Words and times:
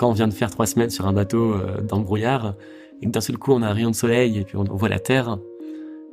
quand 0.00 0.08
on 0.08 0.14
vient 0.14 0.28
de 0.28 0.32
faire 0.32 0.48
trois 0.48 0.64
semaines 0.64 0.88
sur 0.88 1.06
un 1.06 1.12
bateau 1.12 1.52
euh, 1.52 1.82
dans 1.82 1.98
le 1.98 2.04
brouillard 2.04 2.54
et 3.02 3.04
que 3.04 3.10
d'un 3.10 3.20
seul 3.20 3.36
coup 3.36 3.52
on 3.52 3.60
a 3.60 3.66
un 3.66 3.74
rayon 3.74 3.90
de 3.90 3.94
soleil 3.94 4.38
et 4.38 4.44
puis 4.44 4.56
on, 4.56 4.64
voit 4.64 4.88
la 4.88 4.98
Terre, 4.98 5.36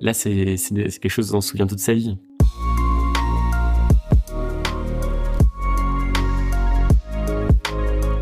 là 0.02 0.14
c'est 0.14 0.58
quelque 0.66 1.08
chose 1.08 1.32
dont 1.32 1.38
on 1.38 1.42
se 1.42 1.52
souvient 1.52 1.68
toute 1.68 1.80
sa 1.80 1.94
vie. 1.94 2.18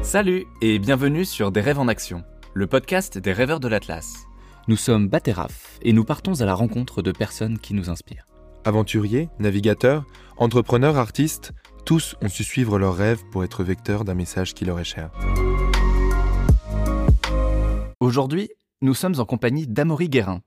Salut 0.03 0.45
et 0.61 0.77
bienvenue 0.77 1.25
sur 1.25 1.51
Des 1.51 1.61
rêves 1.61 1.79
en 1.79 1.87
action, 1.87 2.23
le 2.53 2.67
podcast 2.67 3.17
des 3.17 3.33
rêveurs 3.33 3.59
de 3.59 3.67
l'Atlas. 3.67 4.27
Nous 4.67 4.77
sommes 4.77 5.07
Bateraf 5.07 5.79
et 5.81 5.93
nous 5.93 6.03
partons 6.03 6.41
à 6.41 6.45
la 6.45 6.53
rencontre 6.53 7.01
de 7.01 7.11
personnes 7.11 7.57
qui 7.57 7.73
nous 7.73 7.89
inspirent. 7.89 8.27
Aventuriers, 8.65 9.29
navigateurs, 9.39 10.05
entrepreneurs, 10.37 10.97
artistes, 10.97 11.53
tous 11.85 12.15
ont 12.21 12.29
su 12.29 12.43
suivre 12.43 12.79
leurs 12.79 12.95
rêves 12.95 13.23
pour 13.31 13.43
être 13.43 13.63
vecteurs 13.63 14.05
d'un 14.05 14.15
message 14.15 14.55
qui 14.55 14.65
leur 14.65 14.79
est 14.79 14.83
cher. 14.83 15.11
Aujourd'hui, 17.99 18.49
nous 18.81 18.95
sommes 18.95 19.19
en 19.19 19.25
compagnie 19.25 19.67
d'Amaury 19.67 20.09
Guérin. 20.09 20.41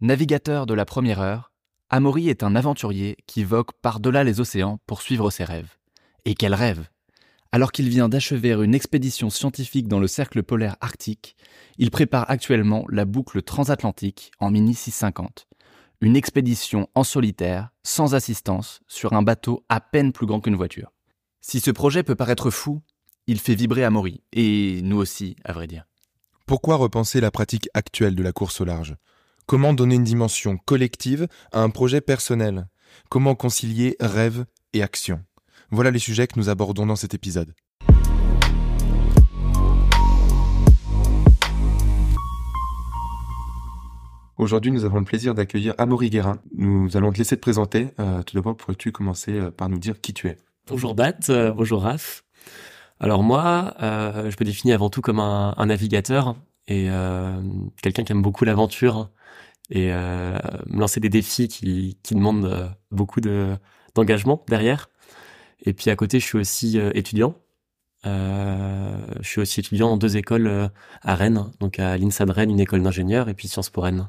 Navigateur 0.00 0.66
de 0.66 0.74
la 0.74 0.86
première 0.86 1.20
heure, 1.20 1.52
Amaury 1.90 2.30
est 2.30 2.42
un 2.42 2.56
aventurier 2.56 3.16
qui 3.26 3.44
vogue 3.44 3.70
par-delà 3.82 4.24
les 4.24 4.40
océans 4.40 4.78
pour 4.86 5.02
suivre 5.02 5.30
ses 5.30 5.44
rêves. 5.44 5.76
Et 6.24 6.34
quel 6.34 6.54
rêve 6.54 6.88
Alors 7.52 7.70
qu'il 7.70 7.90
vient 7.90 8.08
d'achever 8.08 8.52
une 8.52 8.74
expédition 8.74 9.28
scientifique 9.28 9.88
dans 9.88 10.00
le 10.00 10.06
cercle 10.06 10.42
polaire 10.42 10.76
arctique, 10.80 11.36
il 11.76 11.90
prépare 11.90 12.30
actuellement 12.30 12.86
la 12.88 13.04
boucle 13.04 13.42
transatlantique 13.42 14.30
en 14.40 14.50
Mini 14.50 14.74
650, 14.74 15.46
une 16.02 16.16
expédition 16.16 16.88
en 16.96 17.04
solitaire, 17.04 17.70
sans 17.84 18.16
assistance, 18.16 18.80
sur 18.88 19.12
un 19.12 19.22
bateau 19.22 19.64
à 19.68 19.80
peine 19.80 20.12
plus 20.12 20.26
grand 20.26 20.40
qu'une 20.40 20.56
voiture. 20.56 20.92
Si 21.40 21.60
ce 21.60 21.70
projet 21.70 22.02
peut 22.02 22.16
paraître 22.16 22.50
fou, 22.50 22.82
il 23.28 23.38
fait 23.38 23.54
vibrer 23.54 23.84
Amaury, 23.84 24.20
et 24.32 24.80
nous 24.82 24.96
aussi, 24.96 25.36
à 25.44 25.52
vrai 25.52 25.68
dire. 25.68 25.84
Pourquoi 26.44 26.74
repenser 26.74 27.20
la 27.20 27.30
pratique 27.30 27.68
actuelle 27.72 28.16
de 28.16 28.22
la 28.22 28.32
course 28.32 28.60
au 28.60 28.64
large? 28.64 28.96
Comment 29.46 29.74
donner 29.74 29.94
une 29.94 30.02
dimension 30.02 30.56
collective 30.56 31.28
à 31.52 31.60
un 31.60 31.70
projet 31.70 32.00
personnel? 32.00 32.66
Comment 33.08 33.36
concilier 33.36 33.96
rêve 34.00 34.44
et 34.72 34.82
action? 34.82 35.24
Voilà 35.70 35.92
les 35.92 36.00
sujets 36.00 36.26
que 36.26 36.38
nous 36.38 36.48
abordons 36.48 36.86
dans 36.86 36.96
cet 36.96 37.14
épisode. 37.14 37.54
Aujourd'hui, 44.42 44.72
nous 44.72 44.84
avons 44.84 44.98
le 44.98 45.04
plaisir 45.04 45.36
d'accueillir 45.36 45.72
Amaury 45.78 46.10
Guérin. 46.10 46.38
Nous 46.56 46.96
allons 46.96 47.12
te 47.12 47.18
laisser 47.18 47.36
te 47.36 47.40
présenter. 47.40 47.90
Euh, 48.00 48.24
tout 48.24 48.34
d'abord, 48.34 48.56
pourrais-tu 48.56 48.90
commencer 48.90 49.30
euh, 49.30 49.52
par 49.52 49.68
nous 49.68 49.78
dire 49.78 50.00
qui 50.00 50.12
tu 50.12 50.26
es? 50.26 50.36
Bonjour 50.66 50.96
Bat, 50.96 51.14
euh, 51.28 51.52
bonjour 51.52 51.82
Raph. 51.82 52.24
Alors 52.98 53.22
moi, 53.22 53.72
je 53.78 54.36
me 54.36 54.44
définis 54.44 54.72
avant 54.72 54.90
tout 54.90 55.00
comme 55.00 55.20
un, 55.20 55.54
navigateur 55.64 56.34
et 56.66 56.88
quelqu'un 57.82 58.02
qui 58.02 58.12
aime 58.12 58.22
beaucoup 58.22 58.44
l'aventure 58.44 59.10
et 59.70 59.90
me 59.90 60.78
lancer 60.78 61.00
des 61.00 61.08
défis 61.08 61.48
qui, 61.48 61.96
demandent 62.10 62.72
beaucoup 62.92 63.20
d'engagement 63.94 64.44
derrière. 64.48 64.88
Et 65.64 65.72
puis 65.72 65.90
à 65.90 65.96
côté, 65.96 66.20
je 66.20 66.26
suis 66.26 66.38
aussi 66.38 66.78
étudiant. 66.94 67.34
je 68.04 69.00
suis 69.22 69.40
aussi 69.40 69.58
étudiant 69.60 69.90
en 69.90 69.96
deux 69.96 70.16
écoles 70.16 70.70
à 71.02 71.14
Rennes, 71.16 71.50
donc 71.58 71.80
à 71.80 71.96
l'INSA 71.96 72.24
de 72.24 72.32
Rennes, 72.32 72.50
une 72.50 72.60
école 72.60 72.82
d'ingénieur, 72.82 73.28
et 73.28 73.34
puis 73.34 73.48
Sciences 73.48 73.70
pour 73.70 73.82
Rennes. 73.82 74.08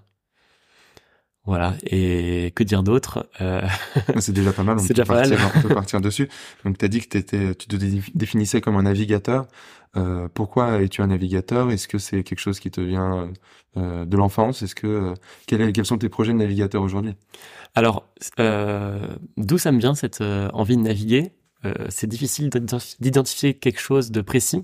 Voilà. 1.45 1.75
Et 1.85 2.51
que 2.55 2.63
dire 2.63 2.83
d'autre 2.83 3.27
euh... 3.41 3.61
C'est 4.19 4.31
déjà 4.31 4.53
pas 4.53 4.63
mal. 4.63 4.79
C'est 4.79 4.93
déjà 4.93 5.05
pas 5.05 5.27
mal. 5.27 5.37
on 5.55 5.61
peut 5.61 5.73
partir 5.75 5.99
dessus. 5.99 6.29
Donc, 6.63 6.77
tu 6.77 6.85
as 6.85 6.87
dit 6.87 7.01
que 7.01 7.17
étais, 7.17 7.55
tu 7.55 7.67
te 7.67 7.75
définissais 8.15 8.61
comme 8.61 8.77
un 8.77 8.83
navigateur. 8.83 9.47
Euh, 9.95 10.27
pourquoi 10.33 10.81
es-tu 10.81 11.01
un 11.01 11.07
navigateur? 11.07 11.69
Est-ce 11.71 11.87
que 11.87 11.97
c'est 11.97 12.23
quelque 12.23 12.39
chose 12.39 12.59
qui 12.59 12.71
te 12.71 12.81
vient 12.81 13.29
euh, 13.77 14.05
de 14.05 14.17
l'enfance? 14.17 14.61
Est-ce 14.63 14.75
que 14.75 14.87
euh, 14.87 15.13
quels 15.45 15.85
sont 15.85 15.97
tes 15.97 16.09
projets 16.09 16.33
de 16.33 16.37
navigateur 16.37 16.81
aujourd'hui? 16.81 17.13
Alors, 17.75 18.07
euh, 18.39 19.07
d'où 19.37 19.57
ça 19.57 19.71
me 19.71 19.79
vient 19.79 19.95
cette 19.95 20.21
euh, 20.21 20.49
envie 20.53 20.77
de 20.77 20.81
naviguer? 20.81 21.31
C'est 21.87 22.07
difficile 22.07 22.49
d'identifier 22.99 23.53
quelque 23.53 23.79
chose 23.79 24.11
de 24.11 24.19
précis, 24.19 24.63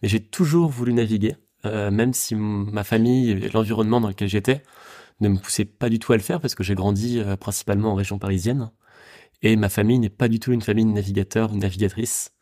mais 0.00 0.08
j'ai 0.08 0.18
toujours 0.18 0.70
voulu 0.70 0.94
naviguer, 0.94 1.36
même 1.62 2.14
si 2.14 2.34
ma 2.34 2.84
famille 2.84 3.32
et 3.32 3.50
l'environnement 3.50 4.00
dans 4.00 4.08
lequel 4.08 4.30
j'étais 4.30 4.62
ne 5.20 5.28
me 5.28 5.38
poussait 5.38 5.64
pas 5.64 5.88
du 5.88 5.98
tout 5.98 6.12
à 6.12 6.16
le 6.16 6.22
faire 6.22 6.40
parce 6.40 6.54
que 6.54 6.62
j'ai 6.62 6.74
grandi 6.74 7.18
euh, 7.18 7.36
principalement 7.36 7.92
en 7.92 7.94
région 7.94 8.18
parisienne. 8.18 8.70
Et 9.42 9.56
ma 9.56 9.68
famille 9.68 9.98
n'est 9.98 10.08
pas 10.10 10.28
du 10.28 10.40
tout 10.40 10.52
une 10.52 10.62
famille 10.62 10.84
de 10.84 10.90
navigateurs 10.90 11.52
ou 11.52 11.56
navigatrices. 11.56 12.32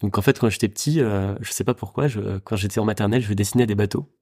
Donc 0.00 0.18
en 0.18 0.22
fait, 0.22 0.38
quand 0.38 0.50
j'étais 0.50 0.68
petit, 0.68 1.00
euh, 1.00 1.34
je 1.40 1.52
sais 1.52 1.64
pas 1.64 1.74
pourquoi, 1.74 2.08
quand 2.44 2.56
j'étais 2.56 2.80
en 2.80 2.84
maternelle, 2.84 3.22
je 3.22 3.32
dessinais 3.34 3.66
des 3.66 3.74
bateaux. 3.74 4.12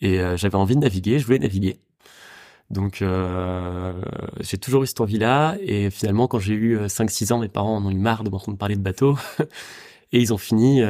Et 0.00 0.20
euh, 0.20 0.36
j'avais 0.36 0.56
envie 0.56 0.74
de 0.76 0.80
naviguer, 0.80 1.18
je 1.18 1.26
voulais 1.26 1.38
naviguer. 1.38 1.80
Donc 2.70 3.02
euh, 3.02 3.92
j'ai 4.40 4.58
toujours 4.58 4.82
eu 4.84 4.86
cette 4.86 5.00
envie-là. 5.00 5.56
Et 5.60 5.90
finalement, 5.90 6.28
quand 6.28 6.38
j'ai 6.38 6.54
eu 6.54 6.78
5-6 6.78 7.32
ans, 7.32 7.38
mes 7.38 7.48
parents 7.48 7.76
en 7.76 7.86
ont 7.86 7.90
eu 7.90 7.98
marre 7.98 8.24
de 8.24 8.30
m'entendre 8.30 8.58
parler 8.58 8.76
de 8.76 8.82
bateaux. 8.82 9.16
Et 10.12 10.20
ils 10.20 10.34
ont 10.34 10.38
fini 10.38 10.82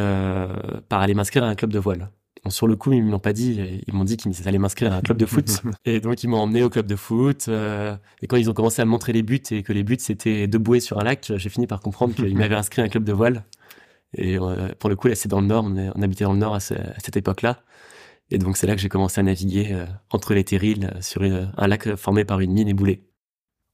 par 0.89 1.01
aller 1.01 1.15
m'inscrire 1.15 1.45
à 1.45 1.49
un 1.49 1.55
club 1.55 1.73
de 1.73 1.79
voile 1.79 2.11
sur 2.49 2.67
le 2.67 2.75
coup, 2.75 2.93
ils 2.93 3.05
m'ont 3.05 3.21
pas 3.21 3.33
dit. 3.33 3.83
Ils 3.87 3.95
m'ont 3.95 4.05
dit 4.05 4.17
qu'ils 4.17 4.49
allaient 4.49 4.59
m'inscrire 4.59 4.93
à 4.93 4.97
un 4.97 5.01
club 5.01 5.17
de 5.17 5.27
foot. 5.27 5.63
et 5.85 6.01
donc, 6.01 6.25
ils 6.25 6.29
m'ont 6.29 6.39
emmené 6.39 6.65
au 6.65 6.71
club 6.71 6.87
de 6.87 6.97
foot. 6.97 7.47
Euh, 7.49 7.97
et 8.21 8.27
quand 8.27 8.37
ils 8.37 8.51
ont 8.51 8.53
commencé 8.53 8.83
à 8.83 8.85
me 8.85 8.91
montrer 8.91 9.13
les 9.13 9.23
buts 9.23 9.43
et 9.51 9.63
que 9.63 9.73
les 9.73 9.85
buts, 9.85 9.97
c'était 10.01 10.49
de 10.49 10.59
bouées 10.59 10.81
sur 10.81 10.99
un 10.99 11.05
lac, 11.05 11.33
j'ai 11.37 11.49
fini 11.49 11.69
par 11.69 11.81
comprendre 11.81 12.15
qu'ils 12.15 12.37
m'avaient 12.37 12.57
inscrit 12.57 12.83
à 12.83 12.87
un 12.87 12.89
club 12.89 13.05
de 13.05 13.13
voile. 13.13 13.45
Et 14.15 14.39
euh, 14.39 14.69
pour 14.79 14.91
le 14.91 14.97
coup, 14.97 15.07
là, 15.07 15.15
c'est 15.15 15.29
dans 15.29 15.41
le 15.41 15.47
nord. 15.47 15.65
On, 15.65 16.03
habitait 16.03 16.25
dans 16.25 16.33
le 16.33 16.39
nord 16.39 16.55
à, 16.55 16.61
cette 16.61 17.17
époque-là. 17.17 17.63
Et 18.33 18.39
donc, 18.39 18.57
c'est 18.57 18.67
là 18.67 18.75
que 18.75 18.81
j'ai 18.81 18.89
commencé 18.89 19.21
à 19.21 19.23
naviguer 19.23 19.69
euh, 19.71 19.87
entre 20.11 20.35
les 20.35 20.43
terrils 20.43 20.93
sur 21.01 21.23
un 21.23 21.67
lac 21.69 21.95
formé 21.95 22.25
par 22.25 22.41
une 22.41 22.53
mine 22.53 22.69
éboulée. 22.69 23.05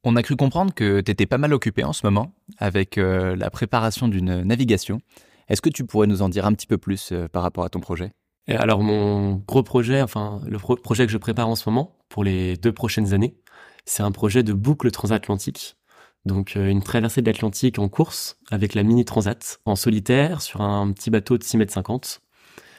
On 0.04 0.14
a 0.14 0.22
cru 0.22 0.36
comprendre 0.36 0.74
que 0.74 1.00
tu 1.00 1.10
étais 1.10 1.26
pas 1.26 1.38
mal 1.38 1.54
occupé 1.54 1.84
en 1.84 1.92
ce 1.94 2.06
moment 2.06 2.32
avec 2.58 2.96
la 2.96 3.50
préparation 3.50 4.06
d'une 4.06 4.42
navigation. 4.42 5.00
Est-ce 5.48 5.60
que 5.60 5.70
tu 5.70 5.84
pourrais 5.84 6.06
nous 6.06 6.22
en 6.22 6.28
dire 6.28 6.46
un 6.46 6.52
petit 6.52 6.68
peu 6.68 6.78
plus 6.78 7.12
par 7.32 7.42
rapport 7.42 7.64
à 7.64 7.68
ton 7.68 7.80
projet? 7.80 8.12
Et 8.48 8.56
alors 8.56 8.82
mon 8.82 9.34
gros 9.46 9.62
projet, 9.62 10.02
enfin 10.02 10.40
le 10.46 10.58
projet 10.58 11.06
que 11.06 11.12
je 11.12 11.18
prépare 11.18 11.48
en 11.48 11.56
ce 11.56 11.68
moment 11.68 11.96
pour 12.08 12.24
les 12.24 12.56
deux 12.56 12.72
prochaines 12.72 13.12
années, 13.14 13.36
c'est 13.84 14.02
un 14.02 14.12
projet 14.12 14.42
de 14.42 14.52
boucle 14.52 14.90
transatlantique. 14.90 15.76
Donc 16.24 16.56
euh, 16.56 16.68
une 16.68 16.82
traversée 16.82 17.22
de 17.22 17.26
l'Atlantique 17.26 17.78
en 17.78 17.88
course 17.88 18.38
avec 18.50 18.74
la 18.74 18.82
mini 18.82 19.04
transat 19.04 19.60
en 19.64 19.76
solitaire 19.76 20.42
sur 20.42 20.60
un 20.62 20.92
petit 20.92 21.10
bateau 21.10 21.38
de 21.38 21.44
6 21.44 21.58
mètres 21.58 21.72
50, 21.72 22.20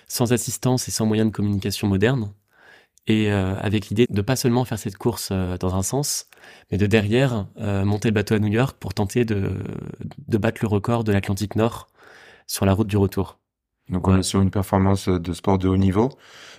sans 0.07 0.33
assistance 0.33 0.87
et 0.87 0.91
sans 0.91 1.05
moyen 1.05 1.25
de 1.25 1.31
communication 1.31 1.87
moderne. 1.87 2.33
Et 3.07 3.31
euh, 3.31 3.55
avec 3.59 3.87
l'idée 3.87 4.05
de 4.09 4.21
pas 4.21 4.35
seulement 4.35 4.65
faire 4.65 4.77
cette 4.77 4.97
course 4.97 5.29
euh, 5.31 5.57
dans 5.57 5.75
un 5.75 5.83
sens, 5.83 6.27
mais 6.71 6.77
de 6.77 6.85
derrière 6.85 7.47
monter 7.57 8.09
le 8.09 8.13
bateau 8.13 8.35
à 8.35 8.39
New 8.39 8.47
York 8.51 8.77
pour 8.79 8.93
tenter 8.93 9.25
de, 9.25 9.51
de 10.27 10.37
battre 10.37 10.59
le 10.61 10.67
record 10.67 11.03
de 11.03 11.11
l'Atlantique 11.11 11.55
Nord 11.55 11.87
sur 12.47 12.65
la 12.65 12.73
route 12.73 12.87
du 12.87 12.97
retour. 12.97 13.38
Donc 13.89 14.07
on 14.07 14.17
est 14.17 14.23
sur 14.23 14.41
une 14.41 14.51
performance 14.51 15.09
de 15.09 15.33
sport 15.33 15.57
de 15.57 15.67
haut 15.67 15.77
niveau. 15.77 16.09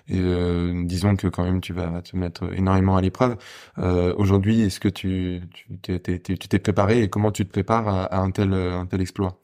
Et 0.09 0.19
euh, 0.19 0.83
disons 0.85 1.15
que 1.15 1.29
quand 1.29 1.45
même 1.45 1.61
tu 1.61 1.73
vas 1.73 2.03
te 2.03 2.17
mettre 2.17 2.53
énormément 2.55 2.97
à 2.97 3.01
l'épreuve. 3.01 3.37
Euh, 3.79 4.13
Aujourd'hui, 4.17 4.63
est-ce 4.63 4.81
que 4.81 4.89
tu 4.89 5.43
tu 5.83 6.01
t'es 6.01 6.59
préparé 6.59 7.03
et 7.03 7.09
comment 7.09 7.31
tu 7.31 7.47
te 7.47 7.53
prépares 7.53 7.89
à, 7.89 8.19
un 8.19 8.31
tel 8.31 8.53
un 8.53 8.87
tel 8.87 9.01
exploit? 9.01 9.39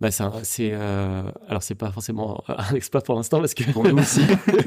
Bah 0.00 0.08
c'est 0.10 0.70
euh, 0.72 1.30
alors 1.46 1.62
c'est 1.62 1.74
pas 1.74 1.92
forcément 1.92 2.42
un 2.48 2.74
exploit 2.74 3.02
pour 3.02 3.16
l'instant 3.16 3.38
parce 3.38 3.52
que 3.52 3.70
pour 3.70 3.84
nous 3.84 3.98
aussi. 3.98 4.22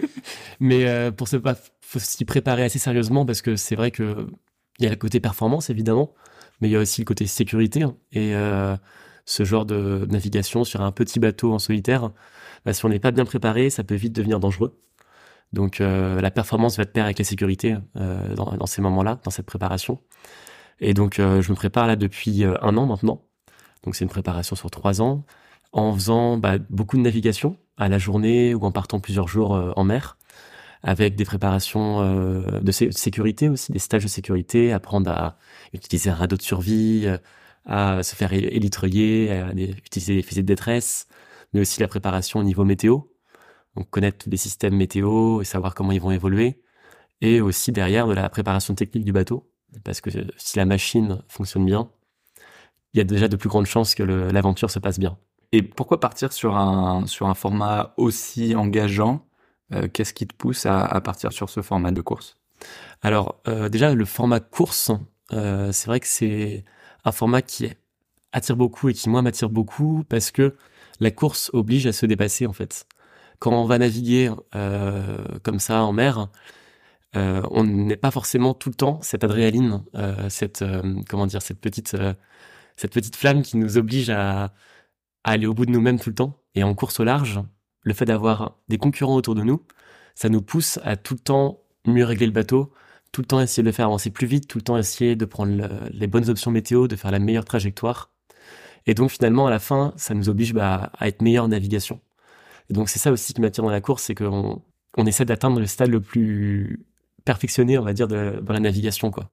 mais 0.59 0.85
euh, 0.87 1.11
pour 1.11 1.27
faut 1.27 1.99
s'y 1.99 2.23
préparer 2.23 2.63
assez 2.63 2.77
sérieusement 2.77 3.25
parce 3.25 3.41
que 3.41 3.55
c'est 3.55 3.75
vrai 3.75 3.89
que 3.89 4.27
il 4.79 4.83
y 4.83 4.87
a 4.87 4.91
le 4.91 4.95
côté 4.95 5.19
performance 5.19 5.71
évidemment, 5.71 6.13
mais 6.61 6.69
il 6.69 6.71
y 6.71 6.75
a 6.75 6.79
aussi 6.79 7.01
le 7.01 7.05
côté 7.05 7.25
sécurité 7.25 7.81
hein. 7.81 7.95
et 8.11 8.35
euh, 8.35 8.75
ce 9.25 9.43
genre 9.43 9.65
de 9.65 10.05
navigation 10.09 10.63
sur 10.63 10.81
un 10.81 10.91
petit 10.91 11.19
bateau 11.19 11.51
en 11.51 11.59
solitaire 11.59 12.11
bah, 12.65 12.73
si 12.73 12.85
on 12.85 12.89
n'est 12.89 12.99
pas 12.99 13.11
bien 13.11 13.25
préparé, 13.25 13.69
ça 13.69 13.83
peut 13.83 13.95
vite 13.95 14.13
devenir 14.13 14.39
dangereux. 14.39 14.79
Donc 15.53 15.81
euh, 15.81 16.19
la 16.19 16.31
performance 16.31 16.77
va 16.77 16.83
de 16.83 16.89
pair 16.89 17.05
avec 17.05 17.19
la 17.19 17.25
sécurité 17.25 17.77
euh, 17.95 18.35
dans, 18.35 18.65
ces 18.65 18.81
moments-là, 18.81 19.19
dans 19.23 19.31
cette 19.31 19.45
préparation. 19.45 19.99
Et 20.79 20.93
donc 20.93 21.19
euh, 21.19 21.41
je 21.41 21.51
me 21.51 21.55
prépare 21.55 21.87
là 21.87 21.95
depuis 21.95 22.43
un 22.43 22.77
an 22.77 22.85
maintenant. 22.85 23.21
Donc 23.83 23.95
c'est 23.95 24.03
une 24.03 24.09
préparation 24.09 24.55
sur 24.55 24.71
trois 24.71 25.01
ans, 25.01 25.23
en 25.71 25.93
faisant 25.93 26.37
bah, 26.37 26.57
beaucoup 26.69 26.97
de 26.97 27.01
navigation 27.01 27.57
à 27.77 27.87
la 27.87 27.99
journée 27.99 28.55
ou 28.55 28.63
en 28.63 28.71
partant 28.71 28.99
plusieurs 28.99 29.27
jours 29.27 29.73
en 29.75 29.83
mer, 29.83 30.17
avec 30.81 31.15
des 31.15 31.25
préparations 31.25 32.01
de 32.61 32.71
sécurité 32.71 33.49
aussi, 33.49 33.71
des 33.71 33.79
stages 33.79 34.03
de 34.03 34.07
sécurité, 34.07 34.71
apprendre 34.71 35.09
à 35.11 35.37
utiliser 35.73 36.09
un 36.09 36.15
radeau 36.15 36.37
de 36.37 36.41
survie, 36.41 37.07
à 37.65 38.03
se 38.03 38.15
faire 38.15 38.31
élitreiller, 38.31 39.31
à 39.31 39.51
utiliser 39.51 40.15
des 40.15 40.21
fusées 40.21 40.43
de 40.43 40.47
détresse, 40.47 41.07
mais 41.53 41.61
aussi 41.61 41.81
la 41.81 41.87
préparation 41.87 42.39
au 42.39 42.43
niveau 42.43 42.65
météo. 42.65 42.99
Donc 43.75 43.89
connaître 43.89 44.27
les 44.29 44.37
systèmes 44.37 44.75
météo 44.75 45.41
et 45.41 45.45
savoir 45.45 45.75
comment 45.75 45.91
ils 45.91 46.01
vont 46.01 46.11
évoluer. 46.11 46.61
Et 47.21 47.41
aussi 47.41 47.71
derrière 47.71 48.07
de 48.07 48.13
la 48.13 48.29
préparation 48.29 48.75
technique 48.75 49.05
du 49.05 49.13
bateau. 49.13 49.49
Parce 49.83 50.01
que 50.01 50.09
si 50.37 50.57
la 50.57 50.65
machine 50.65 51.23
fonctionne 51.27 51.65
bien, 51.65 51.89
il 52.93 52.99
y 52.99 53.01
a 53.01 53.03
déjà 53.03 53.27
de 53.27 53.35
plus 53.35 53.49
grandes 53.49 53.65
chances 53.65 53.95
que 53.95 54.03
l'aventure 54.03 54.69
se 54.69 54.79
passe 54.79 54.99
bien. 54.99 55.17
Et 55.51 55.61
pourquoi 55.61 55.99
partir 55.99 56.33
sur 56.33 56.55
un, 56.55 57.05
sur 57.07 57.27
un 57.27 57.33
format 57.33 57.93
aussi 57.97 58.55
engageant 58.55 59.25
euh, 59.73 59.87
Qu'est-ce 59.87 60.13
qui 60.13 60.27
te 60.27 60.35
pousse 60.35 60.65
à, 60.65 60.83
à, 60.83 61.01
partir 61.01 61.31
sur 61.31 61.49
ce 61.49 61.61
format 61.61 61.91
de 61.91 62.01
course? 62.01 62.37
Alors, 63.01 63.39
euh, 63.47 63.69
déjà, 63.69 63.93
le 63.93 64.05
format 64.05 64.39
course, 64.39 64.91
euh, 65.31 65.71
c'est 65.71 65.87
vrai 65.87 65.99
que 65.99 66.07
c'est 66.07 66.63
un 67.05 67.11
format 67.11 67.41
qui 67.41 67.71
attire 68.31 68.55
beaucoup 68.55 68.89
et 68.89 68.93
qui, 68.93 69.09
moi, 69.09 69.21
m'attire 69.21 69.49
beaucoup 69.49 70.03
parce 70.09 70.31
que 70.31 70.55
la 70.99 71.11
course 71.11 71.49
oblige 71.53 71.87
à 71.87 71.93
se 71.93 72.05
dépasser, 72.05 72.45
en 72.45 72.53
fait. 72.53 72.85
Quand 73.39 73.51
on 73.51 73.65
va 73.65 73.77
naviguer 73.77 74.31
euh, 74.55 75.17
comme 75.43 75.59
ça 75.59 75.83
en 75.83 75.93
mer, 75.93 76.29
euh, 77.15 77.41
on 77.51 77.63
n'est 77.63 77.97
pas 77.97 78.11
forcément 78.11 78.53
tout 78.53 78.69
le 78.69 78.75
temps 78.75 78.99
cette 79.01 79.23
adrénaline, 79.23 79.83
cette 80.29 80.63
comment 81.09 81.27
dire, 81.27 81.41
cette 81.41 81.59
petite 81.59 81.95
cette 82.77 82.93
petite 82.93 83.15
flamme 83.15 83.43
qui 83.43 83.57
nous 83.57 83.77
oblige 83.77 84.09
à, 84.09 84.53
aller 85.23 85.47
au 85.47 85.53
bout 85.53 85.65
de 85.65 85.71
nous-mêmes 85.71 85.99
tout 85.99 86.09
le 86.09 86.15
temps. 86.15 86.39
Et 86.55 86.63
en 86.63 86.73
course 86.75 86.99
au 86.99 87.03
large, 87.03 87.41
le 87.81 87.93
fait 87.93 88.05
d'avoir 88.05 88.57
des 88.69 88.77
concurrents 88.77 89.15
autour 89.15 89.35
de 89.35 89.43
nous, 89.43 89.65
ça 90.15 90.29
nous 90.29 90.41
pousse 90.41 90.79
à 90.83 90.95
tout 90.95 91.15
le 91.15 91.19
temps 91.19 91.61
mieux 91.85 92.05
régler 92.05 92.27
le 92.27 92.31
bateau, 92.31 92.73
tout 93.11 93.21
le 93.21 93.27
temps 93.27 93.41
essayer 93.41 93.63
de 93.63 93.67
le 93.67 93.73
faire 93.73 93.85
avancer 93.85 94.09
plus 94.09 94.27
vite, 94.27 94.47
tout 94.47 94.57
le 94.57 94.63
temps 94.63 94.77
essayer 94.77 95.15
de 95.15 95.25
prendre 95.25 95.53
le, 95.55 95.69
les 95.91 96.07
bonnes 96.07 96.29
options 96.29 96.51
météo, 96.51 96.87
de 96.87 96.95
faire 96.95 97.11
la 97.11 97.19
meilleure 97.19 97.45
trajectoire. 97.45 98.12
Et 98.85 98.93
donc 98.93 99.11
finalement, 99.11 99.47
à 99.47 99.49
la 99.49 99.59
fin, 99.59 99.93
ça 99.95 100.13
nous 100.13 100.29
oblige 100.29 100.53
bah, 100.53 100.91
à 100.97 101.07
être 101.07 101.21
meilleur 101.21 101.45
en 101.45 101.49
navigation. 101.49 101.99
Et 102.69 102.73
donc 102.73 102.89
c'est 102.89 102.99
ça 102.99 103.11
aussi 103.11 103.33
qui 103.33 103.41
m'attire 103.41 103.63
dans 103.63 103.69
la 103.69 103.81
course, 103.81 104.03
c'est 104.03 104.15
qu'on 104.15 104.61
on 104.97 105.05
essaie 105.05 105.25
d'atteindre 105.25 105.59
le 105.59 105.65
stade 105.65 105.89
le 105.89 106.01
plus 106.01 106.85
perfectionné, 107.25 107.77
on 107.77 107.83
va 107.83 107.93
dire, 107.93 108.07
de, 108.07 108.39
dans 108.41 108.53
la 108.53 108.59
navigation. 108.59 109.11
quoi. 109.11 109.29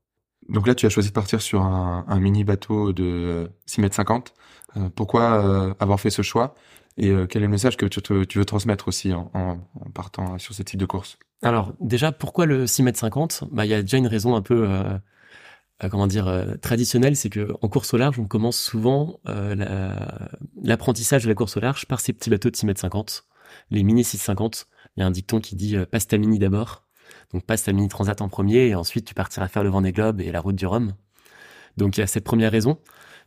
Donc 0.49 0.67
là, 0.67 0.75
tu 0.75 0.87
as 0.87 0.88
choisi 0.88 1.08
de 1.11 1.14
partir 1.14 1.43
sur 1.43 1.62
un, 1.62 2.05
un 2.08 2.20
mini 2.20 2.44
bateau 2.44 2.93
de 2.93 3.50
6 3.67 3.81
mètres 3.81 3.97
50. 3.97 4.35
Euh, 4.76 4.88
pourquoi 4.94 5.44
euh, 5.44 5.75
avoir 5.81 6.00
fait 6.00 6.11
ce 6.11 6.23
choix? 6.23 6.55
Et 6.97 7.11
euh, 7.11 7.26
quel 7.26 7.43
est 7.43 7.47
le 7.47 7.50
message 7.50 7.76
que 7.76 7.87
tu, 7.87 8.00
tu 8.00 8.38
veux 8.38 8.44
transmettre 8.44 8.88
aussi 8.88 9.12
en, 9.12 9.31
en, 9.35 9.58
en, 9.75 9.91
partant 9.94 10.38
sur 10.38 10.55
ce 10.55 10.62
type 10.62 10.79
de 10.79 10.87
course? 10.87 11.19
Alors 11.43 11.73
déjà, 11.81 12.12
pourquoi 12.12 12.47
le 12.47 12.67
6 12.67 12.82
mètres 12.82 12.99
50 12.99 13.44
Bah, 13.52 13.64
il 13.64 13.70
y 13.70 13.75
a 13.75 13.82
déjà 13.82 13.97
une 13.97 14.06
raison 14.06 14.35
un 14.35 14.43
peu 14.43 14.69
comment 15.88 16.06
dire 16.06 16.56
traditionnelle, 16.61 17.17
c'est 17.17 17.31
que 17.31 17.53
en 17.62 17.69
course 17.69 17.94
au 17.94 17.97
large, 17.97 18.19
on 18.19 18.27
commence 18.27 18.59
souvent 18.59 19.21
l'apprentissage 20.62 21.23
la, 21.23 21.27
de 21.27 21.31
la 21.31 21.35
course 21.35 21.56
au 21.56 21.61
large 21.61 21.87
par 21.87 22.00
ces 22.00 22.12
petits 22.12 22.31
bateaux 22.31 22.50
de 22.50 22.56
6 22.56 22.67
mètres 22.67 22.81
50, 22.81 23.25
les 23.71 23.82
mini 23.82 24.05
650. 24.05 24.67
Il 24.97 25.00
y 25.00 25.03
a 25.03 25.06
un 25.06 25.11
dicton 25.11 25.41
qui 25.41 25.56
dit 25.56 25.77
passe 25.91 26.06
ta 26.06 26.19
mini 26.19 26.38
d'abord. 26.38 26.85
Donc 27.32 27.44
passe 27.44 27.65
ta 27.65 27.73
mini 27.73 27.88
transat 27.88 28.21
en 28.21 28.29
premier 28.29 28.67
et 28.69 28.75
ensuite 28.75 29.05
tu 29.05 29.15
partiras 29.15 29.49
faire 29.49 29.62
le 29.62 29.71
Vendée 29.71 29.93
Globe 29.93 30.21
et 30.21 30.32
la 30.32 30.41
route 30.41 30.56
du 30.56 30.67
Rhum. 30.67 30.94
Donc 31.77 31.97
il 31.97 32.00
y 32.00 32.03
a 32.03 32.06
cette 32.06 32.25
première 32.25 32.53
raison. 32.53 32.79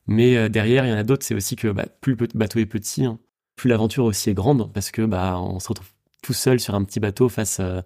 Mais 0.07 0.37
euh, 0.37 0.49
derrière, 0.49 0.85
il 0.85 0.89
y 0.89 0.93
en 0.93 0.97
a 0.97 1.03
d'autres, 1.03 1.25
c'est 1.25 1.35
aussi 1.35 1.55
que 1.55 1.69
bah, 1.69 1.85
plus 2.01 2.15
le 2.15 2.27
bateau 2.35 2.59
est 2.59 2.65
petit, 2.65 3.05
hein, 3.05 3.19
plus 3.55 3.69
l'aventure 3.69 4.05
aussi 4.05 4.29
est 4.29 4.33
grande, 4.33 4.71
parce 4.73 4.91
que 4.91 5.03
bah 5.03 5.39
on 5.39 5.59
se 5.59 5.69
retrouve 5.69 5.87
tout 6.21 6.33
seul 6.33 6.59
sur 6.59 6.75
un 6.75 6.83
petit 6.83 6.99
bateau 6.99 7.29
face. 7.29 7.59
Euh, 7.59 7.81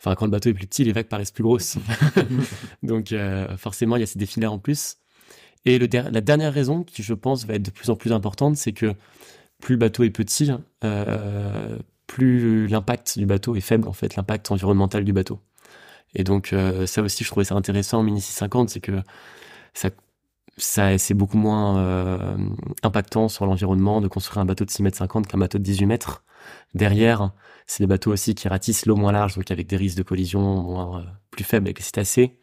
enfin, 0.00 0.14
quand 0.14 0.24
le 0.24 0.30
bateau 0.30 0.48
est 0.48 0.54
plus 0.54 0.66
petit, 0.66 0.84
les 0.84 0.92
vagues 0.92 1.08
paraissent 1.08 1.30
plus 1.30 1.44
grosses. 1.44 1.76
Donc 2.82 3.12
euh, 3.12 3.56
forcément, 3.56 3.96
il 3.96 4.00
y 4.00 4.02
a 4.02 4.06
ces 4.06 4.18
défis-là 4.18 4.50
en 4.50 4.58
plus. 4.58 4.96
Et 5.66 5.78
le 5.78 5.86
la 5.92 6.20
dernière 6.20 6.52
raison, 6.52 6.82
qui 6.82 7.02
je 7.02 7.14
pense 7.14 7.46
va 7.46 7.54
être 7.54 7.62
de 7.62 7.70
plus 7.70 7.90
en 7.90 7.96
plus 7.96 8.12
importante, 8.12 8.56
c'est 8.56 8.72
que 8.72 8.94
plus 9.60 9.74
le 9.74 9.78
bateau 9.78 10.04
est 10.04 10.10
petit, 10.10 10.50
euh, 10.84 11.78
plus 12.06 12.66
l'impact 12.66 13.18
du 13.18 13.26
bateau 13.26 13.54
est 13.54 13.60
faible, 13.60 13.86
en 13.88 13.92
fait, 13.92 14.16
l'impact 14.16 14.50
environnemental 14.50 15.04
du 15.04 15.12
bateau. 15.12 15.38
Et 16.14 16.24
donc, 16.24 16.52
euh, 16.52 16.86
ça 16.86 17.02
aussi, 17.02 17.24
je 17.24 17.30
trouvais 17.30 17.44
ça 17.44 17.54
intéressant 17.54 18.00
en 18.00 18.02
Mini 18.02 18.20
650, 18.20 18.70
c'est 18.70 18.80
que 18.80 19.02
ça 19.74 19.90
ça 20.56 20.98
c'est 20.98 21.14
beaucoup 21.14 21.38
moins 21.38 21.78
euh, 21.78 22.36
impactant 22.82 23.28
sur 23.28 23.46
l'environnement 23.46 24.00
de 24.00 24.08
construire 24.08 24.38
un 24.38 24.44
bateau 24.44 24.64
de 24.64 24.70
6 24.70 24.82
mètres 24.82 24.98
50 24.98 25.26
qu'un 25.26 25.38
bateau 25.38 25.58
de 25.58 25.62
18 25.62 25.86
mètres. 25.86 26.22
Derrière, 26.74 27.32
c'est 27.70 27.84
des 27.84 27.86
bateaux 27.86 28.12
aussi 28.12 28.34
qui 28.34 28.48
ratissent 28.48 28.84
l'eau 28.84 28.96
moins 28.96 29.12
large, 29.12 29.36
donc 29.36 29.48
avec 29.52 29.68
des 29.68 29.76
risques 29.76 29.96
de 29.96 30.02
collision 30.02 30.40
moins, 30.40 31.00
euh, 31.00 31.04
plus 31.30 31.44
faibles 31.44 31.68
avec 31.68 31.78
les 31.78 31.84
cétacés. 31.84 32.36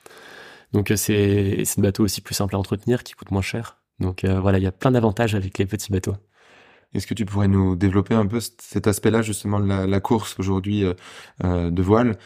Donc 0.71 0.89
euh, 0.89 0.95
c'est 0.95 1.63
des 1.75 1.81
bateaux 1.81 2.05
aussi 2.05 2.21
plus 2.21 2.33
simples 2.33 2.55
à 2.55 2.59
entretenir, 2.59 3.03
qui 3.03 3.13
coûtent 3.13 3.31
moins 3.31 3.41
cher. 3.41 3.77
Donc 3.99 4.23
euh, 4.23 4.39
voilà, 4.39 4.57
il 4.57 4.63
y 4.63 4.67
a 4.67 4.71
plein 4.71 4.91
d'avantages 4.91 5.35
avec 5.35 5.57
les 5.57 5.65
petits 5.65 5.91
bateaux. 5.91 6.15
Est-ce 6.93 7.07
que 7.07 7.13
tu 7.13 7.25
pourrais 7.25 7.49
nous 7.49 7.75
développer 7.75 8.13
un 8.13 8.25
peu 8.25 8.39
cet 8.39 8.87
aspect-là 8.87 9.21
justement 9.21 9.59
de 9.59 9.67
la, 9.67 9.99
course 9.99 10.37
aujourd'hui 10.39 10.85
de 11.43 11.81
voile? 11.81 12.17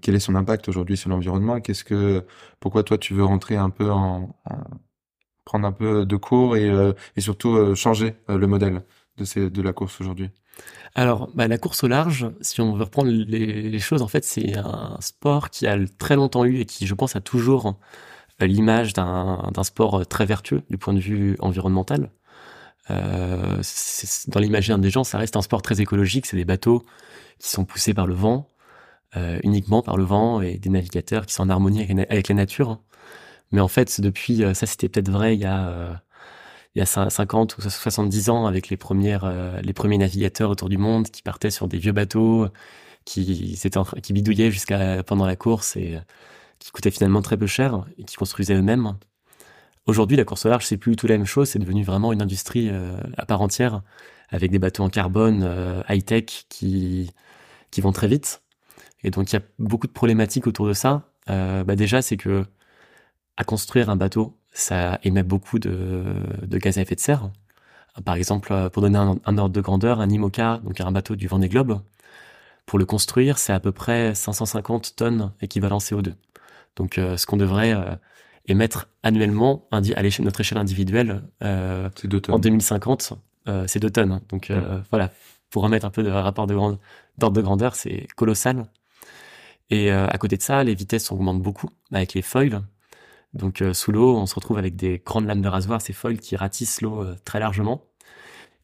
Quel 0.00 0.14
est 0.14 0.20
son 0.20 0.36
impact 0.36 0.68
aujourd'hui 0.68 0.96
sur 0.96 1.10
l'environnement? 1.10 1.60
Qu'est-ce 1.60 1.82
que, 1.82 2.24
pourquoi 2.60 2.84
toi 2.84 2.96
tu 2.96 3.12
veux 3.12 3.24
rentrer 3.24 3.56
un 3.56 3.70
peu 3.70 3.90
en, 3.90 4.36
en 4.44 4.56
prendre 5.44 5.66
un 5.66 5.72
peu 5.72 6.06
de 6.06 6.16
cours 6.16 6.56
et, 6.56 6.70
surtout 7.18 7.74
changer 7.74 8.14
le 8.28 8.46
modèle 8.46 8.84
de, 9.16 9.48
de 9.48 9.62
la 9.62 9.72
course 9.72 10.00
aujourd'hui? 10.00 10.30
Alors, 10.94 11.30
bah, 11.34 11.48
la 11.48 11.58
course 11.58 11.84
au 11.84 11.88
large, 11.88 12.30
si 12.42 12.60
on 12.60 12.74
veut 12.74 12.84
reprendre 12.84 13.10
les, 13.10 13.78
choses, 13.78 14.02
en 14.02 14.08
fait, 14.08 14.24
c'est 14.24 14.56
un 14.58 14.98
sport 15.00 15.50
qui 15.50 15.66
a 15.66 15.78
très 15.98 16.16
longtemps 16.16 16.44
eu 16.44 16.60
et 16.60 16.66
qui, 16.66 16.86
je 16.86 16.94
pense, 16.94 17.16
a 17.16 17.20
toujours 17.20 17.78
l'image 18.40 18.92
d'un 18.92 19.62
sport 19.62 20.06
très 20.06 20.26
vertueux 20.26 20.62
du 20.68 20.76
point 20.78 20.92
de 20.92 21.00
vue 21.00 21.36
environnemental. 21.40 22.10
Euh, 22.90 23.62
dans 24.28 24.40
l'imaginaire 24.40 24.78
des 24.78 24.90
gens, 24.90 25.04
ça 25.04 25.18
reste 25.18 25.36
un 25.36 25.42
sport 25.42 25.62
très 25.62 25.80
écologique. 25.80 26.26
C'est 26.26 26.36
des 26.36 26.44
bateaux 26.44 26.84
qui 27.38 27.50
sont 27.50 27.64
poussés 27.64 27.94
par 27.94 28.06
le 28.06 28.14
vent, 28.14 28.50
euh, 29.16 29.38
uniquement 29.44 29.82
par 29.82 29.96
le 29.96 30.04
vent, 30.04 30.42
et 30.42 30.58
des 30.58 30.70
navigateurs 30.70 31.26
qui 31.26 31.34
sont 31.34 31.44
en 31.44 31.50
harmonie 31.50 31.82
avec, 31.82 32.10
avec 32.10 32.28
la 32.28 32.34
nature. 32.34 32.80
Mais 33.52 33.60
en 33.60 33.68
fait, 33.68 34.00
depuis, 34.00 34.44
euh, 34.44 34.54
ça 34.54 34.66
c'était 34.66 34.88
peut-être 34.88 35.10
vrai 35.10 35.36
il 35.36 35.40
y 35.40 35.44
a 35.44 35.68
euh, 35.68 35.94
il 36.74 36.78
y 36.78 36.82
a 36.82 36.86
50 36.86 37.58
ou 37.58 37.62
70 37.62 38.30
ans 38.30 38.46
avec 38.46 38.68
les 38.68 38.76
premières 38.76 39.24
euh, 39.24 39.60
les 39.62 39.72
premiers 39.72 39.98
navigateurs 39.98 40.50
autour 40.50 40.68
du 40.68 40.78
monde 40.78 41.08
qui 41.10 41.22
partaient 41.22 41.50
sur 41.50 41.68
des 41.68 41.78
vieux 41.78 41.92
bateaux 41.92 42.48
qui 43.04 43.58
qui 44.02 44.12
bidouillaient 44.12 44.50
jusqu'à 44.50 45.02
pendant 45.02 45.26
la 45.26 45.36
course 45.36 45.76
et 45.76 45.98
qui 46.58 46.70
coûtaient 46.70 46.90
finalement 46.92 47.22
très 47.22 47.36
peu 47.36 47.46
cher 47.46 47.84
et 47.98 48.04
qui 48.04 48.16
construisaient 48.16 48.54
eux-mêmes. 48.54 48.96
Aujourd'hui, 49.86 50.16
la 50.16 50.24
course 50.24 50.46
au 50.46 50.48
large, 50.48 50.64
c'est 50.64 50.76
plus 50.76 50.94
tout 50.94 51.08
la 51.08 51.16
même 51.16 51.26
chose, 51.26 51.48
c'est 51.48 51.58
devenu 51.58 51.82
vraiment 51.82 52.12
une 52.12 52.22
industrie 52.22 52.68
euh, 52.70 52.96
à 53.16 53.26
part 53.26 53.42
entière 53.42 53.82
avec 54.28 54.50
des 54.52 54.60
bateaux 54.60 54.84
en 54.84 54.88
carbone 54.88 55.42
euh, 55.42 55.82
high-tech 55.88 56.46
qui 56.48 57.10
qui 57.70 57.80
vont 57.80 57.92
très 57.92 58.06
vite. 58.08 58.42
Et 59.04 59.10
donc 59.10 59.32
il 59.32 59.36
y 59.36 59.38
a 59.38 59.42
beaucoup 59.58 59.88
de 59.88 59.92
problématiques 59.92 60.46
autour 60.46 60.68
de 60.68 60.72
ça. 60.72 61.10
Euh, 61.30 61.64
bah 61.64 61.76
déjà, 61.76 62.02
c'est 62.02 62.16
que 62.16 62.46
à 63.36 63.44
construire 63.44 63.90
un 63.90 63.96
bateau, 63.96 64.38
ça 64.52 64.98
émet 65.02 65.22
beaucoup 65.22 65.58
de, 65.58 66.04
de 66.42 66.58
gaz 66.58 66.78
à 66.78 66.82
effet 66.82 66.94
de 66.94 67.00
serre. 67.00 67.30
Par 68.04 68.14
exemple, 68.14 68.52
euh, 68.52 68.70
pour 68.70 68.82
donner 68.82 68.98
un, 68.98 69.18
un, 69.24 69.38
ordre 69.38 69.54
de 69.54 69.60
grandeur, 69.60 70.00
un 70.00 70.08
IMOCA, 70.08 70.60
donc 70.64 70.80
un 70.80 70.92
bateau 70.92 71.16
du 71.16 71.26
Vendée 71.26 71.48
Globe, 71.48 71.80
pour 72.66 72.78
le 72.78 72.84
construire, 72.84 73.38
c'est 73.38 73.52
à 73.52 73.60
peu 73.60 73.72
près 73.72 74.14
550 74.14 74.96
tonnes 74.96 75.32
équivalent 75.40 75.78
CO2. 75.78 76.14
Donc, 76.76 76.98
euh, 76.98 77.16
ce 77.16 77.26
qu'on 77.26 77.36
devrait 77.36 77.74
euh, 77.74 77.94
émettre 78.46 78.88
annuellement 79.02 79.66
à 79.70 79.80
notre 79.80 80.40
échelle 80.40 80.58
individuelle 80.58 81.22
euh, 81.42 81.90
en 82.28 82.38
2050, 82.38 83.12
euh, 83.48 83.64
c'est 83.66 83.80
2 83.80 83.90
tonnes. 83.90 84.20
Donc, 84.28 84.52
voilà, 84.90 85.10
pour 85.50 85.62
remettre 85.62 85.86
un 85.86 85.90
peu 85.90 86.02
de 86.02 86.10
rapport 86.10 86.46
de 86.46 86.54
d'ordre 87.18 87.36
de 87.36 87.42
grandeur, 87.42 87.74
c'est 87.74 88.06
colossal. 88.16 88.66
Et 89.70 89.90
à 89.90 90.18
côté 90.18 90.36
de 90.36 90.42
ça, 90.42 90.64
les 90.64 90.74
vitesses 90.74 91.10
augmentent 91.12 91.42
beaucoup 91.42 91.70
avec 91.92 92.14
les 92.14 92.22
foils. 92.22 92.62
Donc 93.34 93.62
euh, 93.62 93.72
sous 93.72 93.92
l'eau, 93.92 94.16
on 94.16 94.26
se 94.26 94.34
retrouve 94.34 94.58
avec 94.58 94.76
des 94.76 95.00
grandes 95.04 95.26
lames 95.26 95.40
de 95.40 95.48
rasoir, 95.48 95.80
ces 95.80 95.92
foils 95.92 96.18
qui 96.18 96.36
ratissent 96.36 96.80
l'eau 96.82 97.02
euh, 97.02 97.16
très 97.24 97.40
largement, 97.40 97.84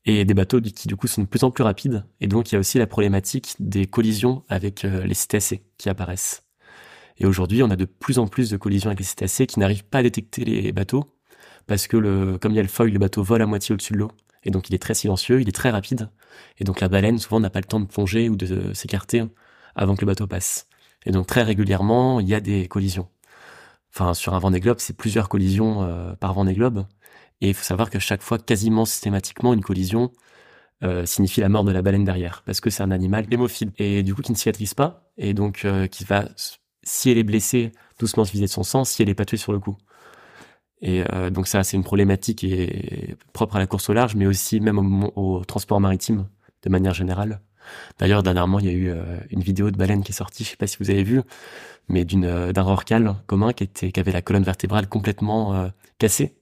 et 0.05 0.25
des 0.25 0.35
bateaux 0.35 0.61
qui 0.61 0.89
du 0.89 0.97
coup 0.97 1.07
sont 1.07 1.23
de 1.23 1.27
plus 1.27 1.45
en 1.45 1.51
plus 1.51 1.65
rapides. 1.65 2.05
Et 2.21 2.27
donc 2.27 2.51
il 2.51 2.55
y 2.55 2.57
a 2.57 2.59
aussi 2.59 2.79
la 2.79 2.87
problématique 2.87 3.57
des 3.61 3.87
collisions 3.87 4.45
avec 4.49 4.85
euh, 4.85 5.05
les 5.05 5.15
cétacés 5.15 5.65
qui 5.79 5.89
apparaissent. 5.89 6.45
Et 7.19 7.27
aujourd'hui, 7.27 7.63
on 7.63 7.71
a 7.71 7.77
de 7.77 7.85
plus 7.85 8.19
en 8.19 8.29
plus 8.29 8.51
de 8.51 8.57
collisions 8.57 8.91
avec 8.91 9.01
les 9.01 9.05
cétacés 9.05 9.47
qui 9.47 9.59
n'arrivent 9.59 9.85
pas 9.85 9.99
à 9.99 10.03
détecter 10.03 10.45
les 10.45 10.73
bateaux, 10.73 11.05
parce 11.67 11.87
que 11.87 11.97
le, 11.97 12.39
comme 12.39 12.53
il 12.53 12.57
y 12.57 12.61
a 12.61 12.63
le 12.63 12.69
foil, 12.69 12.91
le 12.91 12.99
bateau 12.99 13.23
vole 13.23 13.43
à 13.43 13.47
moitié 13.47 13.73
au-dessus 13.73 13.95
de 13.95 13.99
l'eau. 13.99 14.11
Et 14.45 14.51
donc 14.51 14.69
il 14.69 14.75
est 14.75 14.79
très 14.79 14.95
silencieux, 14.95 15.41
il 15.41 15.49
est 15.49 15.53
très 15.53 15.71
rapide. 15.71 16.11
Et 16.59 16.65
donc 16.65 16.81
la 16.81 16.89
baleine, 16.89 17.19
souvent, 17.19 17.41
n'a 17.41 17.51
pas 17.51 17.59
le 17.59 17.65
temps 17.65 17.81
de 17.81 17.87
plonger 17.87 18.29
ou 18.29 18.37
de 18.37 18.73
s'écarter 18.73 19.25
avant 19.75 19.97
que 19.97 20.03
le 20.03 20.07
bateau 20.07 20.27
passe. 20.27 20.69
Et 21.07 21.11
donc 21.11 21.27
très 21.27 21.43
régulièrement, 21.43 22.21
il 22.21 22.29
y 22.29 22.35
a 22.35 22.41
des 22.41 22.69
collisions 22.69 23.09
enfin 23.95 24.15
sur 24.15 24.35
un 24.35 24.39
Vendée 24.39 24.61
Globe, 24.61 24.79
c'est 24.79 24.97
plusieurs 24.97 25.29
collisions 25.29 25.83
euh, 25.83 26.15
par 26.15 26.35
Vendée 26.35 26.55
Globe. 26.55 26.87
Et 27.41 27.51
il 27.51 27.55
faut 27.55 27.65
savoir 27.65 27.91
que 27.91 27.99
chaque 27.99 28.23
fois, 28.23 28.39
quasiment 28.39 28.85
systématiquement, 28.85 29.55
une 29.55 29.63
collision 29.63 30.13
euh, 30.85 31.07
signifie 31.07 31.41
la 31.41 31.49
mort 31.49 31.65
de 31.65 31.73
la 31.73 31.83
baleine 31.83 32.05
derrière, 32.05 32.43
parce 32.47 32.61
que 32.61 32.71
c'est 32.71 32.85
un 32.85 32.93
animal 32.93 33.27
hémophile 33.33 33.73
et 33.79 34.05
du 34.05 34.15
coup 34.15 34.23
qui 34.23 34.31
ne 34.31 34.37
cicatrise 34.37 34.75
pas 34.75 35.11
et 35.17 35.35
donc 35.35 35.65
euh, 35.65 35.89
qui 35.89 36.05
va, 36.05 36.29
si 36.85 37.11
elle 37.11 37.19
est 37.19 37.25
blessée, 37.25 37.73
doucement 37.99 38.25
se 38.25 38.31
vider 38.31 38.47
de 38.47 38.51
son 38.51 38.63
sang, 38.63 38.85
si 38.85 39.03
elle 39.03 39.09
est 39.09 39.15
pas 39.15 39.25
tuée 39.25 39.39
sur 39.39 39.53
le 39.53 39.59
coup. 39.59 39.77
Et 40.81 41.03
euh, 41.13 41.31
donc 41.31 41.49
ça, 41.49 41.65
c'est 41.65 41.77
une 41.77 41.83
problématique 41.83 42.45
est 42.45 43.17
propre 43.33 43.57
à 43.57 43.59
la 43.59 43.67
course 43.67 43.89
au 43.91 43.93
large, 43.93 44.15
mais 44.15 44.27
aussi 44.27 44.61
même 44.61 44.79
au, 44.79 45.13
au 45.17 45.45
transport 45.45 45.81
maritime 45.81 46.29
de 46.63 46.71
manière 46.71 46.95
générale. 46.95 47.41
D'ailleurs, 47.99 48.23
dernièrement, 48.23 48.59
il 48.59 48.67
y 48.67 48.69
a 48.69 48.73
eu 48.73 48.91
euh, 48.91 49.19
une 49.31 49.43
vidéo 49.43 49.71
de 49.71 49.77
baleine 49.77 50.03
qui 50.03 50.13
est 50.13 50.15
sortie, 50.15 50.45
je 50.45 50.51
sais 50.51 50.57
pas 50.57 50.67
si 50.67 50.77
vous 50.81 50.91
avez 50.91 51.03
vu, 51.03 51.23
mais 51.89 52.05
d'une 52.05 52.25
euh, 52.25 52.53
d'un 52.53 52.63
rorcal 52.63 53.15
commun 53.27 53.53
qui 53.53 53.93
avait 53.97 54.13
la 54.13 54.23
colonne 54.23 54.45
vertébrale 54.45 54.89
complètement 54.89 55.55
euh, 55.55 55.69
cassée 55.99 56.37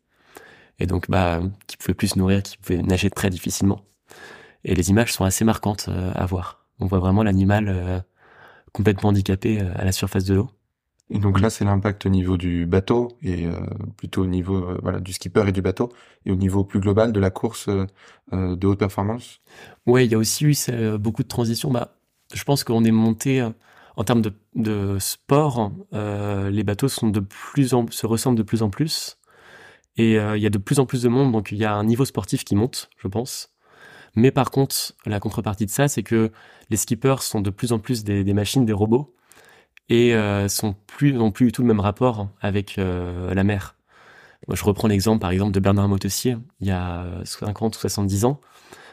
et 0.79 0.87
donc 0.87 1.11
bah 1.11 1.41
qui 1.67 1.77
pouvaient 1.77 1.95
plus 1.95 2.09
se 2.09 2.19
nourrir, 2.19 2.43
qui 2.43 2.59
pouvaient 2.59 2.83
nager 2.83 3.11
très 3.11 3.31
difficilement. 3.31 3.81
Et 4.65 4.75
les 4.75 4.91
images 4.91 5.13
sont 5.13 5.25
assez 5.25 5.45
marquantes 5.45 5.89
à 6.15 6.27
voir. 6.27 6.67
On 6.81 6.87
voit 6.87 6.99
vraiment 6.99 7.23
l'animal 7.23 8.05
complètement 8.73 9.11
handicapé 9.11 9.61
à 9.61 9.85
la 9.85 9.93
surface 9.93 10.25
de 10.25 10.35
l'eau. 10.35 10.51
Et 11.09 11.19
donc 11.19 11.41
là, 11.41 11.51
c'est 11.51 11.65
l'impact 11.65 12.07
au 12.07 12.09
niveau 12.09 12.37
du 12.37 12.67
bateau 12.67 13.17
et 13.23 13.47
euh, 13.47 13.53
plutôt 13.97 14.23
au 14.23 14.27
niveau 14.27 14.57
euh, 14.57 14.79
voilà 14.83 14.99
du 14.99 15.13
skipper 15.13 15.45
et 15.47 15.53
du 15.53 15.63
bateau 15.63 15.93
et 16.25 16.33
au 16.33 16.35
niveau 16.35 16.65
plus 16.65 16.81
global 16.81 17.13
de 17.13 17.21
la 17.21 17.31
course 17.31 17.69
euh, 17.69 18.57
de 18.57 18.67
haute 18.67 18.79
performance. 18.79 19.41
Ouais, 19.87 20.05
il 20.05 20.11
y 20.11 20.17
a 20.17 20.19
aussi 20.19 20.45
eu 20.45 20.55
beaucoup 20.99 21.23
de 21.23 21.29
transitions. 21.29 21.71
Bah, 21.71 21.97
je 22.35 22.43
pense 22.43 22.65
qu'on 22.65 22.85
est 22.85 22.91
monté 22.91 23.49
en 23.97 24.05
termes 24.05 24.21
de, 24.21 24.33
de 24.57 24.99
sport. 24.99 25.71
les 25.93 26.65
bateaux 26.65 26.89
sont 26.89 27.09
de 27.09 27.21
plus 27.21 27.73
en, 27.73 27.87
se 27.89 28.07
ressemblent 28.07 28.39
de 28.39 28.43
plus 28.43 28.63
en 28.63 28.71
plus 28.71 29.19
et 29.97 30.15
il 30.15 30.43
y 30.43 30.47
a 30.47 30.51
de 30.51 30.59
plus 30.59 30.81
en 30.81 30.87
plus 30.87 31.03
de 31.03 31.09
monde. 31.09 31.31
Donc 31.31 31.53
il 31.53 31.59
y 31.59 31.65
a 31.65 31.73
un 31.73 31.85
niveau 31.85 32.05
sportif 32.05 32.43
qui 32.43 32.57
monte, 32.57 32.91
je 32.99 33.07
pense. 33.07 33.55
Mais 34.17 34.33
par 34.33 34.51
contre, 34.51 34.95
la 35.05 35.21
contrepartie 35.21 35.67
de 35.67 35.71
ça, 35.71 35.87
c'est 35.87 36.03
que 36.03 36.33
les 36.69 36.77
skippers 36.77 37.23
sont 37.23 37.41
de 37.41 37.51
plus 37.51 37.73
en 37.73 37.79
plus 37.79 38.03
des, 38.03 38.25
des 38.25 38.35
machines, 38.35 38.67
des 38.67 38.73
robots 38.73 39.16
et 39.89 40.15
euh, 40.15 40.49
sont 40.49 40.75
plus 40.87 41.13
n'ont 41.13 41.31
plus 41.31 41.47
du 41.47 41.53
tout 41.53 41.63
le 41.63 41.69
même 41.69 41.81
rapport 41.81 42.29
avec 42.41 42.79
euh, 42.79 43.35
la 43.35 43.45
mer. 43.45 43.77
Moi, 44.49 44.57
je 44.57 44.65
reprends 44.65 44.89
l'exemple 44.89 45.21
par 45.21 45.31
exemple 45.31 45.53
de 45.53 45.61
Bernard 45.61 45.89
Motossier, 45.89 46.37
il 46.61 46.69
y 46.69 46.71
a 46.71 47.07
50 47.25 47.77
ou 47.77 47.79
70 47.81 48.25
ans. 48.25 48.41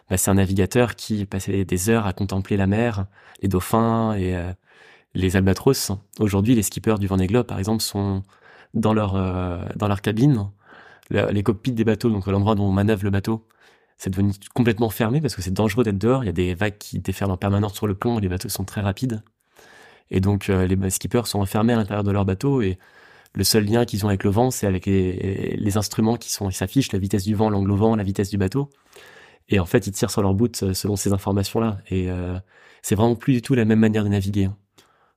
Bah, 0.09 0.17
c'est 0.17 0.31
un 0.31 0.35
navigateur 0.35 0.95
qui 0.95 1.25
passait 1.25 1.65
des 1.65 1.89
heures 1.89 2.05
à 2.05 2.13
contempler 2.13 2.57
la 2.57 2.67
mer, 2.67 3.05
les 3.41 3.47
dauphins 3.47 4.13
et 4.13 4.35
euh, 4.35 4.51
les 5.13 5.35
albatros. 5.35 5.91
Aujourd'hui, 6.19 6.55
les 6.55 6.63
skippers 6.63 6.99
du 6.99 7.07
Vendée 7.07 7.27
Globe, 7.27 7.47
par 7.47 7.59
exemple, 7.59 7.81
sont 7.81 8.23
dans 8.73 8.93
leur 8.93 9.15
euh, 9.15 9.63
dans 9.75 9.87
leur 9.87 10.01
cabine, 10.01 10.49
les 11.09 11.43
cockpits 11.43 11.73
des 11.73 11.83
bateaux, 11.83 12.09
donc 12.09 12.25
l'endroit 12.27 12.55
dont 12.55 12.65
on 12.65 12.71
manœuvre 12.71 13.03
le 13.03 13.11
bateau, 13.11 13.47
c'est 13.97 14.09
devenu 14.09 14.33
complètement 14.55 14.89
fermé 14.89 15.21
parce 15.21 15.35
que 15.35 15.41
c'est 15.41 15.53
dangereux 15.53 15.83
d'être 15.83 15.97
dehors. 15.97 16.23
Il 16.23 16.27
y 16.27 16.29
a 16.29 16.33
des 16.33 16.55
vagues 16.55 16.77
qui 16.77 16.99
déferlent 16.99 17.31
en 17.31 17.37
permanence 17.37 17.75
sur 17.75 17.87
le 17.87 17.95
plomb 17.95 18.17
et 18.17 18.21
les 18.21 18.29
bateaux 18.29 18.49
sont 18.49 18.65
très 18.65 18.81
rapides. 18.81 19.21
Et 20.11 20.19
donc, 20.19 20.49
euh, 20.49 20.67
les 20.67 20.89
skippers 20.89 21.25
sont 21.25 21.39
enfermés 21.39 21.73
à 21.73 21.77
l'intérieur 21.77 22.03
de 22.03 22.11
leur 22.11 22.25
bateau 22.25 22.61
et 22.61 22.77
le 23.35 23.43
seul 23.43 23.65
lien 23.65 23.83
qu'ils 23.85 24.05
ont 24.05 24.09
avec 24.09 24.23
le 24.23 24.29
vent, 24.29 24.51
c'est 24.51 24.67
avec 24.67 24.85
les, 24.85 25.77
instruments 25.77 26.17
qui 26.17 26.31
sont, 26.31 26.51
s'affichent 26.51 26.91
la 26.91 26.99
vitesse 26.99 27.23
du 27.23 27.33
vent, 27.33 27.49
l'angle 27.49 27.71
au 27.71 27.75
vent, 27.75 27.95
la 27.95 28.03
vitesse 28.03 28.29
du 28.29 28.37
bateau. 28.37 28.69
Et 29.49 29.59
en 29.59 29.65
fait, 29.65 29.87
ils 29.87 29.91
tirent 29.91 30.11
sur 30.11 30.21
leur 30.21 30.35
bout 30.35 30.61
euh, 30.61 30.73
selon 30.73 30.95
ces 30.95 31.13
informations-là. 31.13 31.79
Et 31.89 32.11
euh, 32.11 32.37
c'est 32.81 32.95
vraiment 32.95 33.15
plus 33.15 33.33
du 33.33 33.41
tout 33.41 33.55
la 33.55 33.65
même 33.65 33.79
manière 33.79 34.03
de 34.03 34.09
naviguer. 34.09 34.45
Hein. 34.45 34.57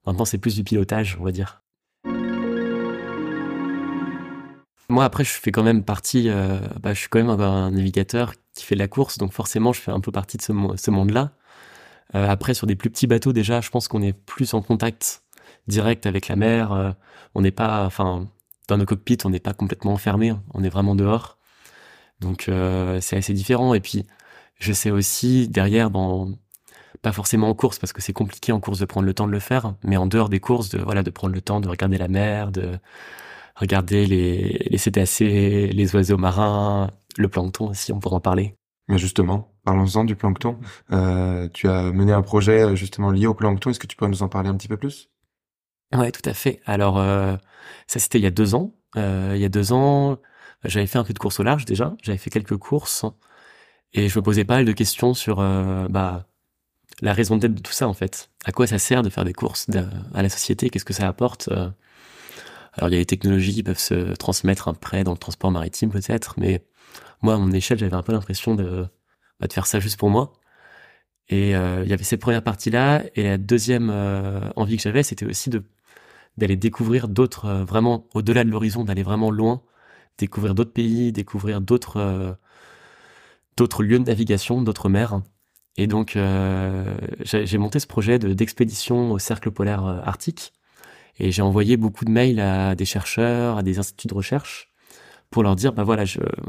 Maintenant, 0.07 0.25
c'est 0.25 0.38
plus 0.38 0.55
du 0.55 0.64
pilotage, 0.64 1.19
on 1.21 1.25
va 1.25 1.33
dire. 1.33 1.62
Moi, 4.88 5.05
après, 5.05 5.25
je 5.25 5.31
fais 5.31 5.50
quand 5.50 5.64
même 5.64 5.83
partie. 5.83 6.31
bah, 6.81 6.95
je 6.95 7.00
suis 7.00 7.09
quand 7.09 7.19
même 7.19 7.28
un, 7.28 7.73
navigateur 7.73 8.33
qui 8.55 8.64
fait 8.64 8.76
de 8.76 8.81
la 8.81 8.88
course, 8.88 9.19
donc 9.19 9.33
forcément, 9.33 9.73
je 9.73 9.81
fais 9.81 9.90
un 9.90 10.00
peu 10.00 10.12
partie 10.12 10.37
de 10.37 10.43
ce 10.43 10.90
monde-là. 10.90 11.33
Euh, 12.14 12.28
après, 12.28 12.54
sur 12.54 12.66
des 12.66 12.76
plus 12.76 12.90
petits 12.90 13.06
bateaux, 13.06 13.32
déjà, 13.32 13.60
je 13.60 13.70
pense 13.70 13.88
qu'on 13.88 14.02
est 14.02 14.12
plus 14.12 14.54
en 14.54 14.62
contact 14.62 15.22
direct 15.66 16.06
avec 16.06 16.28
la 16.28 16.36
mer. 16.36 16.72
Euh, 16.72 16.92
on 17.34 17.42
n'est 17.42 17.50
pas, 17.50 17.84
enfin, 17.84 18.28
dans 18.68 18.78
nos 18.78 18.86
cockpits, 18.86 19.18
on 19.25 19.30
n'est 19.30 19.40
pas 19.40 19.54
complètement 19.54 19.92
enfermé. 19.92 20.32
On 20.54 20.62
est 20.62 20.68
vraiment 20.68 20.94
dehors. 20.94 21.38
Donc, 22.20 22.48
euh, 22.48 23.00
c'est 23.00 23.16
assez 23.16 23.32
différent. 23.34 23.75
Et 23.75 23.80
puis, 23.80 24.06
je 24.58 24.72
sais 24.72 24.90
aussi 24.90 25.48
derrière, 25.48 25.90
dans, 25.90 26.30
pas 27.02 27.12
forcément 27.12 27.48
en 27.48 27.54
course 27.54 27.78
parce 27.78 27.92
que 27.92 28.00
c'est 28.00 28.12
compliqué 28.12 28.52
en 28.52 28.60
course 28.60 28.78
de 28.78 28.84
prendre 28.86 29.06
le 29.06 29.14
temps 29.14 29.26
de 29.26 29.32
le 29.32 29.40
faire, 29.40 29.75
mais 29.84 29.96
en 29.96 30.06
dehors 30.06 30.28
des 30.28 30.40
courses, 30.40 30.70
de 30.70 30.78
voilà, 30.78 31.02
de 31.02 31.10
prendre 31.10 31.34
le 31.34 31.40
temps 31.40 31.60
de 31.60 31.68
regarder 31.68 31.98
la 31.98 32.08
mer, 32.08 32.52
de 32.52 32.78
regarder 33.54 34.06
les, 34.06 34.66
les 34.70 34.78
cétacés, 34.78 35.70
les 35.72 35.94
oiseaux 35.94 36.16
marins, 36.16 36.90
le 37.18 37.28
plancton 37.28 37.70
aussi, 37.70 37.92
on 37.92 38.00
pourra 38.00 38.16
en 38.16 38.20
parler. 38.20 38.56
Mais 38.88 38.98
justement, 38.98 39.55
parlons-en 39.66 40.04
du 40.04 40.14
plancton. 40.14 40.58
Euh, 40.92 41.49
tu 41.52 41.68
as 41.68 41.92
mené 41.92 42.12
un 42.12 42.23
projet 42.23 42.62
euh, 42.62 42.76
justement 42.76 43.11
lié 43.11 43.26
au 43.26 43.35
plancton. 43.35 43.70
Est-ce 43.70 43.80
que 43.80 43.88
tu 43.88 43.96
peux 43.96 44.06
nous 44.06 44.23
en 44.23 44.28
parler 44.28 44.49
un 44.49 44.54
petit 44.54 44.68
peu 44.68 44.76
plus? 44.76 45.11
Ouais, 45.92 46.12
tout 46.12 46.23
à 46.25 46.32
fait. 46.32 46.61
Alors, 46.64 46.99
euh, 46.99 47.37
ça 47.87 47.99
c'était 47.99 48.18
il 48.18 48.23
y 48.23 48.28
a 48.28 48.30
deux 48.30 48.54
ans. 48.54 48.73
Euh, 48.96 49.32
il 49.35 49.40
y 49.40 49.44
a 49.44 49.49
deux 49.49 49.73
ans, 49.73 50.18
j'avais 50.64 50.87
fait 50.87 50.99
un 50.99 51.04
peu 51.04 51.12
de 51.12 51.18
course 51.18 51.40
au 51.40 51.42
large 51.42 51.64
déjà. 51.64 51.94
J'avais 52.02 52.16
fait 52.16 52.30
quelques 52.30 52.56
courses 52.56 53.04
et 53.92 54.08
je 54.08 54.18
me 54.18 54.23
posais 54.23 54.44
pas 54.44 54.54
mal 54.54 54.64
de 54.64 54.73
questions 54.73 55.14
sur 55.14 55.37
bah, 55.90 56.26
la 57.02 57.12
raison 57.12 57.37
d'être 57.37 57.54
de 57.54 57.61
tout 57.61 57.73
ça 57.73 57.88
en 57.88 57.94
fait. 57.94 58.30
À 58.44 58.52
quoi 58.52 58.66
ça 58.66 58.78
sert 58.78 59.02
de 59.02 59.11
faire 59.11 59.25
des 59.25 59.35
courses 59.35 59.66
à 60.14 60.23
la 60.23 60.28
société? 60.28 60.70
Qu'est-ce 60.70 60.85
que 60.85 60.94
ça 60.94 61.08
apporte? 61.08 61.49
Alors, 61.49 62.88
il 62.88 62.92
y 62.92 62.96
a 62.96 63.00
des 63.00 63.06
technologies 63.06 63.54
qui 63.54 63.62
peuvent 63.62 63.78
se 63.78 64.14
transmettre 64.14 64.68
après 64.68 65.02
dans 65.04 65.12
le 65.12 65.18
transport 65.18 65.50
maritime 65.50 65.90
peut-être, 65.90 66.35
mais 66.38 66.64
moi, 67.23 67.35
à 67.35 67.38
mon 67.38 67.50
échelle, 67.52 67.78
j'avais 67.78 67.96
un 67.96 68.02
peu 68.02 68.12
l'impression 68.12 68.54
de, 68.54 68.87
bah, 69.40 69.47
de 69.47 69.52
faire 69.52 69.66
ça 69.66 69.81
juste 69.81 69.99
pour 69.99 70.11
moi. 70.11 70.33
Et 71.28 71.57
euh, 71.57 71.83
il 71.85 71.90
y 71.90 71.93
avait 71.93 72.05
cette 72.05 72.21
première 72.21 72.43
partie-là. 72.43 73.02
Et 73.14 73.25
la 73.25 73.38
deuxième 73.38 73.90
euh, 73.90 74.50
envie 74.57 74.76
que 74.76 74.83
j'avais, 74.83 75.02
c'était 75.02 75.26
aussi 75.26 75.50
de 75.50 75.64
d'aller 76.38 76.57
découvrir 76.57 77.09
d'autres, 77.09 77.47
euh, 77.47 77.64
vraiment 77.64 78.07
au-delà 78.14 78.45
de 78.45 78.50
l'horizon, 78.50 78.85
d'aller 78.85 79.02
vraiment 79.02 79.31
loin, 79.31 79.62
découvrir 80.19 80.55
d'autres 80.55 80.73
pays, 80.73 81.12
découvrir 81.12 81.61
d'autres 81.61 82.38
d'autres 83.57 83.83
lieux 83.83 83.99
de 83.99 84.05
navigation, 84.05 84.62
d'autres 84.62 84.88
mers. 84.88 85.21
Et 85.78 85.87
donc, 85.87 86.19
j'ai 87.25 87.59
monté 87.59 87.81
ce 87.81 87.87
projet 87.87 88.19
de 88.19 88.33
d'expédition 88.35 89.12
au 89.12 89.19
cercle 89.19 89.50
polaire 89.50 89.85
arctique. 89.85 90.52
Et 91.19 91.33
j'ai 91.33 91.43
envoyé 91.43 91.76
beaucoup 91.76 92.05
de 92.05 92.11
mails 92.11 92.40
à 92.40 92.75
des 92.75 92.85
chercheurs, 92.85 93.59
à 93.59 93.62
des 93.62 93.78
instituts 93.78 94.09
de 94.09 94.14
recherche, 94.14 94.71
pour 95.30 95.42
leur 95.42 95.56
dire 95.56 95.73
bah 95.73 95.85
voilà, 95.85 96.04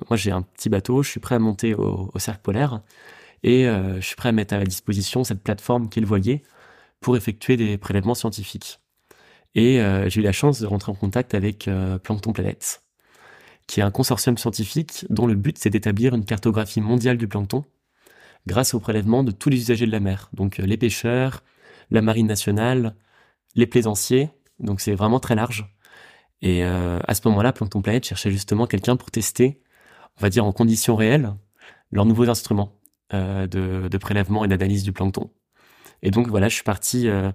moi 0.09 0.17
j'ai 0.17 0.31
un 0.31 0.41
petit 0.41 0.69
bateau, 0.69 1.03
je 1.03 1.09
suis 1.09 1.19
prêt 1.19 1.35
à 1.35 1.39
monter 1.39 1.73
au, 1.73 2.11
cercle 2.17 2.41
polaire 2.41 2.81
et 3.43 3.67
euh, 3.67 3.95
je 4.01 4.05
suis 4.05 4.15
prêt 4.15 4.29
à 4.29 4.31
mettre 4.31 4.53
à 4.53 4.63
disposition 4.63 5.23
cette 5.23 5.43
plateforme 5.43 5.89
qui 5.89 5.99
est 5.99 6.01
le 6.01 6.07
voilier 6.07 6.43
pour 6.99 7.15
effectuer 7.15 7.57
des 7.57 7.77
prélèvements 7.77 8.15
scientifiques. 8.15 8.79
Et 9.55 9.79
euh, 9.81 10.09
j'ai 10.09 10.21
eu 10.21 10.23
la 10.23 10.31
chance 10.31 10.59
de 10.59 10.67
rentrer 10.67 10.91
en 10.91 10.95
contact 10.95 11.33
avec 11.33 11.67
euh, 11.67 11.97
Plankton 11.97 12.33
Planète, 12.33 12.83
qui 13.67 13.79
est 13.79 13.83
un 13.83 13.91
consortium 13.91 14.37
scientifique 14.37 15.05
dont 15.09 15.27
le 15.27 15.35
but 15.35 15.57
c'est 15.57 15.69
d'établir 15.69 16.13
une 16.15 16.25
cartographie 16.25 16.81
mondiale 16.81 17.17
du 17.17 17.27
plancton 17.27 17.63
grâce 18.45 18.73
au 18.73 18.79
prélèvement 18.79 19.23
de 19.23 19.31
tous 19.31 19.49
les 19.49 19.57
usagers 19.57 19.85
de 19.85 19.91
la 19.91 19.99
mer, 19.99 20.29
donc 20.33 20.57
les 20.57 20.77
pêcheurs, 20.77 21.43
la 21.91 22.01
marine 22.01 22.27
nationale, 22.27 22.95
les 23.55 23.67
plaisanciers, 23.67 24.29
donc 24.59 24.79
c'est 24.79 24.95
vraiment 24.95 25.19
très 25.19 25.35
large. 25.35 25.67
Et 26.41 26.63
euh, 26.63 26.99
à 27.07 27.13
ce 27.15 27.27
moment-là, 27.27 27.53
Plankton 27.53 27.81
Planet 27.81 28.05
cherchait 28.05 28.31
justement 28.31 28.67
quelqu'un 28.67 28.95
pour 28.95 29.11
tester, 29.11 29.61
on 30.17 30.21
va 30.21 30.29
dire 30.29 30.45
en 30.45 30.51
conditions 30.51 30.95
réelles, 30.95 31.33
leurs 31.91 32.05
nouveaux 32.05 32.29
instruments 32.29 32.73
euh, 33.13 33.47
de, 33.47 33.87
de, 33.87 33.97
prélèvement 33.97 34.45
et 34.45 34.47
d'analyse 34.47 34.83
du 34.83 34.93
plancton. 34.93 35.31
Et 36.03 36.11
donc 36.11 36.27
voilà, 36.27 36.49
je 36.49 36.55
suis 36.55 36.63
parti 36.63 37.07
euh, 37.07 37.31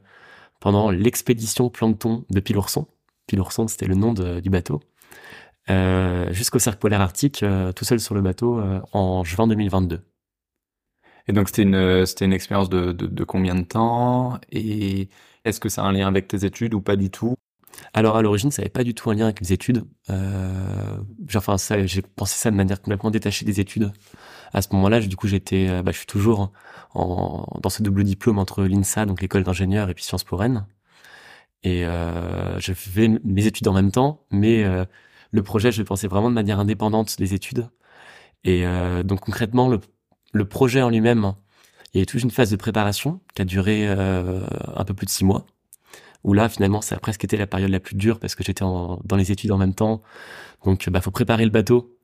pendant 0.61 0.91
l'expédition 0.91 1.69
plancton 1.71 2.25
de 2.31 2.41
Pilourson. 2.41 2.87
Pilourson, 3.27 3.69
c'était 3.69 3.87
le 3.87 3.95
nom 3.95 4.13
du 4.13 4.51
bateau. 4.51 4.81
Euh, 5.71 6.33
jusqu'au 6.33 6.59
cercle 6.59 6.79
polaire 6.81 7.01
arctique, 7.01 7.43
euh, 7.43 7.73
tout 7.73 7.85
seul 7.85 8.01
sur 8.01 8.15
le 8.15 8.21
bateau, 8.21 8.59
euh, 8.59 8.81
en 8.93 9.23
juin 9.25 9.47
2022. 9.47 10.01
Et 11.29 11.33
donc 11.33 11.49
c'était 11.49 11.63
une 11.63 12.05
c'était 12.07 12.25
une 12.25 12.33
expérience 12.33 12.69
de, 12.69 12.93
de, 12.93 13.07
de 13.07 13.25
combien 13.25 13.55
de 13.55 13.63
temps? 13.65 14.39
Et 14.51 15.09
est-ce 15.45 15.61
que 15.61 15.69
ça 15.69 15.83
a 15.85 15.87
un 15.87 15.93
lien 15.93 16.09
avec 16.09 16.27
tes 16.29 16.45
études 16.45 16.75
ou 16.75 16.81
pas 16.81 16.97
du 16.97 17.11
tout? 17.11 17.37
Alors 17.95 18.17
à 18.17 18.23
l'origine, 18.23 18.51
ça 18.51 18.63
n'avait 18.63 18.71
pas 18.71 18.85
du 18.85 18.95
tout 18.95 19.11
un 19.11 19.15
lien 19.15 19.25
avec 19.25 19.41
les 19.41 19.53
études. 19.53 19.85
Euh, 20.11 20.97
enfin, 21.35 21.57
j'ai 21.85 22.03
pensé 22.03 22.39
ça 22.39 22.51
de 22.51 22.57
manière 22.57 22.81
complètement 22.81 23.11
détachée 23.11 23.45
des 23.45 23.61
études. 23.61 23.93
À 24.53 24.63
ce 24.63 24.69
moment-là, 24.73 25.01
du 25.01 25.17
coup, 25.17 25.29
j'étais, 25.29 25.69
euh, 25.69 25.83
bah, 25.83 25.93
je 25.93 25.99
suis 25.99 26.07
toujours 26.07 26.53
en, 26.95 27.47
dans 27.63 27.71
ce 27.71 27.83
double 27.83 28.05
diplôme 28.05 28.39
entre 28.39 28.65
l'INSA, 28.65 29.07
donc 29.07 29.23
l'école 29.23 29.45
d'ingénieur, 29.45 29.89
et 29.91 29.95
puis 29.95 30.05
Sciences 30.05 30.25
Po 30.25 30.37
Rennes. 30.37 30.67
Et 31.65 31.85
euh, 31.85 32.59
je 32.59 32.73
fais 32.73 33.09
mes 33.25 33.47
études 33.47 33.69
en 33.69 33.73
même 33.73 33.93
temps, 33.93 34.25
mais 34.31 34.65
euh, 34.65 34.85
le 35.31 35.43
projet, 35.43 35.71
je 35.73 35.83
pensais 35.83 36.09
vraiment 36.09 36.29
de 36.29 36.35
manière 36.35 36.59
indépendante 36.59 37.19
des 37.19 37.35
études. 37.35 37.69
Et 38.45 38.67
euh, 38.67 39.03
donc 39.03 39.21
concrètement, 39.21 39.69
le, 40.33 40.45
projet 40.45 40.83
en 40.83 40.91
lui-même, 40.91 41.35
il 41.95 42.01
y 42.01 42.03
a 42.03 42.07
toute 42.07 42.23
une 42.23 42.31
phase 42.31 42.51
de 42.51 42.57
préparation 42.57 43.21
qui 43.35 43.43
a 43.43 43.45
duré 43.45 43.87
un 43.87 44.85
peu 44.85 44.95
plus 44.95 45.07
de 45.07 45.11
six 45.11 45.25
mois 45.25 45.47
où 46.25 46.33
là 46.33 46.49
finalement 46.49 46.81
ça 46.81 46.97
a 46.97 46.99
presque 46.99 47.25
été 47.25 47.37
la 47.37 47.47
période 47.47 47.71
la 47.71 47.81
plus 47.81 47.97
dure 47.97 48.19
parce 48.19 48.35
que 48.35 48.45
j'étais 48.45 48.65
dans 48.65 49.17
les 49.17 49.33
études 49.33 49.53
en 49.53 49.59
même 49.59 49.75
temps. 49.75 50.03
Donc 50.65 50.89
bah 50.89 51.01
faut 51.01 51.11
préparer 51.11 51.45
le 51.45 51.51
bateau. 51.51 51.97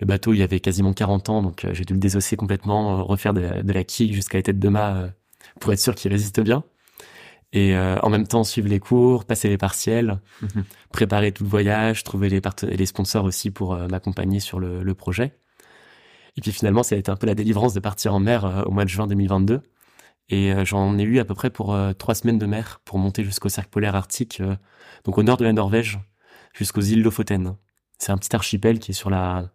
Le 0.00 0.06
bateau 0.06 0.32
il 0.32 0.38
y 0.38 0.42
avait 0.42 0.60
quasiment 0.60 0.92
40 0.92 1.28
ans 1.30 1.42
donc 1.42 1.64
euh, 1.64 1.72
j'ai 1.72 1.84
dû 1.84 1.94
le 1.94 1.98
désosser 1.98 2.36
complètement, 2.36 2.98
euh, 2.98 3.02
refaire 3.02 3.32
de, 3.32 3.62
de, 3.62 3.72
la 3.72 3.84
quille 3.84 4.12
jusqu'à 4.12 4.38
la 4.38 4.42
tête 4.42 4.58
de 4.58 4.68
mât 4.68 4.96
euh, 4.96 5.08
pour 5.60 5.72
être 5.72 5.78
sûr 5.78 5.94
qu'il 5.94 6.10
résiste 6.10 6.40
bien. 6.40 6.64
Et 7.52 7.74
en 7.74 8.10
même 8.10 8.26
temps 8.26 8.44
suivre 8.44 8.68
les 8.68 8.80
cours, 8.80 9.24
passer 9.24 9.48
les 9.48 9.56
partiels, 9.56 10.20
mhm. 10.42 10.64
préparer 10.92 11.32
tout 11.32 11.44
le 11.44 11.48
voyage, 11.48 12.04
trouver 12.04 12.28
les, 12.28 12.42
les 12.62 12.86
sponsors 12.86 13.24
aussi 13.24 13.50
pour 13.50 13.74
m'accompagner 13.88 14.40
sur 14.40 14.58
le, 14.58 14.82
le, 14.82 14.94
projet. 14.94 15.38
Et 16.36 16.42
puis 16.42 16.52
finalement 16.52 16.82
ça 16.82 16.96
a 16.96 16.98
été 16.98 17.10
un 17.10 17.16
peu 17.16 17.26
la 17.26 17.34
délivrance 17.34 17.72
de 17.72 17.80
partir 17.80 18.12
en 18.14 18.20
mer 18.20 18.64
au 18.66 18.72
mois 18.72 18.84
de 18.84 18.90
juin 18.90 19.06
2022 19.06 19.62
et 20.28 20.52
euh, 20.52 20.64
j'en 20.64 20.98
ai 20.98 21.02
eu 21.02 21.18
à 21.18 21.24
peu 21.24 21.34
près 21.34 21.50
pour 21.50 21.74
euh, 21.74 21.92
trois 21.92 22.14
semaines 22.14 22.38
de 22.38 22.46
mer 22.46 22.80
pour 22.84 22.98
monter 22.98 23.24
jusqu'au 23.24 23.48
cercle 23.48 23.70
polaire 23.70 23.94
arctique, 23.94 24.40
euh, 24.40 24.56
donc 25.04 25.18
au 25.18 25.22
nord 25.22 25.36
de 25.36 25.44
la 25.44 25.52
Norvège, 25.52 25.98
jusqu'aux 26.52 26.80
îles 26.80 27.02
Lofoten. 27.02 27.56
C'est 27.98 28.12
un 28.12 28.18
petit 28.18 28.34
archipel 28.34 28.78
qui 28.78 28.90
est 28.90 28.94
sur 28.94 29.10
la, 29.10 29.50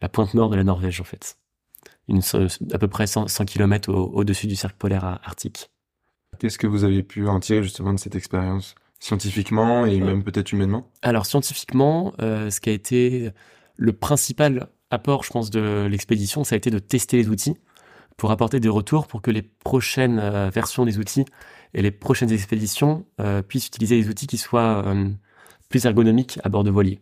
la 0.00 0.08
pointe 0.08 0.34
nord 0.34 0.50
de 0.50 0.56
la 0.56 0.64
Norvège 0.64 1.00
en 1.00 1.04
fait. 1.04 1.36
Une, 2.08 2.20
à 2.72 2.78
peu 2.78 2.88
près 2.88 3.06
100, 3.06 3.28
100 3.28 3.44
km 3.44 3.92
au-dessus 3.92 4.46
du 4.46 4.56
cercle 4.56 4.76
polaire 4.78 5.04
arctique. 5.24 5.70
Qu'est-ce 6.38 6.58
que 6.58 6.66
vous 6.66 6.84
avez 6.84 7.02
pu 7.02 7.28
en 7.28 7.40
tirer 7.40 7.62
justement 7.62 7.92
de 7.92 7.98
cette 7.98 8.14
expérience 8.14 8.74
scientifiquement 8.98 9.86
et 9.86 10.00
même 10.00 10.24
peut-être 10.24 10.52
humainement? 10.52 10.90
Alors 11.02 11.26
scientifiquement, 11.26 12.14
euh, 12.20 12.50
ce 12.50 12.60
qui 12.60 12.70
a 12.70 12.72
été 12.72 13.30
le 13.76 13.92
principal 13.92 14.68
apport, 14.90 15.24
je 15.24 15.30
pense, 15.30 15.50
de 15.50 15.86
l'expédition, 15.90 16.44
ça 16.44 16.54
a 16.54 16.58
été 16.58 16.70
de 16.70 16.78
tester 16.78 17.16
les 17.16 17.28
outils 17.28 17.56
pour 18.16 18.30
apporter 18.30 18.60
des 18.60 18.68
retours 18.68 19.06
pour 19.06 19.22
que 19.22 19.30
les 19.30 19.42
prochaines 19.42 20.18
euh, 20.18 20.50
versions 20.50 20.84
des 20.84 20.98
outils 20.98 21.24
et 21.74 21.82
les 21.82 21.90
prochaines 21.90 22.30
expéditions 22.32 23.06
euh, 23.20 23.42
puissent 23.42 23.66
utiliser 23.66 24.00
des 24.00 24.08
outils 24.08 24.26
qui 24.26 24.38
soient 24.38 24.86
euh, 24.86 25.08
plus 25.68 25.84
ergonomiques 25.84 26.38
à 26.44 26.48
bord 26.48 26.64
de 26.64 26.70
voiliers. 26.70 27.00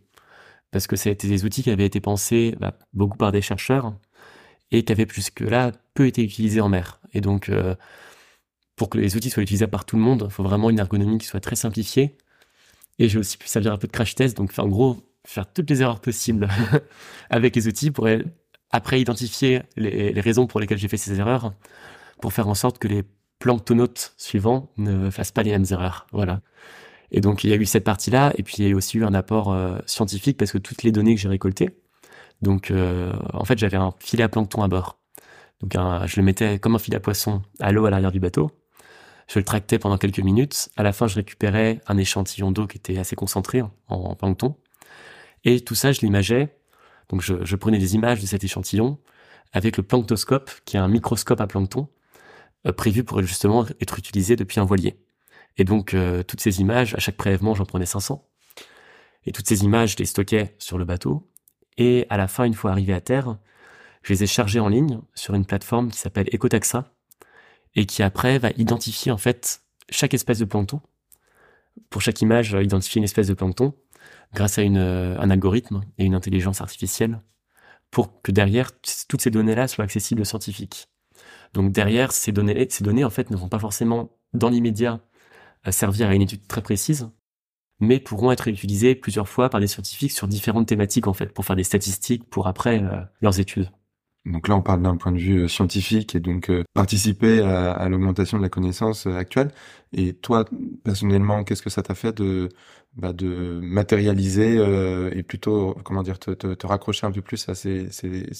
Parce 0.71 0.87
que 0.87 0.97
été 1.09 1.29
des 1.29 1.45
outils 1.45 1.63
qui 1.63 1.71
avaient 1.71 1.87
été 1.87 2.01
pensés 2.01 2.55
bah, 2.61 2.79
beaucoup 2.93 3.19
par 3.19 3.33
des 3.33 3.43
chercheurs 3.43 3.93
et 4.71 4.85
qui 4.85 4.93
avaient 4.93 5.07
jusque-là 5.09 5.73
peu 5.95 6.07
été 6.07 6.23
utilisés 6.23 6.61
en 6.61 6.69
mer. 6.69 7.01
Et 7.13 7.21
donc, 7.21 7.51
pour 8.77 8.89
que 8.89 8.99
les 8.99 9.17
outils 9.17 9.31
soient 9.31 9.43
utilisables 9.43 9.73
par 9.73 9.85
tout 9.85 9.97
le 9.97 10.03
monde, 10.03 10.27
il 10.29 10.33
faut 10.33 10.45
vraiment 10.45 10.71
une 10.71 10.79
ergonomie 10.79 11.19
qui 11.19 11.27
soit 11.27 11.41
très 11.41 11.57
simplifiée. 11.57 12.17
Et 13.01 13.09
j'ai 13.09 13.19
aussi 13.19 13.37
pu 13.37 13.49
servir 13.49 13.73
un 13.73 13.79
peu 13.79 13.89
de 13.89 13.93
crash 13.93 14.15
test, 14.15 14.37
donc 14.37 14.57
en 14.59 14.69
gros, 14.69 14.99
faire 15.27 15.53
toutes 15.53 15.69
les 15.71 15.83
erreurs 15.83 16.01
possibles 16.01 16.49
avec 17.31 17.57
les 17.57 17.67
outils 17.67 17.91
pour 17.91 18.07
après 18.71 19.01
identifier 19.01 19.63
les, 19.77 20.21
raisons 20.21 20.47
pour 20.47 20.61
lesquelles 20.61 20.79
j'ai 20.79 20.89
fait 20.89 20.97
ces 20.97 21.19
erreurs, 21.19 21.53
pour 22.21 22.33
faire 22.33 22.49
en 22.49 22.55
sorte 22.55 22.79
que 22.79 22.89
les 22.89 23.03
planctonautes 23.39 24.15
suivants 24.17 24.71
ne 24.77 25.11
fassent 25.11 25.33
pas 25.33 25.43
les 25.43 25.51
mêmes 25.51 25.67
erreurs. 25.71 26.07
Voilà. 26.13 26.41
Et 27.11 27.21
donc 27.21 27.43
il 27.43 27.51
y 27.51 27.53
a 27.53 27.57
eu 27.57 27.67
cette 27.67 27.85
partie-là, 27.85 28.33
et 28.37 28.43
puis 28.43 28.57
il 28.59 28.65
y 28.65 28.67
a 28.67 28.71
eu 28.71 28.75
aussi 28.75 28.99
eu 28.99 29.05
un 29.05 29.15
apport 29.15 29.53
euh, 29.53 29.79
scientifique 29.87 30.37
parce 30.37 30.53
que 30.53 30.59
toutes 30.59 30.83
les 30.83 30.93
données 30.93 31.15
que 31.15 31.21
j'ai 31.21 31.29
récoltées, 31.29 31.71
donc 32.43 32.71
euh, 32.71 33.13
en 33.33 33.45
fait 33.45 33.59
j'avais 33.59 33.77
un 33.77 33.93
filet 33.99 34.23
à 34.23 34.29
plancton 34.29 34.63
à 34.63 34.69
bord. 34.69 34.99
Donc 35.61 35.73
je 35.75 36.17
le 36.17 36.23
mettais 36.23 36.59
comme 36.59 36.75
un 36.75 36.79
filet 36.79 36.97
à 36.97 37.01
poisson 37.01 37.43
à 37.59 37.71
l'eau 37.71 37.85
à 37.85 37.91
l'arrière 37.91 38.13
du 38.13 38.21
bateau. 38.21 38.51
Je 39.29 39.39
le 39.39 39.45
tractais 39.45 39.79
pendant 39.79 39.99
quelques 39.99 40.21
minutes. 40.21 40.71
À 40.77 40.83
la 40.83 40.93
fin, 40.93 41.07
je 41.07 41.15
récupérais 41.15 41.81
un 41.87 41.99
échantillon 41.99 42.51
d'eau 42.51 42.67
qui 42.67 42.79
était 42.79 42.99
assez 42.99 43.15
concentré 43.15 43.61
en, 43.61 43.71
en 43.89 44.15
plancton. 44.17 44.57
Et 45.45 45.61
tout 45.61 45.75
ça, 45.75 45.93
je 45.93 46.01
l'imageais. 46.01 46.57
Donc 47.11 47.23
je, 47.23 47.57
prenais 47.57 47.79
des 47.79 47.97
images 47.97 48.21
de 48.21 48.27
cet 48.27 48.45
échantillon 48.45 48.99
avec 49.53 49.77
le 49.77 49.83
planctoscope, 49.83 50.51
qui 50.65 50.77
est 50.77 50.81
un 50.81 50.89
microscope 50.89 51.41
à 51.41 51.49
plancton, 51.49 51.89
euh, 52.67 52.73
prévu 52.73 53.03
pour 53.03 53.21
justement 53.21 53.67
être 53.81 53.99
utilisé 53.99 54.37
depuis 54.37 54.61
un 54.61 54.65
voilier. 54.65 54.97
Et 55.57 55.65
donc 55.65 55.93
euh, 55.93 56.23
toutes 56.23 56.41
ces 56.41 56.61
images, 56.61 56.95
à 56.95 56.99
chaque 56.99 57.17
prélèvement, 57.17 57.55
j'en 57.55 57.65
prenais 57.65 57.87
500. 57.87 58.25
Et 59.27 59.33
toutes 59.33 59.49
ces 59.49 59.65
images, 59.65 59.93
je 59.93 59.97
les 59.97 60.05
stockais 60.05 60.55
sur 60.59 60.79
le 60.79 60.85
bateau. 60.85 61.29
Et 61.77 62.07
à 62.11 62.17
la 62.17 62.29
fin, 62.29 62.45
une 62.45 62.55
fois 62.55 62.71
arrivé 62.71 62.93
à 62.93 63.01
terre, 63.01 63.39
je 64.03 64.13
les 64.13 64.23
ai 64.23 64.27
chargées 64.29 64.61
en 64.61 64.69
ligne 64.69 65.01
sur 65.15 65.35
une 65.35 65.45
plateforme 65.45 65.91
qui 65.91 65.99
s'appelle 65.99 66.29
Ecotaxa 66.33 66.95
et 67.75 67.87
qui 67.87 68.05
après 68.05 68.39
va 68.39 68.51
identifier 68.57 69.11
en 69.11 69.19
fait 69.19 69.63
chaque 69.89 70.15
espèce 70.15 70.39
de 70.39 70.45
plancton. 70.45 70.81
Pour 71.91 72.03
chaque 72.03 72.21
image, 72.23 72.57
identifier 72.61 73.01
une 73.01 73.05
espèce 73.05 73.27
de 73.27 73.35
plancton 73.35 73.75
grâce 74.35 74.59
à 74.59 74.63
une, 74.63 74.79
euh, 74.79 75.19
un 75.19 75.31
algorithme 75.31 75.83
et 75.99 76.05
une 76.05 76.15
intelligence 76.15 76.61
artificielle 76.61 77.21
pour 77.91 78.23
que 78.23 78.33
derrière, 78.33 78.71
toutes 79.09 79.21
ces 79.21 79.31
données-là 79.31 79.69
soient 79.69 79.85
accessibles 79.85 80.23
aux 80.23 80.25
scientifiques. 80.25 80.89
Donc 81.55 81.73
derrière, 81.73 82.13
ces 82.13 82.33
données, 82.33 82.67
ces 82.71 82.85
données, 82.85 83.05
en 83.05 83.11
fait, 83.11 83.31
ne 83.31 83.37
vont 83.37 83.49
pas 83.49 83.59
forcément, 83.59 84.17
dans 84.33 84.49
l'immédiat, 84.49 85.01
euh, 85.67 85.73
servir 85.73 86.09
à 86.09 86.15
une 86.15 86.23
étude 86.23 86.47
très 86.47 86.63
précise, 86.63 87.11
mais 87.81 87.99
pourront 87.99 88.31
être 88.31 88.49
utilisées 88.49 88.95
plusieurs 88.95 89.29
fois 89.29 89.51
par 89.51 89.61
des 89.61 89.67
scientifiques 89.67 90.13
sur 90.13 90.29
différentes 90.29 90.69
thématiques, 90.69 91.09
en 91.09 91.15
fait, 91.15 91.33
pour 91.33 91.45
faire 91.45 91.57
des 91.57 91.65
statistiques 91.65 92.29
pour 92.31 92.47
après 92.47 92.83
euh, 92.83 93.01
leurs 93.21 93.41
études. 93.41 93.71
Donc 94.27 94.49
là, 94.49 94.57
on 94.57 94.63
parle 94.63 94.83
d'un 94.83 94.97
point 94.97 95.13
de 95.13 95.19
vue 95.19 95.49
scientifique 95.49 96.15
et 96.15 96.21
donc 96.21 96.51
participer 96.75 97.41
à, 97.41 97.89
l'augmentation 97.89 98.37
de 98.37 98.43
la 98.43 98.51
connaissance 98.51 99.07
actuelle. 99.07 99.51
Et 99.93 100.13
toi, 100.13 100.45
personnellement, 100.85 101.43
qu'est-ce 101.43 101.63
que 101.63 101.71
ça 101.71 101.83
t'a 101.83 101.95
fait 101.95 102.15
de 102.17 102.51
bah, 102.97 103.13
matérialiser 103.63 104.59
euh, 104.59 105.11
et 105.15 105.23
plutôt 105.23 105.77
comment 105.85 106.03
dire 106.03 106.19
te, 106.19 106.67
raccrocher 106.67 107.07
un 107.07 107.13
peu 107.13 107.23
plus 107.23 107.49
à 107.49 107.55
ces, 107.55 107.89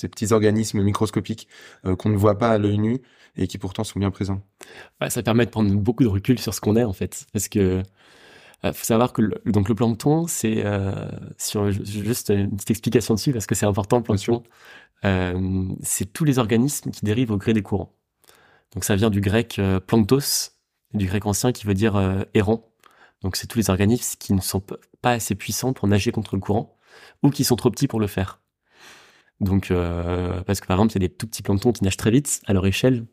petits 0.09 0.33
organismes 0.33 0.83
microscopiques 0.83 1.47
euh, 1.85 1.95
qu'on 1.95 2.09
ne 2.09 2.17
voit 2.17 2.37
pas 2.37 2.51
à 2.51 2.59
l'œil 2.59 2.79
nu 2.79 2.99
et 3.37 3.47
qui 3.47 3.59
pourtant 3.59 3.85
sont 3.85 4.01
bien 4.01 4.11
présents? 4.11 4.43
Ouais, 5.01 5.09
ça 5.09 5.23
permet 5.23 5.47
de 5.47 5.51
prendre 5.51 5.73
beaucoup 5.73 6.03
de 6.03 6.09
recul 6.09 6.41
sur 6.41 6.53
ce 6.53 6.61
qu'on 6.61 6.75
est 6.75 6.83
en 6.83 6.93
fait, 6.93 7.27
parce 7.33 7.49
que 7.49 7.85
euh, 8.65 8.73
faut 8.73 8.85
savoir 8.85 9.13
que 9.13 9.23
le, 9.23 9.41
donc 9.47 9.69
le 9.69 9.75
plancton, 9.75 10.27
c'est 10.27 10.65
euh, 10.65 11.09
sur 11.39 11.71
juste 11.71 12.31
une 12.31 12.51
petite 12.57 12.71
explication 12.71 13.15
dessus 13.15 13.33
parce 13.33 13.47
que 13.47 13.55
c'est 13.55 13.67
important 13.67 13.99
le 13.99 14.03
plancton. 14.03 14.43
Euh, 15.05 15.69
c'est 15.83 16.13
tous 16.13 16.25
les 16.25 16.39
organismes 16.39 16.91
qui 16.91 17.05
dérivent 17.05 17.31
au 17.31 17.39
gré 17.39 17.53
des 17.53 17.63
courants. 17.63 17.95
Donc 18.75 18.85
ça 18.85 18.97
vient 18.97 19.11
du 19.11 19.21
grec 19.21 19.59
euh, 19.59 19.81
planctos, 19.81 20.53
du 20.95 21.07
grec 21.07 21.27
ancien 21.27 21.53
qui 21.53 21.67
veut 21.67 21.75
dire 21.75 22.25
errant. 22.35 22.71
Donc 23.23 23.37
c'est 23.37 23.47
tous 23.47 23.59
les 23.59 23.71
organismes 23.71 24.17
qui 24.19 24.33
ne 24.33 24.41
sont 24.41 24.63
pas 25.03 25.13
assez 25.13 25.35
puissants 25.35 25.73
pour 25.73 25.89
nager 25.89 26.13
contre 26.13 26.37
le 26.37 26.41
courant 26.41 26.77
ou 27.23 27.31
qui 27.31 27.45
sont 27.45 27.57
trop 27.57 27.71
petits 27.71 27.89
pour 27.89 28.01
le 28.01 28.07
faire. 28.07 28.41
Donc 29.41 29.71
euh, 29.71 30.43
parce 30.43 30.61
que 30.61 30.67
par 30.67 30.77
exemple, 30.77 30.93
il 30.93 31.03
y 31.03 31.05
a 31.05 31.09
des 31.09 31.15
tout 31.15 31.27
petits 31.27 31.43
planctons 31.43 31.73
qui 31.73 31.85
nagent 31.85 31.97
très 31.97 32.11
vite 32.11 32.43
à 32.47 32.53
leur 32.53 32.67
échelle, 32.67 33.07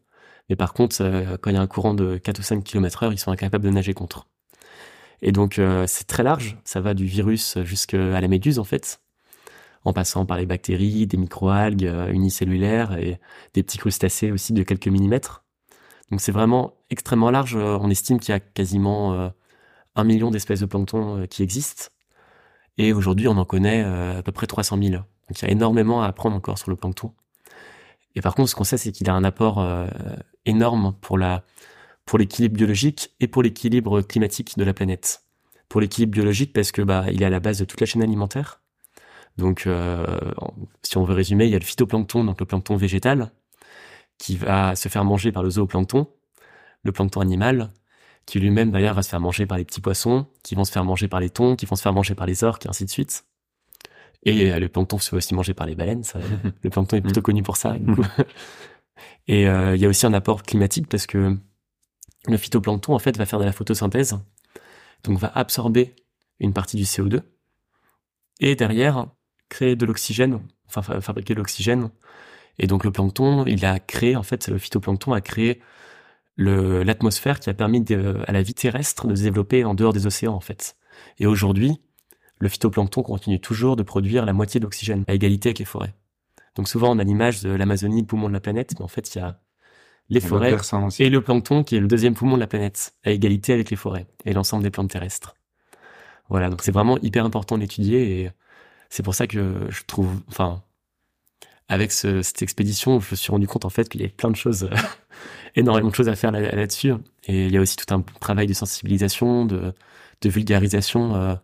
mais 0.49 0.55
par 0.55 0.73
contre, 0.73 0.97
euh, 1.01 1.37
quand 1.37 1.49
il 1.49 1.55
y 1.55 1.57
a 1.57 1.61
un 1.61 1.67
courant 1.67 1.93
de 1.93 2.17
4 2.17 2.39
ou 2.39 2.41
5 2.43 2.63
km 2.63 3.03
heure, 3.03 3.13
ils 3.13 3.19
sont 3.19 3.31
incapables 3.31 3.63
de 3.63 3.69
nager 3.69 3.93
contre. 3.93 4.27
Et 5.21 5.31
donc 5.31 5.59
euh, 5.59 5.85
c'est 5.87 6.05
très 6.05 6.23
large, 6.23 6.57
ça 6.63 6.79
va 6.79 6.93
du 6.93 7.05
virus 7.05 7.57
jusqu'à 7.63 7.97
la 7.97 8.27
méduse 8.27 8.59
en 8.59 8.63
fait, 8.63 9.01
en 9.83 9.93
passant 9.93 10.25
par 10.25 10.37
les 10.37 10.45
bactéries, 10.45 11.07
des 11.07 11.17
microalgues 11.17 11.91
unicellulaires 12.09 12.97
et 12.97 13.19
des 13.53 13.63
petits 13.63 13.77
crustacés 13.77 14.31
aussi 14.31 14.53
de 14.53 14.63
quelques 14.63 14.87
millimètres. 14.87 15.43
Donc 16.11 16.21
c'est 16.21 16.31
vraiment 16.31 16.75
extrêmement 16.89 17.31
large. 17.31 17.55
On 17.55 17.89
estime 17.89 18.19
qu'il 18.19 18.31
y 18.31 18.35
a 18.35 18.39
quasiment 18.39 19.31
un 19.97 20.03
million 20.03 20.31
d'espèces 20.31 20.61
de 20.61 20.65
plancton 20.65 21.17
euh, 21.17 21.25
qui 21.25 21.43
existent. 21.43 21.87
Et 22.77 22.93
aujourd'hui, 22.93 23.27
on 23.27 23.37
en 23.37 23.45
connaît 23.45 23.83
euh, 23.83 24.19
à 24.19 24.23
peu 24.23 24.31
près 24.31 24.47
300 24.47 24.77
000. 24.81 24.91
Donc 24.91 25.05
il 25.33 25.41
y 25.41 25.47
a 25.47 25.51
énormément 25.51 26.03
à 26.03 26.07
apprendre 26.07 26.35
encore 26.35 26.57
sur 26.57 26.69
le 26.69 26.77
plancton. 26.77 27.13
Et 28.15 28.21
par 28.21 28.35
contre, 28.35 28.49
ce 28.49 28.55
qu'on 28.55 28.63
sait, 28.63 28.77
c'est 28.77 28.91
qu'il 28.91 29.09
a 29.09 29.13
un 29.13 29.23
apport 29.23 29.59
euh, 29.59 29.87
énorme 30.45 30.93
pour 31.01 31.17
la 31.17 31.43
pour 32.07 32.17
l'équilibre 32.17 32.55
biologique 32.55 33.13
et 33.19 33.27
pour 33.27 33.43
l'équilibre 33.43 34.01
climatique 34.01 34.57
de 34.57 34.63
la 34.63 34.73
planète. 34.73 35.21
Pour 35.69 35.81
l'équilibre 35.81 36.13
biologique, 36.13 36.53
parce 36.53 36.71
que 36.71 36.81
bah 36.81 37.05
il 37.11 37.21
est 37.21 37.25
à 37.25 37.29
la 37.29 37.39
base 37.39 37.59
de 37.59 37.65
toute 37.65 37.79
la 37.79 37.85
chaîne 37.85 38.01
alimentaire. 38.01 38.61
Donc, 39.37 39.69
si 40.81 40.97
on 40.97 41.03
veut 41.03 41.13
résumer, 41.13 41.45
il 41.45 41.51
y 41.51 41.55
a 41.55 41.59
le 41.59 41.63
phytoplancton, 41.63 42.23
donc 42.23 42.39
le 42.39 42.47
plancton 42.47 42.75
végétal, 42.75 43.31
qui 44.17 44.35
va 44.35 44.75
se 44.75 44.89
faire 44.89 45.05
manger 45.05 45.31
par 45.31 45.43
le 45.43 45.51
zooplancton, 45.51 46.07
le 46.83 46.91
plancton 46.91 47.21
animal, 47.21 47.71
qui 48.25 48.39
lui-même 48.39 48.71
d'ailleurs 48.71 48.95
va 48.95 49.03
se 49.03 49.09
faire 49.09 49.19
manger 49.19 49.45
par 49.45 49.57
les 49.57 49.65
petits 49.65 49.81
poissons, 49.81 50.27
qui 50.43 50.55
vont 50.55 50.65
se 50.65 50.71
faire 50.71 50.83
manger 50.83 51.07
par 51.07 51.19
les 51.19 51.29
thons, 51.29 51.55
qui 51.55 51.65
vont 51.65 51.75
se 51.75 51.81
faire 51.81 51.93
manger 51.93 52.15
par 52.15 52.25
les 52.25 52.43
orques, 52.43 52.65
et 52.65 52.69
ainsi 52.69 52.85
de 52.85 52.89
suite. 52.89 53.25
Et 54.23 54.51
euh, 54.51 54.59
le 54.59 54.67
plancton 54.67 54.97
se 54.97 55.09
fait 55.09 55.15
aussi 55.15 55.35
manger 55.35 55.53
par 55.53 55.67
les 55.67 55.75
baleines. 55.75 56.03
Ça, 56.03 56.19
le 56.63 56.69
plancton 56.69 56.97
est 56.97 57.01
plutôt 57.01 57.21
connu 57.21 57.43
pour 57.43 57.57
ça. 57.57 57.75
et 59.27 59.47
euh, 59.47 59.75
il 59.75 59.81
y 59.81 59.85
a 59.85 59.89
aussi 59.89 60.05
un 60.05 60.13
apport 60.13 60.43
climatique 60.43 60.87
parce 60.87 61.07
que 61.07 61.37
le 62.27 62.37
phytoplancton 62.37 62.93
en 62.93 62.99
fait 62.99 63.17
va 63.17 63.25
faire 63.25 63.39
de 63.39 63.45
la 63.45 63.51
photosynthèse, 63.51 64.19
donc 65.03 65.17
va 65.19 65.31
absorber 65.35 65.95
une 66.39 66.53
partie 66.53 66.77
du 66.77 66.83
CO2 66.83 67.21
et 68.39 68.55
derrière 68.55 69.07
créer 69.49 69.75
de 69.75 69.85
l'oxygène, 69.85 70.41
enfin 70.67 70.81
fabriquer 71.01 71.33
de 71.33 71.39
l'oxygène. 71.39 71.89
Et 72.59 72.67
donc 72.67 72.83
le 72.83 72.91
plancton, 72.91 73.45
il 73.45 73.65
a 73.65 73.79
créé 73.79 74.15
en 74.15 74.23
fait 74.23 74.47
le 74.47 74.57
phytoplancton 74.57 75.13
a 75.13 75.21
créé 75.21 75.61
l'atmosphère 76.37 77.39
qui 77.39 77.49
a 77.49 77.53
permis 77.53 77.83
à 78.27 78.31
la 78.31 78.41
vie 78.41 78.53
terrestre 78.53 79.07
de 79.07 79.15
se 79.15 79.23
développer 79.23 79.63
en 79.63 79.73
dehors 79.73 79.93
des 79.93 80.05
océans 80.05 80.33
en 80.33 80.39
fait. 80.39 80.75
Et 81.19 81.25
aujourd'hui, 81.25 81.81
le 82.39 82.49
phytoplancton 82.49 83.01
continue 83.03 83.39
toujours 83.39 83.75
de 83.75 83.83
produire 83.83 84.25
la 84.25 84.33
moitié 84.33 84.59
d'oxygène 84.59 85.03
à 85.07 85.13
égalité 85.13 85.49
avec 85.49 85.59
les 85.59 85.65
forêts. 85.65 85.95
Donc 86.55 86.67
souvent 86.67 86.95
on 86.95 86.99
a 86.99 87.03
l'image 87.03 87.41
de 87.41 87.49
l'Amazonie, 87.49 88.01
le 88.01 88.07
poumon 88.07 88.27
de 88.27 88.33
la 88.33 88.39
planète, 88.39 88.73
mais 88.77 88.83
en 88.83 88.87
fait 88.87 89.13
il 89.15 89.19
y 89.19 89.21
a 89.21 89.39
les 90.09 90.19
forêts 90.21 90.55
et 90.99 91.09
le 91.09 91.21
plancton 91.21 91.63
qui 91.63 91.75
est 91.75 91.79
le 91.79 91.87
deuxième 91.87 92.13
poumon 92.13 92.35
de 92.35 92.39
la 92.39 92.47
planète 92.47 92.95
à 93.03 93.11
égalité 93.11 93.53
avec 93.53 93.69
les 93.69 93.75
forêts 93.75 94.07
et 94.25 94.33
l'ensemble 94.33 94.63
des 94.63 94.71
plantes 94.71 94.89
terrestres. 94.89 95.35
Voilà, 96.29 96.49
donc 96.49 96.61
c'est 96.63 96.71
vraiment 96.71 96.97
hyper 96.99 97.25
important 97.25 97.57
d'étudier 97.57 98.21
et 98.21 98.31
c'est 98.89 99.03
pour 99.03 99.15
ça 99.15 99.27
que 99.27 99.67
je 99.69 99.83
trouve, 99.85 100.21
enfin, 100.29 100.61
avec 101.69 101.91
ce, 101.91 102.21
cette 102.21 102.41
expédition, 102.41 102.99
je 102.99 103.11
me 103.11 103.15
suis 103.15 103.31
rendu 103.31 103.47
compte 103.47 103.65
en 103.65 103.69
fait 103.69 103.89
qu'il 103.89 104.01
y 104.01 104.03
avait 104.03 104.13
plein 104.13 104.29
de 104.29 104.35
choses, 104.35 104.69
énormément 105.55 105.89
de 105.89 105.95
choses 105.95 106.09
à 106.09 106.15
faire 106.15 106.31
là-dessus. 106.31 106.93
et 107.27 107.47
il 107.47 107.51
y 107.51 107.57
a 107.57 107.61
aussi 107.61 107.75
tout 107.75 107.93
un 107.93 108.01
travail 108.01 108.47
de 108.47 108.53
sensibilisation, 108.53 109.45
de, 109.45 109.73
de 110.21 110.29
vulgarisation 110.29 111.15
euh, 111.15 111.35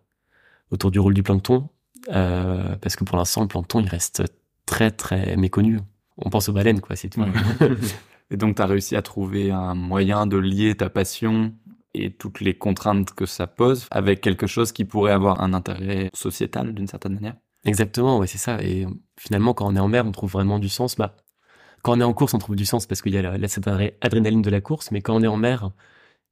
autour 0.72 0.92
du 0.92 1.00
rôle 1.00 1.14
du 1.14 1.24
plancton, 1.24 1.70
euh, 2.12 2.76
parce 2.78 2.96
que 2.96 3.04
pour 3.04 3.18
l'instant, 3.18 3.42
le 3.42 3.48
plancton, 3.48 3.80
il 3.80 3.88
reste 3.88 4.24
très 4.66 4.92
très 4.92 5.36
méconnu. 5.36 5.80
On 6.18 6.30
pense 6.30 6.50
aux 6.50 6.54
baleines, 6.54 6.82
quoi, 6.82 6.96
c'est 6.96 7.10
tout. 7.10 7.24
et 8.34 8.38
donc, 8.38 8.56
tu 8.56 8.62
as 8.64 8.66
réussi 8.66 8.96
à 8.96 9.04
trouver 9.04 9.52
un 9.52 9.76
moyen 9.76 10.26
de 10.26 10.38
lier 10.38 10.76
ta 10.76 10.90
passion 10.90 11.54
et 11.94 12.12
toutes 12.12 12.42
les 12.42 12.58
contraintes 12.58 13.14
que 13.14 13.28
ça 13.28 13.46
pose 13.46 13.88
avec 13.92 14.22
quelque 14.22 14.48
chose 14.48 14.72
qui 14.72 14.86
pourrait 14.86 15.12
avoir 15.12 15.42
un 15.42 15.54
intérêt 15.54 16.10
sociétal 16.16 16.74
d'une 16.74 16.88
certaine 16.88 17.14
manière 17.14 17.36
Exactement, 17.64 18.18
ouais, 18.18 18.26
c'est 18.28 18.40
ça. 18.40 18.62
Et 18.64 18.88
finalement, 19.20 19.54
quand 19.54 19.68
on 19.68 19.76
est 19.76 19.80
en 19.80 19.88
mer, 19.88 20.06
on 20.06 20.12
trouve 20.12 20.32
vraiment 20.32 20.58
du 20.58 20.68
sens. 20.68 20.96
Bah, 20.96 21.16
quand 21.84 21.96
on 21.96 22.00
est 22.02 22.04
en 22.04 22.14
course, 22.14 22.34
on 22.34 22.40
trouve 22.40 22.56
du 22.56 22.66
sens 22.66 22.88
parce 22.88 23.04
qu'il 23.04 23.14
y 23.14 23.18
a 23.18 23.38
la, 23.38 23.48
cette 23.48 23.68
adrénaline 24.02 24.42
de 24.42 24.50
la 24.50 24.62
course. 24.62 24.90
Mais 24.92 25.02
quand 25.02 25.16
on 25.16 25.22
est 25.22 25.28
en 25.28 25.38
mer 25.38 25.72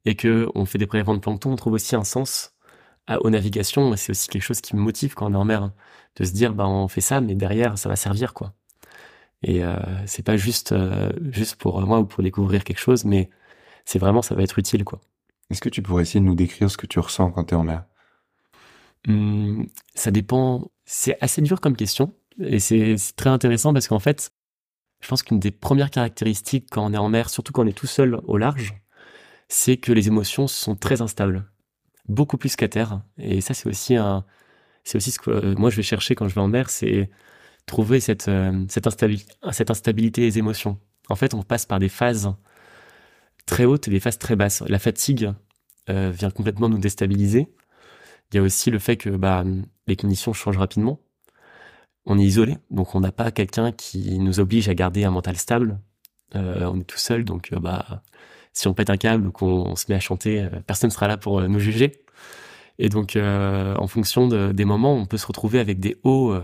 et 0.04 0.16
que 0.16 0.48
on 0.56 0.66
fait 0.66 0.78
des 0.78 0.86
prélèvements 0.88 1.14
de 1.14 1.20
plancton, 1.20 1.52
on 1.52 1.56
trouve 1.56 1.74
aussi 1.74 1.94
un 1.96 2.04
sens 2.04 2.54
à, 3.06 3.20
aux 3.22 3.30
navigations. 3.30 3.94
C'est 3.96 4.10
aussi 4.10 4.28
quelque 4.28 4.42
chose 4.42 4.60
qui 4.60 4.76
me 4.76 4.80
motive 4.82 5.14
quand 5.14 5.30
on 5.30 5.34
est 5.34 5.36
en 5.36 5.44
mer, 5.44 5.70
de 6.16 6.24
se 6.24 6.32
dire, 6.32 6.52
bah, 6.54 6.66
on 6.66 6.88
fait 6.88 7.00
ça, 7.00 7.20
mais 7.20 7.36
derrière, 7.36 7.78
ça 7.78 7.88
va 7.88 7.96
servir, 7.96 8.34
quoi. 8.34 8.54
Et 9.42 9.64
euh, 9.64 9.76
c'est 10.06 10.24
pas 10.24 10.36
juste 10.36 10.72
euh, 10.72 11.10
juste 11.30 11.56
pour 11.56 11.80
moi 11.82 12.00
ou 12.00 12.06
pour 12.06 12.22
découvrir 12.22 12.64
quelque 12.64 12.78
chose, 12.78 13.04
mais 13.04 13.30
c'est 13.84 13.98
vraiment 13.98 14.22
ça 14.22 14.34
va 14.34 14.42
être 14.42 14.58
utile, 14.58 14.84
quoi. 14.84 15.00
Est-ce 15.50 15.60
que 15.60 15.68
tu 15.68 15.82
pourrais 15.82 16.02
essayer 16.02 16.20
de 16.20 16.24
nous 16.24 16.34
décrire 16.34 16.70
ce 16.70 16.76
que 16.76 16.86
tu 16.86 16.98
ressens 16.98 17.30
quand 17.32 17.44
tu 17.44 17.54
es 17.54 17.56
en 17.56 17.64
mer? 17.64 17.84
Hum, 19.08 19.66
ça 19.94 20.10
dépend. 20.10 20.70
C'est 20.84 21.18
assez 21.20 21.42
dur 21.42 21.60
comme 21.60 21.76
question. 21.76 22.14
Et 22.38 22.58
c'est 22.58 22.96
très 23.16 23.30
intéressant 23.30 23.72
parce 23.72 23.88
qu'en 23.88 23.98
fait, 23.98 24.32
je 25.00 25.08
pense 25.08 25.22
qu'une 25.22 25.40
des 25.40 25.50
premières 25.50 25.90
caractéristiques 25.90 26.68
quand 26.70 26.86
on 26.86 26.92
est 26.94 26.98
en 26.98 27.08
mer, 27.08 27.28
surtout 27.28 27.52
quand 27.52 27.64
on 27.64 27.66
est 27.66 27.76
tout 27.76 27.86
seul 27.86 28.20
au 28.24 28.38
large, 28.38 28.74
c'est 29.48 29.76
que 29.76 29.92
les 29.92 30.08
émotions 30.08 30.46
sont 30.46 30.76
très 30.76 31.02
instables. 31.02 31.44
Beaucoup 32.08 32.38
plus 32.38 32.56
qu'à 32.56 32.68
terre. 32.68 33.02
Et 33.18 33.40
ça, 33.40 33.52
c'est 33.54 33.68
aussi 33.68 33.96
un, 33.96 34.24
c'est 34.84 34.96
aussi 34.96 35.10
ce 35.10 35.18
que 35.18 35.30
euh, 35.30 35.54
moi 35.56 35.70
je 35.70 35.76
vais 35.76 35.82
chercher 35.82 36.14
quand 36.14 36.28
je 36.28 36.34
vais 36.34 36.40
en 36.40 36.48
mer, 36.48 36.70
c'est 36.70 37.10
trouver 37.66 38.00
cette, 38.00 38.28
euh, 38.28 38.64
cette, 38.68 38.86
instabilité, 38.86 40.22
des 40.22 40.38
émotions. 40.38 40.78
En 41.08 41.16
fait, 41.16 41.34
on 41.34 41.42
passe 41.42 41.66
par 41.66 41.78
des 41.78 41.88
phases 41.88 42.32
très 43.46 43.64
hautes 43.64 43.88
et 43.88 43.90
des 43.90 44.00
phases 44.00 44.18
très 44.18 44.36
basses. 44.36 44.62
La 44.66 44.78
fatigue 44.78 45.32
euh, 45.90 46.10
vient 46.10 46.30
complètement 46.30 46.68
nous 46.68 46.78
déstabiliser. 46.78 47.48
Il 48.32 48.36
y 48.36 48.38
a 48.38 48.42
aussi 48.42 48.70
le 48.70 48.78
fait 48.78 48.96
que 48.96 49.10
bah, 49.10 49.44
les 49.86 49.96
conditions 49.96 50.32
changent 50.32 50.58
rapidement. 50.58 51.00
On 52.04 52.18
est 52.18 52.24
isolé, 52.24 52.58
donc 52.70 52.94
on 52.94 53.00
n'a 53.00 53.12
pas 53.12 53.30
quelqu'un 53.30 53.70
qui 53.70 54.18
nous 54.18 54.40
oblige 54.40 54.68
à 54.68 54.74
garder 54.74 55.04
un 55.04 55.10
mental 55.10 55.36
stable. 55.36 55.78
Euh, 56.34 56.64
on 56.64 56.80
est 56.80 56.84
tout 56.84 56.98
seul, 56.98 57.24
donc 57.24 57.54
bah, 57.54 58.02
si 58.52 58.66
on 58.66 58.74
pète 58.74 58.90
un 58.90 58.96
câble 58.96 59.28
ou 59.28 59.32
qu'on 59.32 59.76
se 59.76 59.84
met 59.88 59.94
à 59.94 60.00
chanter, 60.00 60.48
personne 60.66 60.88
ne 60.88 60.92
sera 60.92 61.06
là 61.06 61.16
pour 61.16 61.42
nous 61.42 61.60
juger. 61.60 61.92
Et 62.78 62.88
donc, 62.88 63.16
en 63.16 63.86
fonction 63.86 64.26
de, 64.26 64.50
des 64.50 64.64
moments, 64.64 64.96
on 64.96 65.06
peut 65.06 65.18
se 65.18 65.26
retrouver 65.26 65.60
avec 65.60 65.78
des 65.78 66.00
hauts 66.02 66.34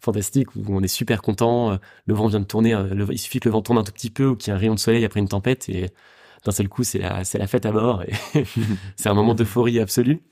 fantastiques 0.00 0.54
où 0.56 0.62
on 0.68 0.82
est 0.82 0.88
super 0.88 1.22
content. 1.22 1.78
le 2.06 2.14
vent 2.14 2.26
vient 2.26 2.40
de 2.40 2.44
tourner, 2.44 2.76
il 3.10 3.18
suffit 3.18 3.40
que 3.40 3.48
le 3.48 3.52
vent 3.52 3.62
tourne 3.62 3.78
un 3.78 3.84
tout 3.84 3.92
petit 3.92 4.10
peu 4.10 4.26
ou 4.26 4.36
qu'il 4.36 4.50
y 4.50 4.50
ait 4.52 4.56
un 4.56 4.60
rayon 4.60 4.74
de 4.74 4.78
soleil 4.78 5.04
après 5.04 5.20
une 5.20 5.28
tempête 5.28 5.68
et 5.68 5.90
d'un 6.46 6.52
seul 6.52 6.68
coup, 6.68 6.84
c'est 6.84 6.98
la, 6.98 7.22
la 7.34 7.46
fête 7.46 7.66
à 7.66 7.72
mort. 7.72 8.02
Et 8.04 8.44
c'est 8.96 9.08
un 9.08 9.14
moment 9.14 9.34
d'euphorie 9.34 9.80
absolue. 9.80 10.22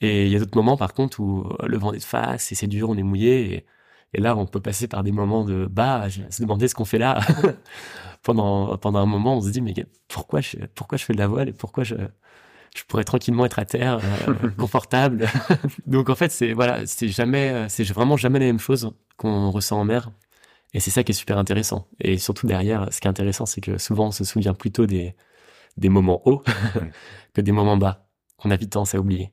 Et 0.00 0.26
il 0.26 0.32
y 0.32 0.36
a 0.36 0.38
d'autres 0.38 0.56
moments, 0.56 0.76
par 0.76 0.94
contre, 0.94 1.20
où 1.20 1.46
euh, 1.62 1.66
le 1.66 1.78
vent 1.78 1.92
est 1.92 1.98
de 1.98 2.02
face 2.02 2.50
et 2.52 2.54
c'est 2.54 2.66
dur, 2.66 2.90
on 2.90 2.96
est 2.96 3.02
mouillé. 3.02 3.66
Et, 4.14 4.20
là, 4.20 4.36
on 4.36 4.46
peut 4.46 4.60
passer 4.60 4.88
par 4.88 5.02
des 5.02 5.12
moments 5.12 5.44
de 5.44 5.66
bah, 5.70 6.08
se 6.10 6.42
demander 6.42 6.68
ce 6.68 6.74
qu'on 6.74 6.84
fait 6.84 6.98
là. 6.98 7.20
pendant, 8.22 8.76
pendant 8.78 8.98
un 8.98 9.06
moment, 9.06 9.36
on 9.36 9.40
se 9.40 9.50
dit, 9.50 9.60
mais 9.60 9.74
pourquoi 10.08 10.40
je, 10.40 10.56
pourquoi 10.74 10.98
je 10.98 11.04
fais 11.04 11.12
de 11.12 11.18
la 11.18 11.28
voile 11.28 11.48
et 11.48 11.52
pourquoi 11.52 11.84
je, 11.84 11.96
je 12.76 12.84
pourrais 12.84 13.04
tranquillement 13.04 13.44
être 13.44 13.58
à 13.58 13.64
terre, 13.64 14.00
euh, 14.28 14.48
confortable. 14.58 15.28
Donc 15.86 16.08
en 16.08 16.14
fait, 16.14 16.30
c'est 16.30 16.52
voilà, 16.52 16.86
c'est 16.86 17.08
jamais, 17.08 17.50
euh, 17.50 17.66
c'est 17.68 17.84
vraiment 17.84 18.16
jamais 18.16 18.38
la 18.38 18.46
même 18.46 18.58
chose 18.60 18.92
qu'on 19.16 19.50
ressent 19.50 19.78
en 19.80 19.84
mer. 19.84 20.10
Et 20.74 20.80
c'est 20.80 20.90
ça 20.90 21.04
qui 21.04 21.12
est 21.12 21.14
super 21.14 21.36
intéressant. 21.36 21.86
Et 22.00 22.16
surtout 22.16 22.46
derrière, 22.46 22.88
ce 22.90 23.00
qui 23.00 23.06
est 23.06 23.10
intéressant, 23.10 23.44
c'est 23.44 23.60
que 23.60 23.76
souvent 23.76 24.06
on 24.06 24.10
se 24.10 24.24
souvient 24.24 24.54
plutôt 24.54 24.86
des, 24.86 25.14
des 25.76 25.90
moments 25.90 26.22
hauts 26.26 26.42
que 27.34 27.40
des 27.40 27.52
moments 27.52 27.76
bas 27.76 28.06
qu'on 28.38 28.50
a 28.50 28.56
vite 28.56 28.70
tendance 28.70 28.94
à 28.94 28.98
oublier. 28.98 29.32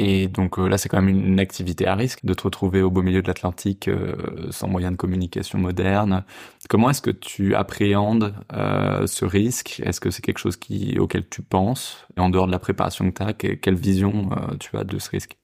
Et 0.00 0.26
donc 0.26 0.58
euh, 0.58 0.66
là, 0.68 0.76
c'est 0.76 0.88
quand 0.88 1.00
même 1.00 1.08
une 1.08 1.38
activité 1.38 1.86
à 1.86 1.94
risque 1.94 2.24
de 2.24 2.34
te 2.34 2.42
retrouver 2.42 2.82
au 2.82 2.90
beau 2.90 3.02
milieu 3.02 3.22
de 3.22 3.28
l'Atlantique 3.28 3.86
euh, 3.86 4.50
sans 4.50 4.66
moyen 4.66 4.90
de 4.90 4.96
communication 4.96 5.58
moderne. 5.58 6.24
Comment 6.68 6.90
est-ce 6.90 7.02
que 7.02 7.12
tu 7.12 7.54
appréhendes 7.54 8.34
euh, 8.52 9.06
ce 9.06 9.24
risque? 9.24 9.80
Est-ce 9.84 10.00
que 10.00 10.10
c'est 10.10 10.22
quelque 10.22 10.38
chose 10.38 10.58
auquel 10.98 11.28
tu 11.28 11.42
penses? 11.42 12.06
Et 12.16 12.20
en 12.20 12.28
dehors 12.28 12.46
de 12.46 12.52
la 12.52 12.58
préparation 12.58 13.08
que 13.10 13.16
tu 13.16 13.22
as, 13.22 13.32
quelle 13.34 13.76
vision 13.76 14.30
tu 14.58 14.76
as 14.76 14.82
de 14.82 14.98
ce 14.98 15.10
risque? 15.10 15.36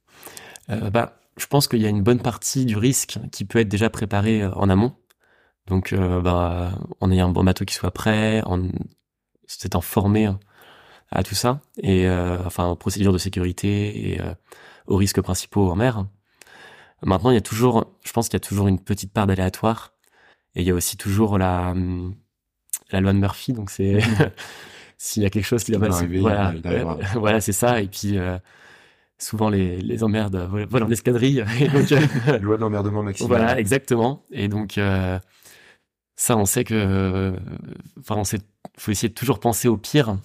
Bah, 0.69 1.21
Je 1.37 1.47
pense 1.47 1.69
qu'il 1.69 1.81
y 1.81 1.87
a 1.87 1.89
une 1.89 2.03
bonne 2.03 2.21
partie 2.21 2.65
du 2.65 2.77
risque 2.77 3.19
qui 3.31 3.45
peut 3.45 3.61
être 3.61 3.69
déjà 3.69 3.91
préparé 3.91 4.45
en 4.47 4.69
amont. 4.69 4.95
Donc, 5.67 5.95
bah, 5.95 6.73
en 7.01 7.11
ayant 7.13 7.29
un 7.29 7.33
bon 7.33 7.45
bateau 7.45 7.65
qui 7.65 7.75
soit 7.75 7.93
prêt, 7.93 8.43
en 8.47 8.69
s'étant 9.47 9.81
formé 9.81 10.29
à 11.11 11.23
tout 11.23 11.35
ça 11.35 11.61
et 11.83 12.07
euh, 12.07 12.39
enfin 12.45 12.69
aux 12.69 12.77
procédures 12.77 13.13
de 13.13 13.19
sécurité 13.19 14.13
et 14.13 14.21
euh, 14.21 14.33
aux 14.87 14.97
risques 14.97 15.21
principaux 15.21 15.71
en 15.71 15.77
mer. 15.77 16.07
Maintenant, 17.03 17.31
il 17.31 17.35
y 17.35 17.39
a 17.39 17.43
toujours, 17.43 17.95
je 18.05 18.13
pense 18.13 18.29
qu'il 18.29 18.35
y 18.35 18.43
a 18.43 18.47
toujours 18.47 18.69
une 18.69 18.79
petite 18.79 19.13
part 19.13 19.27
d'aléatoire 19.27 19.95
et 20.55 20.61
il 20.61 20.67
y 20.67 20.71
a 20.71 20.75
aussi 20.75 20.97
toujours 20.97 21.39
la 21.39 21.75
la 22.93 23.01
loi 23.01 23.13
de 23.13 23.19
Murphy. 23.19 23.53
Donc 23.53 23.71
c'est 23.71 24.01
s'il 24.99 25.23
y 25.23 25.27
a 25.27 25.31
quelque 25.31 25.45
chose 25.45 25.65
qui 25.65 25.73
doit 25.73 25.81
mal 25.81 25.93
arriver, 25.93 26.21
voilà, 26.21 26.55
voilà 27.15 27.41
c'est 27.41 27.53
ça. 27.53 27.81
Et 27.81 27.89
puis 27.89 28.19
euh, 28.19 28.39
souvent 29.19 29.49
les 29.49 29.81
les 29.81 30.05
emmerdes 30.05 30.37
volent 30.37 30.87
en 30.87 30.91
escadrille. 30.91 31.45
Donc, 31.73 31.93
euh, 31.93 32.39
loi 32.39 32.57
de 32.57 32.61
l'emmerdement 32.61 33.03
maximum. 33.03 33.29
Voilà, 33.29 33.59
exactement. 33.59 34.25
Et 34.31 34.49
donc 34.49 34.79
euh, 34.79 35.19
ça, 36.17 36.37
on 36.37 36.45
sait 36.45 36.65
que, 36.65 37.35
enfin, 37.99 38.17
on 38.17 38.25
sait, 38.25 38.41
faut 38.77 38.91
essayer 38.91 39.09
de 39.09 39.15
toujours 39.15 39.41
penser 39.41 39.69
au 39.69 39.79
pire 39.79 40.19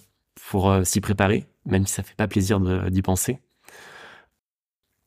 pour 0.50 0.70
euh, 0.70 0.84
s'y 0.84 1.02
préparer, 1.02 1.46
même 1.66 1.86
si 1.88 1.94
ça 1.94 2.04
fait 2.04 2.16
pas 2.16 2.28
plaisir 2.28 2.60
d'y 2.60 3.02
penser. 3.02 3.40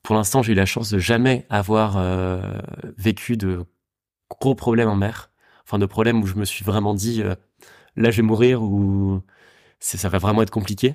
Pour 0.03 0.17
l'instant, 0.17 0.43
j'ai 0.43 0.53
eu 0.53 0.57
la 0.57 0.67
chance 0.67 0.91
de 0.91 0.99
jamais 0.99 1.47
avoir 1.49 1.97
euh, 1.97 2.41
vécu 2.97 3.37
de 3.37 3.65
gros 4.29 4.55
problèmes 4.55 4.89
en 4.89 4.97
mer, 4.97 5.31
enfin 5.65 5.79
de 5.79 5.87
problèmes 5.87 6.23
où 6.23 6.27
je 6.27 6.35
me 6.35 6.45
suis 6.45 6.65
vraiment 6.65 6.95
dit 6.95 7.23
euh, 7.23 7.35
là 7.97 8.11
je 8.11 8.19
vais 8.19 8.23
mourir 8.23 8.63
ou 8.63 9.23
ça 9.81 10.09
va 10.09 10.19
vraiment 10.19 10.43
être 10.43 10.51
compliqué. 10.51 10.95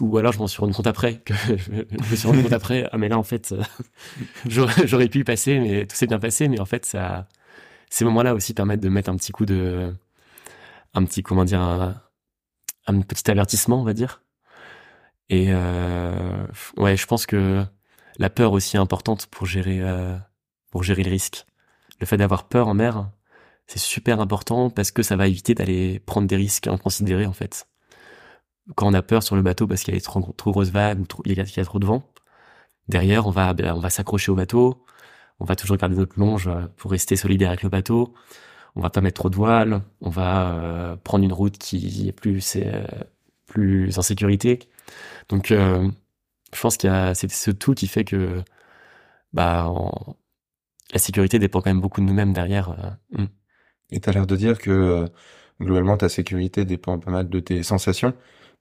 Ou 0.00 0.16
alors 0.16 0.32
je 0.32 0.38
m'en 0.38 0.46
suis 0.46 0.60
rendu 0.60 0.72
compte 0.72 0.86
après 0.86 1.18
que 1.18 1.34
je 1.46 2.10
me 2.10 2.16
suis 2.16 2.26
rendu 2.26 2.42
compte 2.42 2.54
après 2.54 2.88
ah 2.92 2.96
mais 2.96 3.10
là 3.10 3.18
en 3.18 3.22
fait 3.22 3.54
j'aurais 4.46 5.08
pu 5.08 5.18
y 5.18 5.24
passer 5.24 5.60
mais 5.60 5.84
tout 5.84 5.94
s'est 5.94 6.06
bien 6.06 6.18
passé 6.18 6.48
mais 6.48 6.58
en 6.60 6.64
fait 6.64 6.96
ces 7.90 8.04
moments-là 8.06 8.34
aussi 8.34 8.54
permettent 8.54 8.80
de 8.80 8.88
mettre 8.88 9.10
un 9.10 9.16
petit 9.16 9.32
coup 9.32 9.44
de 9.44 9.92
un 10.94 11.04
petit 11.04 11.22
comment 11.22 11.44
dire 11.44 11.60
un, 11.60 12.00
un 12.88 13.00
petit 13.00 13.30
avertissement, 13.30 13.80
on 13.80 13.84
va 13.84 13.92
dire. 13.92 14.22
Et 15.28 15.46
euh, 15.48 16.46
ouais, 16.76 16.96
je 16.96 17.06
pense 17.06 17.26
que 17.26 17.64
la 18.18 18.30
peur 18.30 18.52
aussi 18.52 18.76
est 18.76 18.80
importante 18.80 19.26
pour 19.26 19.46
gérer 19.46 19.80
euh, 19.80 20.16
pour 20.70 20.82
gérer 20.82 21.02
le 21.02 21.10
risque. 21.10 21.46
Le 22.00 22.06
fait 22.06 22.16
d'avoir 22.16 22.48
peur 22.48 22.68
en 22.68 22.74
mer, 22.74 23.10
c'est 23.66 23.78
super 23.78 24.20
important 24.20 24.70
parce 24.70 24.90
que 24.90 25.02
ça 25.02 25.16
va 25.16 25.28
éviter 25.28 25.54
d'aller 25.54 26.00
prendre 26.00 26.26
des 26.26 26.36
risques 26.36 26.66
inconsidérés 26.66 27.26
en 27.26 27.32
fait. 27.32 27.68
Quand 28.74 28.86
on 28.88 28.94
a 28.94 29.02
peur 29.02 29.22
sur 29.22 29.36
le 29.36 29.42
bateau 29.42 29.66
parce 29.66 29.82
qu'il 29.82 29.94
y 29.94 29.96
a 29.96 30.00
trop, 30.00 30.20
trop 30.36 30.52
grosses 30.52 30.70
vagues 30.70 31.00
ou 31.00 31.06
trop, 31.06 31.22
il, 31.26 31.32
y 31.36 31.40
a, 31.40 31.64
trop 31.64 31.78
de 31.78 31.86
vent, 31.86 32.02
derrière 32.88 33.26
on 33.26 33.30
va 33.30 33.52
ben, 33.54 33.74
on 33.74 33.80
va 33.80 33.90
s'accrocher 33.90 34.30
au 34.30 34.34
bateau, 34.34 34.84
on 35.40 35.44
va 35.44 35.56
toujours 35.56 35.76
garder 35.76 35.96
notre 35.96 36.18
longe 36.18 36.50
pour 36.76 36.90
rester 36.90 37.16
solidaire 37.16 37.48
avec 37.50 37.62
le 37.62 37.68
bateau 37.68 38.14
on 38.76 38.80
va 38.80 38.90
pas 38.90 39.00
mettre 39.00 39.20
trop 39.20 39.30
de 39.30 39.36
voiles, 39.36 39.82
on 40.00 40.10
va 40.10 40.52
euh, 40.52 40.96
prendre 40.96 41.24
une 41.24 41.32
route 41.32 41.58
qui 41.58 42.08
est 42.08 42.12
plus 42.12 42.56
euh, 42.56 42.86
plus 43.46 43.98
en 43.98 44.02
sécurité. 44.02 44.60
Donc 45.28 45.50
euh, 45.50 45.88
je 46.54 46.60
pense 46.60 46.76
qu'il 46.76 46.90
y 46.90 46.92
a 46.92 47.14
c'est 47.14 47.30
ce 47.30 47.50
tout 47.50 47.74
qui 47.74 47.88
fait 47.88 48.04
que 48.04 48.42
bah 49.32 49.70
la 50.92 50.98
sécurité 50.98 51.38
dépend 51.38 51.60
quand 51.60 51.70
même 51.70 51.80
beaucoup 51.80 52.00
de 52.00 52.06
nous-mêmes 52.06 52.32
derrière. 52.32 52.96
Hmm. 53.12 53.26
Et 53.90 54.00
tu 54.00 54.08
as 54.08 54.12
l'air 54.12 54.26
de 54.26 54.36
dire 54.36 54.58
que 54.58 55.06
globalement 55.60 55.96
ta 55.96 56.08
sécurité 56.08 56.64
dépend 56.64 56.98
pas 56.98 57.10
mal 57.10 57.28
de 57.28 57.40
tes 57.40 57.62
sensations. 57.62 58.14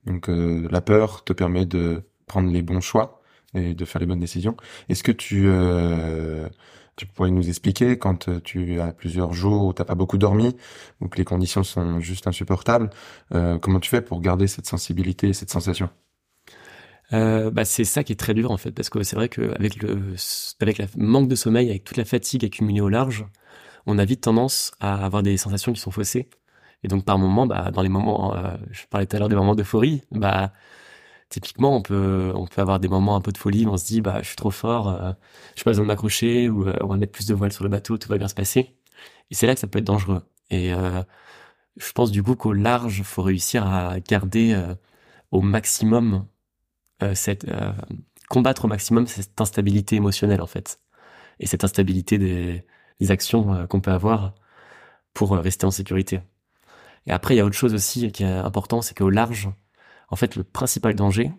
Donc 0.05 0.27
la 0.27 0.81
peur 0.81 1.23
te 1.23 1.33
permet 1.33 1.65
de 1.65 2.03
prendre 2.27 2.51
les 2.51 2.61
bons 2.61 2.81
choix 2.81 3.21
et 3.53 3.73
de 3.73 3.85
faire 3.85 3.99
les 3.99 4.07
bonnes 4.07 4.19
décisions. 4.19 4.57
Est-ce 4.89 5.03
que 5.03 5.11
tu 5.11 5.47
tu 6.97 7.05
pourrais 7.05 7.31
nous 7.31 7.47
expliquer 7.47 7.97
quand 7.97 8.27
euh, 8.27 8.41
tu 8.43 8.81
as 8.81 8.91
plusieurs 8.91 9.31
jours 9.31 9.65
où 9.65 9.73
t'as 9.73 9.85
pas 9.85 9.95
beaucoup 9.95 10.17
dormi, 10.17 10.57
ou 10.99 11.07
que 11.07 11.17
les 11.17 11.23
conditions 11.23 11.63
sont 11.63 11.99
juste 12.01 12.27
insupportables, 12.27 12.89
euh, 13.33 13.57
comment 13.59 13.79
tu 13.79 13.89
fais 13.89 14.01
pour 14.01 14.19
garder 14.19 14.47
cette 14.47 14.65
sensibilité 14.65 15.29
et 15.29 15.33
cette 15.33 15.51
sensation? 15.51 15.89
Euh, 17.13 17.51
bah 17.51 17.63
c'est 17.63 17.85
ça 17.85 18.03
qui 18.03 18.11
est 18.11 18.17
très 18.17 18.33
dur 18.33 18.51
en 18.51 18.57
fait 18.57 18.71
parce 18.71 18.89
que 18.89 19.01
c'est 19.01 19.15
vrai 19.15 19.29
qu'avec 19.29 19.81
le 19.81 20.15
avec 20.59 20.81
manque 20.97 21.29
de 21.29 21.35
sommeil 21.35 21.69
avec 21.69 21.85
toute 21.85 21.95
la 21.95 22.03
fatigue 22.03 22.43
accumulée 22.43 22.81
au 22.81 22.89
large 22.89 23.25
on 23.85 23.97
a 23.97 24.03
vite 24.03 24.19
tendance 24.19 24.73
à 24.81 25.05
avoir 25.05 25.23
des 25.23 25.37
sensations 25.37 25.71
qui 25.71 25.79
sont 25.79 25.91
faussées. 25.91 26.27
Et 26.83 26.89
donc 26.89 27.05
par 27.05 27.17
moment 27.17 27.47
bah 27.47 27.71
dans 27.71 27.81
les 27.81 27.87
moments 27.87 28.35
je 28.71 28.83
parlais 28.89 29.05
tout 29.05 29.15
à 29.15 29.19
l'heure 29.19 29.29
des 29.29 29.37
moments 29.37 29.55
d'euphorie 29.55 30.01
bah 30.11 30.51
typiquement, 31.29 31.75
on 31.75 31.81
peut, 31.81 32.31
on 32.35 32.45
peut 32.47 32.61
avoir 32.61 32.79
des 32.79 32.87
moments 32.87 33.15
un 33.15 33.21
peu 33.21 33.31
de 33.31 33.37
folie 33.37 33.65
où 33.65 33.69
on 33.69 33.77
se 33.77 33.85
dit, 33.85 34.01
bah, 34.01 34.19
je 34.21 34.27
suis 34.27 34.35
trop 34.35 34.51
fort, 34.51 34.89
euh, 34.89 35.13
je 35.55 35.63
pas 35.63 35.71
besoin 35.71 35.83
de 35.83 35.87
m'accrocher 35.87 36.49
ou 36.49 36.67
euh, 36.67 36.73
on 36.81 36.87
va 36.87 36.97
mettre 36.97 37.11
plus 37.11 37.27
de 37.27 37.33
voiles 37.33 37.53
sur 37.53 37.63
le 37.63 37.69
bateau, 37.69 37.97
tout 37.97 38.09
va 38.09 38.17
bien 38.17 38.27
se 38.27 38.35
passer. 38.35 38.75
Et 39.31 39.35
c'est 39.35 39.47
là 39.47 39.53
que 39.53 39.59
ça 39.59 39.67
peut 39.67 39.79
être 39.79 39.85
dangereux. 39.85 40.23
Et 40.49 40.73
euh, 40.73 41.03
je 41.77 41.91
pense 41.93 42.11
du 42.11 42.23
coup 42.23 42.35
qu'au 42.35 42.53
large, 42.53 43.03
faut 43.03 43.23
réussir 43.23 43.67
à 43.67 43.99
garder 43.99 44.59
au 45.31 45.41
maximum 45.41 46.25
cette 47.13 47.45
combattre 48.29 48.65
au 48.65 48.67
maximum 48.67 49.07
cette 49.07 49.39
instabilité 49.39 49.95
émotionnelle 49.95 50.41
en 50.41 50.47
fait 50.47 50.79
et 51.39 51.45
cette 51.45 51.63
instabilité 51.63 52.17
des, 52.17 52.65
des 52.99 53.11
actions 53.11 53.67
qu'on 53.67 53.81
peut 53.81 53.91
avoir 53.91 54.33
pour 55.13 55.31
rester 55.37 55.65
en 55.65 55.71
sécurité. 55.71 56.21
Et 57.05 57.11
après, 57.11 57.35
il 57.35 57.37
y 57.37 57.41
a 57.41 57.45
autre 57.45 57.55
chose 57.55 57.73
aussi 57.73 58.11
qui 58.11 58.23
est 58.23 58.27
important, 58.27 58.81
c'est 58.81 58.97
qu'au 58.97 59.09
large, 59.09 59.49
en 60.07 60.15
fait, 60.15 60.35
le 60.35 60.43
principal 60.43 60.95
danger, 60.95 61.31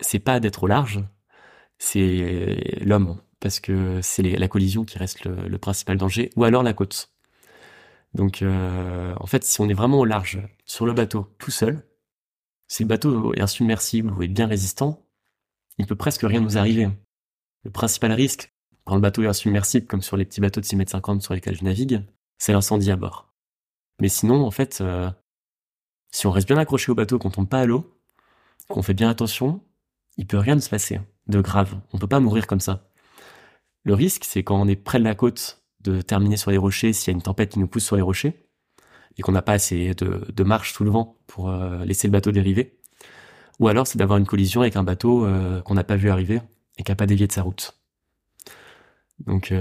c'est 0.00 0.18
pas 0.18 0.40
d'être 0.40 0.64
au 0.64 0.66
large, 0.66 1.04
c'est 1.78 2.80
l'homme, 2.80 3.20
parce 3.40 3.60
que 3.60 4.00
c'est 4.02 4.22
la 4.22 4.48
collision 4.48 4.84
qui 4.84 4.98
reste 4.98 5.24
le, 5.24 5.58
principal 5.58 5.96
danger, 5.96 6.30
ou 6.36 6.44
alors 6.44 6.62
la 6.62 6.74
côte. 6.74 7.12
Donc, 8.14 8.42
euh, 8.42 9.14
en 9.18 9.26
fait, 9.26 9.44
si 9.44 9.60
on 9.60 9.68
est 9.68 9.74
vraiment 9.74 10.00
au 10.00 10.04
large, 10.04 10.40
sur 10.64 10.86
le 10.86 10.92
bateau, 10.92 11.26
tout 11.38 11.50
seul, 11.50 11.86
si 12.66 12.82
le 12.82 12.88
bateau 12.88 13.34
est 13.34 13.40
insubmersible 13.40 14.12
ou 14.12 14.22
est 14.22 14.28
bien 14.28 14.46
résistant, 14.46 15.04
il 15.78 15.86
peut 15.86 15.96
presque 15.96 16.22
rien 16.22 16.40
nous 16.40 16.58
arriver. 16.58 16.88
Le 17.64 17.70
principal 17.70 18.12
risque, 18.12 18.52
quand 18.84 18.94
le 18.94 19.00
bateau 19.00 19.22
est 19.22 19.26
insubmersible, 19.26 19.86
comme 19.86 20.02
sur 20.02 20.16
les 20.16 20.24
petits 20.24 20.40
bateaux 20.40 20.60
de 20.60 20.66
6 20.66 20.76
mètres 20.76 20.92
50 20.92 21.22
sur 21.22 21.34
lesquels 21.34 21.56
je 21.56 21.64
navigue, 21.64 22.02
c'est 22.38 22.52
l'incendie 22.52 22.90
à 22.90 22.96
bord. 22.96 23.32
Mais 24.00 24.08
sinon, 24.08 24.44
en 24.44 24.50
fait, 24.50 24.80
euh, 24.80 25.10
si 26.10 26.26
on 26.26 26.30
reste 26.30 26.48
bien 26.48 26.58
accroché 26.58 26.90
au 26.90 26.94
bateau, 26.94 27.18
qu'on 27.18 27.30
tombe 27.30 27.48
pas 27.48 27.60
à 27.60 27.66
l'eau, 27.66 27.98
qu'on 28.68 28.82
fait 28.82 28.94
bien 28.94 29.08
attention, 29.08 29.60
il 30.16 30.26
peut 30.26 30.38
rien 30.38 30.58
se 30.60 30.68
passer 30.68 31.00
de 31.26 31.40
grave. 31.40 31.78
On 31.92 31.98
peut 31.98 32.06
pas 32.06 32.20
mourir 32.20 32.46
comme 32.46 32.60
ça. 32.60 32.90
Le 33.84 33.94
risque, 33.94 34.24
c'est 34.24 34.42
quand 34.42 34.60
on 34.60 34.68
est 34.68 34.76
près 34.76 34.98
de 34.98 35.04
la 35.04 35.14
côte 35.14 35.62
de 35.80 36.00
terminer 36.02 36.36
sur 36.36 36.50
les 36.50 36.58
rochers, 36.58 36.92
s'il 36.92 37.12
y 37.12 37.14
a 37.14 37.16
une 37.16 37.22
tempête 37.22 37.50
qui 37.52 37.58
nous 37.58 37.68
pousse 37.68 37.84
sur 37.84 37.96
les 37.96 38.02
rochers, 38.02 38.46
et 39.16 39.22
qu'on 39.22 39.32
n'a 39.32 39.42
pas 39.42 39.52
assez 39.52 39.94
de, 39.94 40.42
marche 40.44 40.72
sous 40.72 40.84
le 40.84 40.90
vent 40.90 41.16
pour 41.26 41.50
euh, 41.50 41.84
laisser 41.84 42.08
le 42.08 42.12
bateau 42.12 42.32
dériver. 42.32 42.78
Ou 43.58 43.68
alors, 43.68 43.86
c'est 43.86 43.98
d'avoir 43.98 44.18
une 44.18 44.26
collision 44.26 44.60
avec 44.60 44.76
un 44.76 44.84
bateau 44.84 45.26
euh, 45.26 45.60
qu'on 45.62 45.74
n'a 45.74 45.84
pas 45.84 45.96
vu 45.96 46.10
arriver 46.10 46.40
et 46.78 46.84
qui 46.84 46.90
n'a 46.90 46.96
pas 46.96 47.06
dévié 47.06 47.26
de 47.26 47.32
sa 47.32 47.42
route. 47.42 47.74
Donc, 49.26 49.52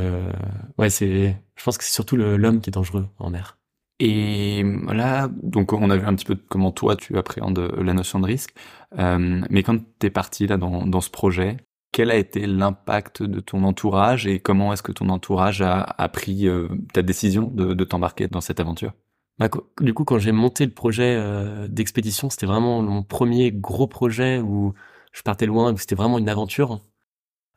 ouais, 0.77 0.89
c'est, 0.91 1.35
je 1.55 1.63
pense 1.63 1.79
que 1.79 1.83
c'est 1.83 1.93
surtout 1.93 2.15
l'homme 2.15 2.61
qui 2.61 2.69
est 2.69 2.71
dangereux 2.71 3.07
en 3.17 3.31
mer. 3.31 3.56
Et 3.99 4.63
voilà, 4.83 5.29
donc 5.41 5.73
on 5.73 5.89
a 5.89 5.97
vu 5.97 6.05
un 6.05 6.13
petit 6.13 6.25
peu 6.25 6.35
comment 6.35 6.71
toi 6.71 6.95
tu 6.95 7.17
appréhendes 7.17 7.59
la 7.59 7.93
notion 7.93 8.19
de 8.19 8.25
risque. 8.25 8.53
Euh, 8.97 9.41
mais 9.49 9.63
quand 9.63 9.77
tu 9.99 10.07
es 10.07 10.09
parti 10.09 10.45
là 10.45 10.57
dans, 10.57 11.01
ce 11.01 11.09
projet, 11.09 11.57
quel 11.91 12.11
a 12.11 12.15
été 12.15 12.45
l'impact 12.45 13.23
de 13.23 13.39
ton 13.39 13.63
entourage 13.63 14.27
et 14.27 14.39
comment 14.39 14.71
est-ce 14.71 14.83
que 14.83 14.91
ton 14.91 15.09
entourage 15.09 15.61
a, 15.63 15.81
a 15.81 16.09
pris 16.09 16.47
euh, 16.47 16.67
ta 16.93 17.01
décision 17.01 17.49
de, 17.51 17.83
t'embarquer 17.83 18.27
dans 18.27 18.41
cette 18.41 18.59
aventure? 18.59 18.93
Bah, 19.39 19.49
Du 19.81 19.95
coup, 19.95 20.03
quand 20.03 20.19
j'ai 20.19 20.31
monté 20.31 20.65
le 20.65 20.73
projet 20.73 21.15
euh, 21.17 21.67
d'expédition, 21.67 22.29
c'était 22.29 22.45
vraiment 22.45 22.83
mon 22.83 23.01
premier 23.01 23.51
gros 23.51 23.87
projet 23.87 24.39
où 24.39 24.75
je 25.11 25.23
partais 25.23 25.47
loin, 25.47 25.73
où 25.73 25.77
c'était 25.77 25.95
vraiment 25.95 26.19
une 26.19 26.29
aventure. 26.29 26.81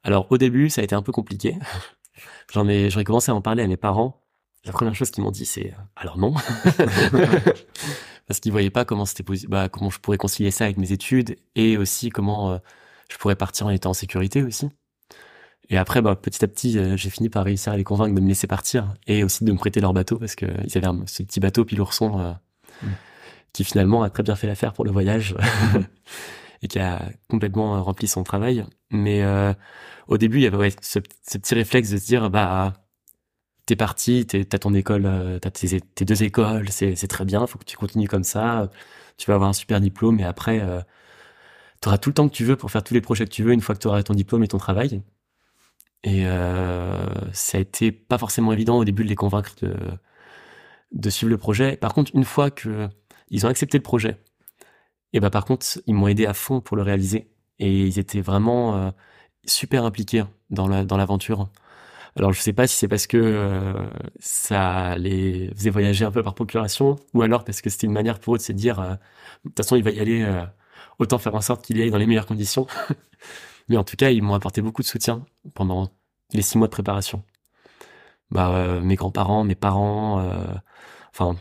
Alors 0.05 0.27
au 0.33 0.39
début, 0.39 0.71
ça 0.71 0.81
a 0.81 0.85
été 0.85 0.95
un 0.95 1.03
peu 1.03 1.13
compliqué. 1.13 1.59
J'en 2.53 2.67
ai, 2.67 2.89
j'aurais 2.89 3.05
commencé 3.05 3.31
à 3.31 3.35
en 3.35 3.43
parler 3.43 3.63
à 3.63 3.67
mes 3.67 3.77
parents 3.77 4.21
la 4.65 4.73
première 4.73 4.95
chose 4.95 5.11
qu'ils 5.11 5.25
m'ont 5.25 5.31
dit, 5.31 5.47
c'est 5.47 5.69
euh, 5.69 5.83
alors 5.97 6.19
non, 6.19 6.35
parce 8.27 8.41
qu'ils 8.41 8.53
voyaient 8.53 8.71
pas 8.71 8.85
comment 8.85 9.07
c'était 9.07 9.25
bah, 9.49 9.69
comment 9.71 9.89
je 9.89 9.99
pourrais 9.99 10.19
concilier 10.19 10.51
ça 10.51 10.65
avec 10.65 10.77
mes 10.77 10.93
études 10.93 11.37
et 11.55 11.79
aussi 11.79 12.11
comment 12.11 12.53
euh, 12.53 12.59
je 13.09 13.17
pourrais 13.17 13.37
partir 13.37 13.67
en 13.67 13.71
étant 13.71 13.91
en 13.91 13.95
sécurité 13.95 14.43
aussi. 14.43 14.69
Et 15.71 15.79
après, 15.79 16.03
bah, 16.03 16.17
petit 16.17 16.45
à 16.45 16.49
petit, 16.49 16.79
euh, 16.79 16.97
j'ai 16.97 17.11
fini 17.11 17.31
par 17.31 17.45
réussir 17.45 17.73
à 17.73 17.77
les 17.77 17.85
convaincre 17.85 18.15
de 18.15 18.21
me 18.21 18.29
laisser 18.29 18.47
partir 18.47 18.95
et 19.07 19.25
aussi 19.25 19.45
de 19.45 19.53
me 19.53 19.57
prêter 19.57 19.81
leur 19.81 19.95
bateau 19.95 20.19
parce 20.19 20.35
que 20.35 20.47
ils 20.65 20.77
avaient 20.77 20.89
un, 20.89 21.07
ce 21.07 21.23
petit 21.23 21.41
bateau 21.41 21.65
pilourson 21.65 22.37
mm. 22.83 22.89
qui 23.55 23.65
finalement 23.65 24.03
a 24.03 24.11
très 24.11 24.25
bien 24.25 24.37
fait 24.37 24.47
l'affaire 24.47 24.75
pour 24.75 24.85
le 24.85 24.91
voyage 24.91 25.37
et 26.63 26.69
qui 26.69 26.79
a 26.79 27.09
complètement 27.31 27.83
rempli 27.83 28.09
son 28.09 28.25
travail. 28.25 28.67
Mais 28.91 29.25
au 30.09 30.19
début, 30.19 30.39
il 30.39 30.43
y 30.43 30.47
avait 30.47 30.71
ce, 30.83 30.99
ce, 31.23 31.39
petit 31.39 31.55
réflexe 31.55 31.91
de 31.91 31.99
se 31.99 32.05
dire 32.05 32.31
bah 32.31 32.75
t'es 33.71 33.77
parti, 33.77 34.27
t'as 34.27 34.59
ton 34.59 34.75
école, 34.75 35.07
euh, 35.07 35.39
t'as 35.39 35.51
tes, 35.53 35.81
tes, 35.81 36.05
deux 36.05 36.25
écoles, 36.25 36.69
c'est 36.71 37.07
très 37.07 37.25
bien, 37.25 37.47
faut 37.47 37.57
que 37.59 37.65
tu 37.65 37.77
continues 37.77 38.09
comme 38.09 38.25
ça, 38.25 38.69
tu 39.17 39.31
vas 39.31 39.37
avoir 39.37 39.49
un 39.51 39.53
super 39.53 39.81
diplôme 39.81 40.19
et 40.19 40.25
après, 40.25 40.61
euh, 40.61 40.81
tu 41.81 41.89
auras 41.89 41.99
tout 41.99 42.11
le 42.11 42.15
temps 42.15 42.29
que 42.29 42.35
tu 42.35 42.45
veux 42.45 42.57
pour 42.57 42.71
faire 42.73 42.83
tous 42.83 42.95
les 42.95 43.01
projets 43.01 43.27
que 43.27 43.31
tu 43.31 43.45
veux 43.45 43.53
une 43.53 43.61
fois 43.61 43.77
que 43.77 43.81
tu 43.81 43.87
auras 43.87 44.03
ton 44.03 44.15
diplôme 44.15 44.43
et 44.43 44.49
ton 44.49 44.59
travail. 44.59 45.03
Et 46.03 46.27
euh, 46.27 47.07
ça 47.33 47.59
a 47.59 47.61
été 47.61 47.93
pas 47.93 48.19
forcément 48.19 48.53
évident 48.53 48.79
au 48.79 48.85
début 48.85 49.05
de 49.05 49.09
les 49.09 49.17
convaincre 49.17 49.55
de, 50.93 51.11
suivre 51.11 51.31
le 51.31 51.39
projet. 51.39 51.77
Par 51.77 51.95
contre, 51.95 52.11
une 52.15 52.25
fois 52.25 52.51
que 52.51 52.89
ils 53.31 53.47
ont 53.47 53.49
accepté 53.51 53.79
le 53.79 53.83
projet, 53.85 54.19
et 55.13 55.21
bah 55.21 55.31
par 55.31 55.45
contre, 55.45 55.67
ils 55.87 55.95
m'ont 55.95 56.09
aidé 56.09 56.27
à 56.27 56.35
fond 56.35 56.61
pour 56.61 56.77
le 56.77 56.83
réaliser 56.83 57.31
et 57.61 57.87
ils 57.87 57.99
étaient 58.01 58.21
vraiment 58.21 58.77
euh, 58.77 58.91
super 59.47 59.85
impliqués 59.85 60.25
dans 60.51 60.67
l'aventure. 60.69 61.51
Alors 62.17 62.33
je 62.33 62.41
sais 62.41 62.53
pas 62.53 62.67
si 62.67 62.77
c'est 62.77 62.89
parce 62.89 63.07
que 63.07 63.17
euh, 63.17 63.87
ça 64.19 64.97
les 64.99 65.51
faisait 65.55 65.71
voyager 65.71 66.05
un 66.05 66.11
peu 66.11 66.23
par 66.23 66.35
procuration, 66.35 66.97
ou 67.15 67.23
alors 67.23 67.45
parce 67.45 67.61
que 67.61 67.71
c'était 67.71 67.87
une 67.87 67.93
manière 67.93 68.19
pour 68.19 68.35
eux 68.35 68.39
de 68.39 68.43
se 68.43 68.53
dire, 68.53 68.81
euh, 68.81 68.95
de 69.45 69.51
toute 69.51 69.57
façon 69.57 69.77
il 69.77 69.85
va 69.85 69.91
y 69.91 70.01
aller, 70.01 70.23
euh, 70.23 70.45
autant 70.99 71.19
faire 71.19 71.35
en 71.35 71.41
sorte 71.41 71.65
qu'il 71.65 71.79
y 71.79 71.83
aille 71.83 71.91
dans 71.91 71.99
les 71.99 72.07
meilleures 72.07 72.27
conditions. 72.27 72.67
Mais 73.69 73.77
en 73.77 73.85
tout 73.85 73.97
cas, 73.97 74.11
ils 74.11 74.23
m'ont 74.23 74.35
apporté 74.35 74.63
beaucoup 74.63 74.83
de 74.83 74.87
soutien 74.89 75.25
pendant 75.55 75.91
les 76.33 76.43
six 76.43 76.59
mois 76.59 76.67
de 76.67 76.73
préparation. 76.73 77.23
Bah, 78.31 78.81
mes 78.83 78.97
grands-parents, 78.97 79.45
mes 79.45 79.55
parents, 79.55 80.21
enfin, 81.13 81.37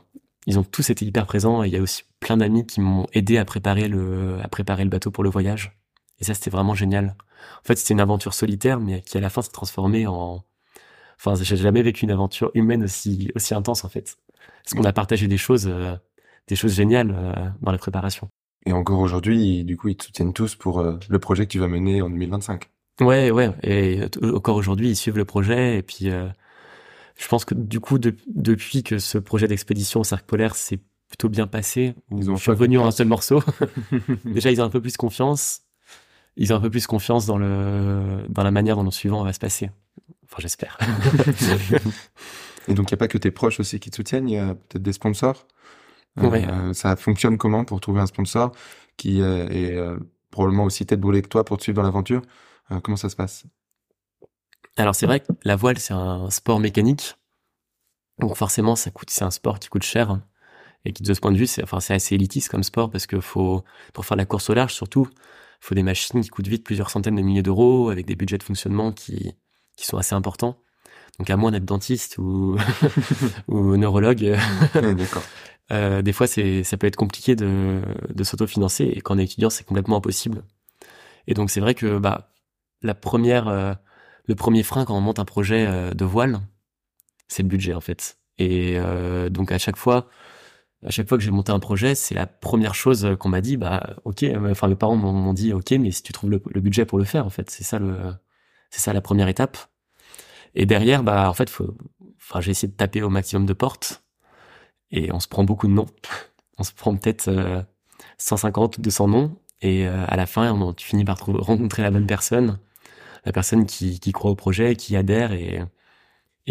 ils 0.46 0.60
ont 0.60 0.64
tous 0.64 0.90
été 0.92 1.06
hyper 1.06 1.26
présents. 1.26 1.64
il 1.64 1.74
y 1.74 1.78
a 1.78 1.82
aussi 1.82 2.04
plein 2.20 2.38
d'amis 2.38 2.68
qui 2.68 2.82
m'ont 2.82 3.08
aidé 3.14 3.38
à 3.40 3.46
préparer 3.46 3.88
le, 3.88 4.38
à 4.44 4.48
préparer 4.48 4.84
le 4.84 4.90
bateau 4.92 5.10
pour 5.12 5.24
le 5.24 5.30
voyage. 5.32 5.80
Et 6.20 6.24
ça, 6.24 6.36
c'était 6.36 6.52
vraiment 6.52 6.76
génial. 6.76 7.16
En 7.64 7.68
fait, 7.68 7.78
c'était 7.78 7.94
une 7.94 8.00
aventure 8.00 8.34
solitaire, 8.36 8.80
mais 8.80 9.02
qui 9.02 9.18
à 9.18 9.22
la 9.22 9.30
fin 9.30 9.42
s'est 9.42 9.52
transformée 9.52 10.06
en, 10.06 10.44
Enfin, 11.20 11.42
j'ai 11.42 11.58
jamais 11.58 11.82
vécu 11.82 12.06
une 12.06 12.12
aventure 12.12 12.50
humaine 12.54 12.84
aussi 12.84 13.30
aussi 13.36 13.54
intense 13.54 13.84
en 13.84 13.90
fait. 13.90 14.18
Parce 14.64 14.74
qu'on 14.74 14.88
a 14.88 14.94
partagé 14.94 15.28
des 15.28 15.38
choses, 15.38 15.68
euh, 15.68 15.96
des 16.48 16.56
choses 16.56 16.74
géniales 16.74 17.14
euh, 17.14 17.34
dans 17.62 17.72
la 17.72 17.78
préparation. 17.78 18.30
Et 18.66 18.72
encore 18.72 19.00
aujourd'hui, 19.00 19.64
du 19.66 19.78
coup, 19.78 19.90
ils 19.90 19.98
te 19.98 20.06
soutiennent 20.06 20.34
tous 20.34 20.56
pour 20.56 20.80
euh, 20.80 20.98
le 21.10 21.20
projet 21.20 21.46
que 21.46 21.52
tu 21.52 21.60
vas 21.60 21.68
mener 21.68 22.02
en 22.02 22.10
2025. 22.10 22.70
Ouais, 23.02 23.32
ouais. 23.32 23.52
Et 23.64 24.02
encore 24.24 24.56
aujourd'hui, 24.56 24.90
ils 24.90 24.96
suivent 24.96 25.18
le 25.18 25.26
projet. 25.26 25.78
Et 25.78 25.82
puis, 25.82 26.10
je 26.10 27.28
pense 27.30 27.46
que 27.46 27.56
du 27.56 27.80
coup, 27.80 27.98
depuis 27.98 28.84
que 28.84 29.00
ce 29.00 29.18
projet 29.18 29.48
d'expédition 29.48 30.02
au 30.02 30.04
cercle 30.04 30.26
polaire 30.26 30.56
s'est 30.56 30.82
plutôt 31.08 31.30
bien 31.30 31.48
passé, 31.48 31.96
ils 32.12 32.30
ont 32.30 32.36
je 32.36 32.42
suis 32.42 32.52
revenu 32.52 32.78
en 32.78 32.86
un 32.86 32.92
seul 32.92 33.08
morceau. 33.08 33.42
Déjà, 34.26 34.52
ils 34.52 34.62
ont 34.62 34.66
un 34.66 34.70
peu 34.70 34.82
plus 34.82 34.98
confiance. 34.98 35.62
Ils 36.36 36.52
ont 36.52 36.58
un 36.58 36.62
peu 36.62 36.70
plus 36.70 36.88
confiance 36.88 37.26
dans 37.26 37.38
le 37.38 38.26
dans 38.28 38.44
la 38.44 38.52
manière 38.52 38.76
dont 38.76 38.84
le 38.84 38.92
suivant 38.92 39.24
va 39.24 39.32
se 39.32 39.40
passer. 39.40 39.70
Enfin, 40.32 40.38
j'espère. 40.40 40.78
Et 42.68 42.74
donc, 42.76 42.92
il 42.92 42.94
n'y 42.94 42.98
a 42.98 42.98
pas 42.98 43.08
que 43.08 43.18
tes 43.18 43.32
proches 43.32 43.60
aussi 43.60 43.80
qui 43.80 43.90
te 43.90 43.96
soutiennent, 43.96 44.30
il 44.30 44.36
y 44.36 44.38
a 44.38 44.54
peut-être 44.54 44.84
des 44.84 44.94
sponsors. 44.94 45.48
Euh, 46.18 46.74
ça 46.74 46.96
fonctionne 46.96 47.38
comment 47.38 47.64
pour 47.66 47.80
trouver 47.80 48.02
un 48.02 48.06
sponsor 48.06 48.52
qui 48.98 49.22
euh, 49.22 49.48
est 49.50 49.76
euh, 49.76 49.98
probablement 50.32 50.66
aussi 50.66 50.86
tête 50.86 51.00
brûlée 51.00 51.22
que 51.22 51.28
toi 51.30 51.46
pour 51.46 51.58
te 51.58 51.64
suivre 51.64 51.78
dans 51.78 51.84
l'aventure? 51.84 52.22
Comment 52.84 52.98
ça 52.98 53.10
se 53.10 53.16
passe? 53.16 53.46
Alors, 54.78 54.94
c'est 54.94 55.08
vrai 55.08 55.22
que 55.22 55.32
la 55.44 55.56
voile, 55.56 55.80
c'est 55.80 55.96
un 55.96 56.30
sport 56.30 56.60
mécanique. 56.60 57.16
Donc, 58.20 58.36
forcément, 58.36 58.76
ça 58.76 58.92
coûte, 58.92 59.10
c'est 59.10 59.24
un 59.24 59.32
sport 59.32 59.58
qui 59.58 59.70
coûte 59.70 59.82
cher. 59.82 60.20
Et 60.86 60.94
qui, 60.94 61.02
de 61.02 61.12
ce 61.12 61.20
point 61.20 61.32
de 61.32 61.38
vue, 61.38 61.48
c'est 61.48 61.64
enfin, 61.64 61.78
assez 61.78 62.14
élitiste 62.14 62.50
comme 62.50 62.62
sport 62.62 62.92
parce 62.92 63.08
que 63.08 63.20
faut, 63.20 63.64
pour 63.94 64.06
faire 64.06 64.18
la 64.18 64.26
course 64.26 64.52
au 64.52 64.54
large, 64.54 64.74
surtout, 64.74 65.08
il 65.12 65.66
faut 65.66 65.74
des 65.74 65.82
machines 65.82 66.22
qui 66.22 66.30
coûtent 66.30 66.48
vite 66.48 66.64
plusieurs 66.64 66.92
centaines 66.92 67.16
de 67.16 67.24
milliers 67.24 67.42
d'euros 67.42 67.90
avec 67.90 68.06
des 68.06 68.16
budgets 68.16 68.38
de 68.38 68.44
fonctionnement 68.44 68.92
qui, 68.92 69.34
qui 69.80 69.86
sont 69.86 69.98
assez 69.98 70.14
importants. 70.14 70.58
Donc 71.18 71.30
à 71.30 71.38
moins 71.38 71.52
d'être 71.52 71.66
dentiste 71.66 72.18
ou, 72.18 72.58
ou 73.48 73.78
neurologue, 73.78 74.38
euh, 75.72 76.02
des 76.02 76.14
fois 76.14 76.28
c'est 76.28 76.64
ça 76.64 76.78
peut 76.78 76.88
être 76.88 76.96
compliqué 76.96 77.36
de, 77.36 77.82
de 78.14 78.24
s'autofinancer 78.24 78.86
et 78.86 79.02
quand 79.02 79.16
on 79.16 79.20
est 79.20 79.24
étudiant 79.24 79.50
c'est 79.50 79.66
complètement 79.66 79.98
impossible. 79.98 80.44
Et 81.28 81.34
donc 81.34 81.50
c'est 81.50 81.60
vrai 81.62 81.76
que 81.76 81.98
bah 81.98 82.32
la 82.82 82.94
première 82.94 83.48
euh, 83.48 83.74
le 84.26 84.36
premier 84.36 84.64
frein 84.64 84.86
quand 84.86 84.98
on 84.98 85.02
monte 85.02 85.20
un 85.20 85.26
projet 85.26 85.66
euh, 85.68 85.94
de 85.94 86.06
voile, 86.06 86.40
c'est 87.28 87.44
le 87.44 87.50
budget 87.50 87.74
en 87.74 87.82
fait. 87.82 88.18
Et 88.38 88.76
euh, 88.78 89.30
donc 89.30 89.52
à 89.52 89.58
chaque 89.58 89.78
fois 89.78 90.10
à 90.86 90.92
chaque 90.92 91.10
fois 91.10 91.18
que 91.18 91.24
j'ai 91.24 91.32
monté 91.32 91.52
un 91.52 91.60
projet, 91.60 91.96
c'est 91.96 92.16
la 92.16 92.26
première 92.26 92.74
chose 92.76 93.16
qu'on 93.20 93.30
m'a 93.30 93.42
dit 93.42 93.58
bah 93.58 93.98
OK, 94.06 94.26
enfin 94.50 94.68
mes 94.68 94.76
parents 94.76 94.96
m'ont 94.96 95.34
dit 95.34 95.54
OK 95.54 95.72
mais 95.72 95.92
si 95.92 96.04
tu 96.04 96.14
trouves 96.14 96.30
le, 96.30 96.42
le 96.50 96.62
budget 96.62 96.86
pour 96.86 96.98
le 96.98 97.06
faire 97.06 97.26
en 97.26 97.30
fait, 97.30 97.50
c'est 97.50 97.64
ça 97.64 97.80
le 97.80 97.98
c'est 98.70 98.82
ça 98.82 98.94
la 98.94 99.02
première 99.02 99.28
étape. 99.28 99.58
Et 100.56 100.66
derrière, 100.66 101.04
bah, 101.04 101.34
j'ai 102.40 102.52
essayé 102.52 102.68
de 102.68 102.78
taper 102.78 103.02
au 103.02 103.10
maximum 103.10 103.46
de 103.46 103.54
portes. 103.54 104.04
Et 104.92 105.12
on 105.12 105.20
se 105.20 105.28
prend 105.28 105.44
beaucoup 105.44 105.68
de 105.68 105.74
noms. 105.74 105.88
On 106.58 106.64
se 106.64 106.74
prend 106.74 106.96
peut-être 106.96 107.30
150 108.18 108.78
ou 108.78 108.82
200 108.82 109.08
noms. 109.08 109.38
Et 109.62 109.88
euh, 109.88 110.06
à 110.08 110.16
la 110.16 110.26
fin, 110.26 110.74
tu 110.74 110.88
finis 110.88 111.06
par 111.06 111.20
rencontrer 111.26 111.84
la 111.84 111.92
bonne 111.92 112.08
personne. 112.08 112.60
La 113.26 113.32
personne 113.32 113.66
qui, 113.66 114.00
croit 114.12 114.32
au 114.32 114.36
projet, 114.36 114.76
qui 114.76 114.96
adhère 114.96 115.34
et, 115.34 115.62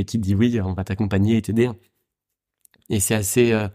qui 0.07 0.18
dit 0.18 0.35
oui, 0.35 0.61
on 0.61 0.74
va 0.74 0.85
t'accompagner 0.85 1.38
et 1.38 1.42
t'aider. 1.42 1.70
Et 2.90 3.00
c'est 3.00 3.14
assez, 3.14 3.52
euh, 3.52 3.68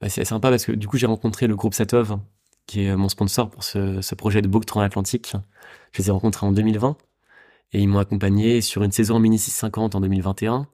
bah, 0.00 0.08
sympa 0.08 0.50
parce 0.50 0.64
que 0.64 0.72
du 0.72 0.88
coup, 0.88 0.96
j'ai 0.96 1.06
rencontré 1.06 1.46
le 1.46 1.56
groupe 1.56 1.74
Satov, 1.74 2.18
qui 2.66 2.84
est 2.84 2.96
mon 2.96 3.08
sponsor 3.08 3.50
pour 3.50 3.64
ce, 3.64 4.00
ce 4.00 4.14
projet 4.14 4.42
de 4.42 4.48
book 4.48 4.66
transatlantique. 4.66 5.34
Je 5.92 6.02
les 6.02 6.08
ai 6.08 6.12
rencontrés 6.12 6.46
en 6.46 6.52
2020 6.52 6.96
et 7.74 7.80
ils 7.80 7.88
m'ont 7.88 7.98
accompagné 7.98 8.60
sur 8.62 8.82
une 8.82 8.92
saison 8.92 9.18
mini 9.18 9.38
650 9.38 9.94
en 9.94 10.00
2021, 10.00 10.68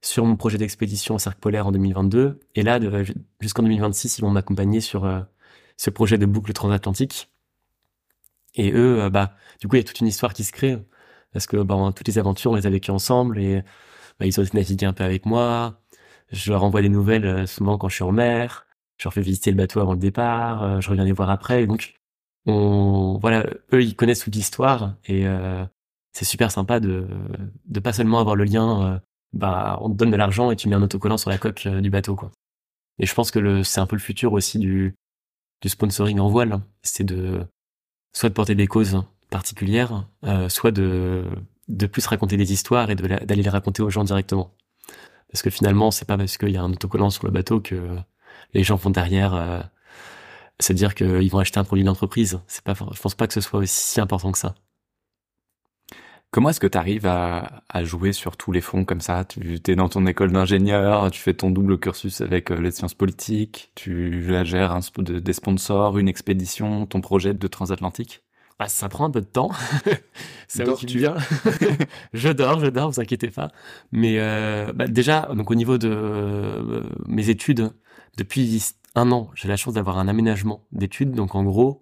sur 0.00 0.24
mon 0.24 0.36
projet 0.36 0.58
d'expédition 0.58 1.14
au 1.16 1.18
cercle 1.18 1.38
polaire 1.40 1.66
en 1.66 1.72
2022 1.72 2.40
et 2.54 2.62
là 2.62 2.80
jusqu'en 3.40 3.62
2026 3.62 4.18
ils 4.18 4.22
vont 4.22 4.30
m'accompagner 4.30 4.80
sur 4.80 5.04
euh, 5.04 5.20
ce 5.76 5.90
projet 5.90 6.18
de 6.18 6.26
boucle 6.26 6.52
transatlantique. 6.52 7.30
Et 8.54 8.72
eux, 8.72 9.02
euh, 9.02 9.10
bah, 9.10 9.34
du 9.60 9.68
coup, 9.68 9.76
il 9.76 9.80
y 9.80 9.82
a 9.82 9.84
toute 9.84 10.00
une 10.00 10.06
histoire 10.06 10.34
qui 10.34 10.44
se 10.44 10.52
crée 10.52 10.78
parce 11.32 11.46
que 11.46 11.58
bah, 11.58 11.92
toutes 11.94 12.08
les 12.08 12.18
aventures, 12.18 12.50
on 12.52 12.54
les 12.56 12.66
a 12.66 12.70
vécues 12.70 12.90
ensemble 12.90 13.38
et 13.38 13.62
bah, 14.18 14.26
ils 14.26 14.40
ont 14.40 14.44
navigué 14.54 14.86
un 14.86 14.92
peu 14.92 15.04
avec 15.04 15.26
moi. 15.26 15.80
Je 16.32 16.50
leur 16.50 16.64
envoie 16.64 16.82
des 16.82 16.88
nouvelles 16.88 17.26
euh, 17.26 17.46
souvent 17.46 17.78
quand 17.78 17.88
je 17.88 17.96
suis 17.96 18.04
en 18.04 18.12
mer. 18.12 18.66
Je 18.98 19.06
leur 19.06 19.14
fais 19.14 19.22
visiter 19.22 19.50
le 19.50 19.56
bateau 19.56 19.80
avant 19.80 19.92
le 19.92 19.98
départ. 19.98 20.62
Euh, 20.62 20.80
je 20.80 20.90
reviens 20.90 21.04
les 21.04 21.12
voir 21.12 21.30
après. 21.30 21.66
donc, 21.66 21.94
on, 22.46 23.18
voilà, 23.20 23.44
eux, 23.74 23.82
ils 23.82 23.94
connaissent 23.94 24.20
toute 24.20 24.34
l'histoire 24.34 24.94
et 25.06 25.26
c'est 26.18 26.24
super 26.24 26.50
sympa 26.50 26.80
de 26.80 27.06
de 27.66 27.80
pas 27.80 27.92
seulement 27.92 28.18
avoir 28.18 28.34
le 28.36 28.44
lien. 28.44 29.00
bah, 29.32 29.78
on 29.82 29.90
te 29.90 29.94
donne 29.96 30.10
de 30.10 30.16
l'argent 30.16 30.50
et 30.50 30.56
tu 30.56 30.68
mets 30.68 30.74
un 30.76 30.82
autocollant 30.82 31.16
sur 31.18 31.30
la 31.30 31.38
coque 31.38 31.68
du 31.68 31.90
bateau, 31.90 32.16
quoi. 32.16 32.32
Et 32.98 33.06
je 33.06 33.14
pense 33.14 33.30
que 33.30 33.62
c'est 33.62 33.80
un 33.80 33.86
peu 33.86 33.96
le 33.96 34.00
futur 34.02 34.32
aussi 34.32 34.58
du 34.58 34.94
du 35.62 35.68
sponsoring 35.68 36.18
en 36.20 36.28
voile, 36.28 36.60
c'est 36.82 37.04
de 37.04 37.46
soit 38.12 38.28
de 38.28 38.34
porter 38.34 38.54
des 38.54 38.66
causes 38.66 39.02
particulières, 39.30 40.08
euh, 40.24 40.48
soit 40.48 40.72
de 40.72 41.24
de 41.68 41.86
plus 41.86 42.06
raconter 42.06 42.36
des 42.36 42.52
histoires 42.52 42.90
et 42.90 42.96
d'aller 42.96 43.42
les 43.42 43.50
raconter 43.50 43.82
aux 43.82 43.90
gens 43.90 44.04
directement. 44.04 44.54
Parce 45.30 45.42
que 45.42 45.50
finalement, 45.50 45.90
c'est 45.90 46.06
pas 46.06 46.16
parce 46.16 46.38
qu'il 46.38 46.50
y 46.50 46.56
a 46.56 46.62
un 46.62 46.72
autocollant 46.72 47.10
sur 47.10 47.26
le 47.26 47.32
bateau 47.32 47.60
que 47.60 47.98
les 48.54 48.64
gens 48.64 48.76
vont 48.76 48.90
derrière 48.90 49.34
euh, 49.34 49.60
se 50.60 50.72
dire 50.72 50.94
qu'ils 50.94 51.30
vont 51.30 51.38
acheter 51.38 51.60
un 51.60 51.64
produit 51.64 51.84
d'entreprise. 51.84 52.40
C'est 52.46 52.64
pas, 52.64 52.74
je 52.74 53.00
pense 53.00 53.14
pas 53.14 53.26
que 53.26 53.34
ce 53.34 53.40
soit 53.40 53.60
aussi 53.60 54.00
important 54.00 54.32
que 54.32 54.38
ça. 54.38 54.54
Comment 56.30 56.50
est-ce 56.50 56.60
que 56.60 56.66
tu 56.66 56.76
arrives 56.76 57.06
à, 57.06 57.62
à, 57.70 57.84
jouer 57.84 58.12
sur 58.12 58.36
tous 58.36 58.52
les 58.52 58.60
fronts 58.60 58.84
comme 58.84 59.00
ça? 59.00 59.24
Tu 59.24 59.58
es 59.66 59.76
dans 59.76 59.88
ton 59.88 60.04
école 60.06 60.30
d'ingénieur, 60.30 61.10
tu 61.10 61.20
fais 61.22 61.32
ton 61.32 61.50
double 61.50 61.78
cursus 61.78 62.20
avec 62.20 62.50
euh, 62.50 62.60
les 62.60 62.70
sciences 62.70 62.92
politiques, 62.92 63.72
tu 63.74 64.20
la 64.20 64.44
gères 64.44 64.72
un, 64.72 64.80
des 64.98 65.32
sponsors, 65.32 65.96
une 65.96 66.06
expédition, 66.06 66.84
ton 66.84 67.00
projet 67.00 67.32
de 67.32 67.46
transatlantique? 67.46 68.22
Bah, 68.58 68.68
Ça 68.68 68.90
prend 68.90 69.06
un 69.06 69.10
peu 69.10 69.22
de 69.22 69.26
temps. 69.26 69.50
C'est 70.48 70.68
où 70.68 70.76
tu 70.76 70.98
viens 70.98 71.16
Je 72.12 72.28
dors, 72.28 72.60
je 72.60 72.66
dors, 72.66 72.90
vous 72.90 73.00
inquiétez 73.00 73.30
pas. 73.30 73.50
Mais 73.92 74.18
euh, 74.18 74.72
bah, 74.74 74.86
déjà, 74.86 75.30
donc 75.34 75.50
au 75.50 75.54
niveau 75.54 75.78
de 75.78 75.88
euh, 75.90 76.82
mes 77.06 77.30
études, 77.30 77.72
depuis 78.18 78.62
un 78.94 79.12
an, 79.12 79.30
j'ai 79.34 79.48
la 79.48 79.56
chance 79.56 79.74
d'avoir 79.74 79.98
un 79.98 80.08
aménagement 80.08 80.66
d'études. 80.72 81.12
Donc 81.12 81.34
en 81.34 81.42
gros, 81.42 81.80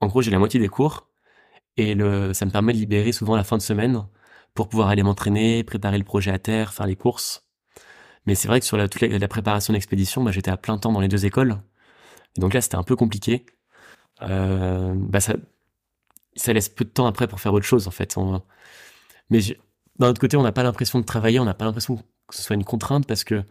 en 0.00 0.06
gros, 0.06 0.22
j'ai 0.22 0.30
la 0.30 0.38
moitié 0.38 0.60
des 0.60 0.68
cours 0.68 1.09
et 1.80 1.96
ça 2.34 2.44
me 2.44 2.50
permet 2.50 2.72
de 2.72 2.78
libérer 2.78 3.12
souvent 3.12 3.36
la 3.36 3.44
fin 3.44 3.56
de 3.56 3.62
semaine 3.62 4.04
pour 4.54 4.68
pouvoir 4.68 4.88
aller 4.88 5.02
m'entraîner, 5.02 5.64
préparer 5.64 5.98
le 5.98 6.04
projet 6.04 6.30
à 6.30 6.38
terre, 6.38 6.72
faire 6.72 6.86
les 6.86 6.96
courses. 6.96 7.46
Mais 8.26 8.34
c'est 8.34 8.48
vrai 8.48 8.60
que 8.60 8.66
sur 8.66 8.76
la, 8.76 8.88
préparation 9.28 9.72
d'expédition, 9.72 10.22
bah, 10.22 10.30
j'étais 10.30 10.50
à 10.50 10.56
plein 10.56 10.78
temps 10.78 10.92
dans 10.92 11.00
les 11.00 11.08
deux 11.08 11.24
écoles. 11.24 11.58
Donc 12.36 12.54
là, 12.54 12.60
c'était 12.60 12.76
un 12.76 12.82
peu 12.82 12.96
compliqué. 12.96 13.46
Euh, 14.22 14.92
bah 14.94 15.20
ça, 15.20 15.34
laisse 16.52 16.68
peu 16.68 16.84
de 16.84 16.90
temps 16.90 17.06
après 17.06 17.26
pour 17.26 17.40
faire 17.40 17.54
autre 17.54 17.66
chose, 17.66 17.88
en 17.88 17.90
fait. 17.90 18.16
Mais 19.30 19.40
d'un 19.98 20.08
autre 20.08 20.20
côté, 20.20 20.36
on 20.36 20.42
n'a 20.42 20.52
pas 20.52 20.62
l'impression 20.62 20.98
de 21.00 21.04
travailler, 21.04 21.40
on 21.40 21.44
n'a 21.44 21.54
pas 21.54 21.64
l'impression 21.64 21.96
que 21.96 22.36
ce 22.36 22.42
soit 22.42 22.56
une 22.56 22.64
contrainte 22.64 23.06
parce 23.06 23.24
que 23.24 23.42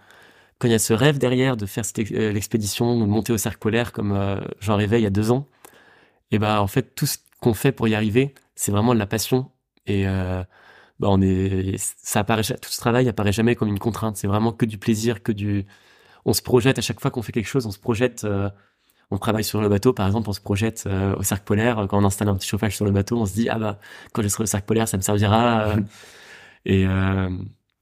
quand 0.60 0.68
il 0.68 0.72
y 0.72 0.76
a 0.76 0.80
ce 0.80 0.94
rêve 0.94 1.18
derrière 1.18 1.58
de 1.58 1.66
faire 1.66 1.84
euh, 1.98 2.32
l'expédition, 2.32 3.00
de 3.00 3.06
monter 3.06 3.34
au 3.34 3.38
cercle 3.38 3.60
polaire 3.60 3.92
comme 3.92 4.12
euh, 4.12 4.40
j'en 4.60 4.76
rêvais 4.76 5.00
il 5.00 5.04
y 5.04 5.08
a 5.08 5.10
deux 5.10 5.32
ans, 5.32 5.48
et 6.32 6.40
ben 6.40 6.60
en 6.60 6.68
fait 6.68 6.96
tout 6.96 7.06
ce 7.06 7.18
qu'on 7.42 7.54
fait 7.54 7.72
pour 7.72 7.88
y 7.88 7.96
arriver, 7.96 8.34
c'est 8.56 8.72
vraiment 8.72 8.94
de 8.94 9.00
la 9.00 9.08
passion. 9.08 9.52
Et 9.86 10.08
euh, 10.08 10.44
bah 11.00 11.08
on 11.10 11.22
est, 11.22 11.76
ça 11.78 12.22
apparaît, 12.22 12.44
tout 12.44 12.70
ce 12.70 12.78
travail 12.78 13.08
apparaît 13.10 13.32
jamais 13.32 13.56
comme 13.56 13.70
une 13.70 13.80
contrainte. 13.80 14.18
C'est 14.18 14.28
vraiment 14.28 14.52
que 14.52 14.66
du 14.66 14.78
plaisir, 14.78 15.24
que 15.24 15.32
du, 15.32 15.66
on 16.26 16.34
se 16.34 16.42
projette 16.42 16.78
à 16.78 16.82
chaque 16.82 17.00
fois 17.00 17.12
qu'on 17.12 17.22
fait 17.22 17.32
quelque 17.32 17.48
chose, 17.48 17.66
on 17.66 17.72
se 17.72 17.80
projette. 17.80 18.24
Euh, 18.24 18.50
on 19.12 19.18
travaille 19.18 19.44
sur 19.44 19.60
le 19.60 19.70
bateau, 19.70 19.92
par 19.92 20.06
exemple, 20.06 20.30
on 20.30 20.34
se 20.34 20.42
projette 20.42 20.84
euh, 20.86 21.16
au 21.16 21.24
cercle 21.24 21.44
polaire. 21.44 21.88
Quand 21.90 21.98
on 22.00 22.06
installe 22.06 22.30
un 22.30 22.36
petit 22.36 22.48
chauffage 22.48 22.76
sur 22.76 22.86
le 22.86 22.92
bateau, 22.92 23.20
on 23.20 23.26
se 23.26 23.34
dit 23.34 23.50
ah 23.50 23.58
bah 23.58 23.80
quand 24.14 24.22
je 24.22 24.28
serai 24.28 24.44
au 24.44 24.48
cercle 24.48 24.68
polaire, 24.68 24.88
ça 24.88 24.98
me 24.98 25.02
servira. 25.02 25.70
Euh. 25.70 25.82
et, 26.66 26.86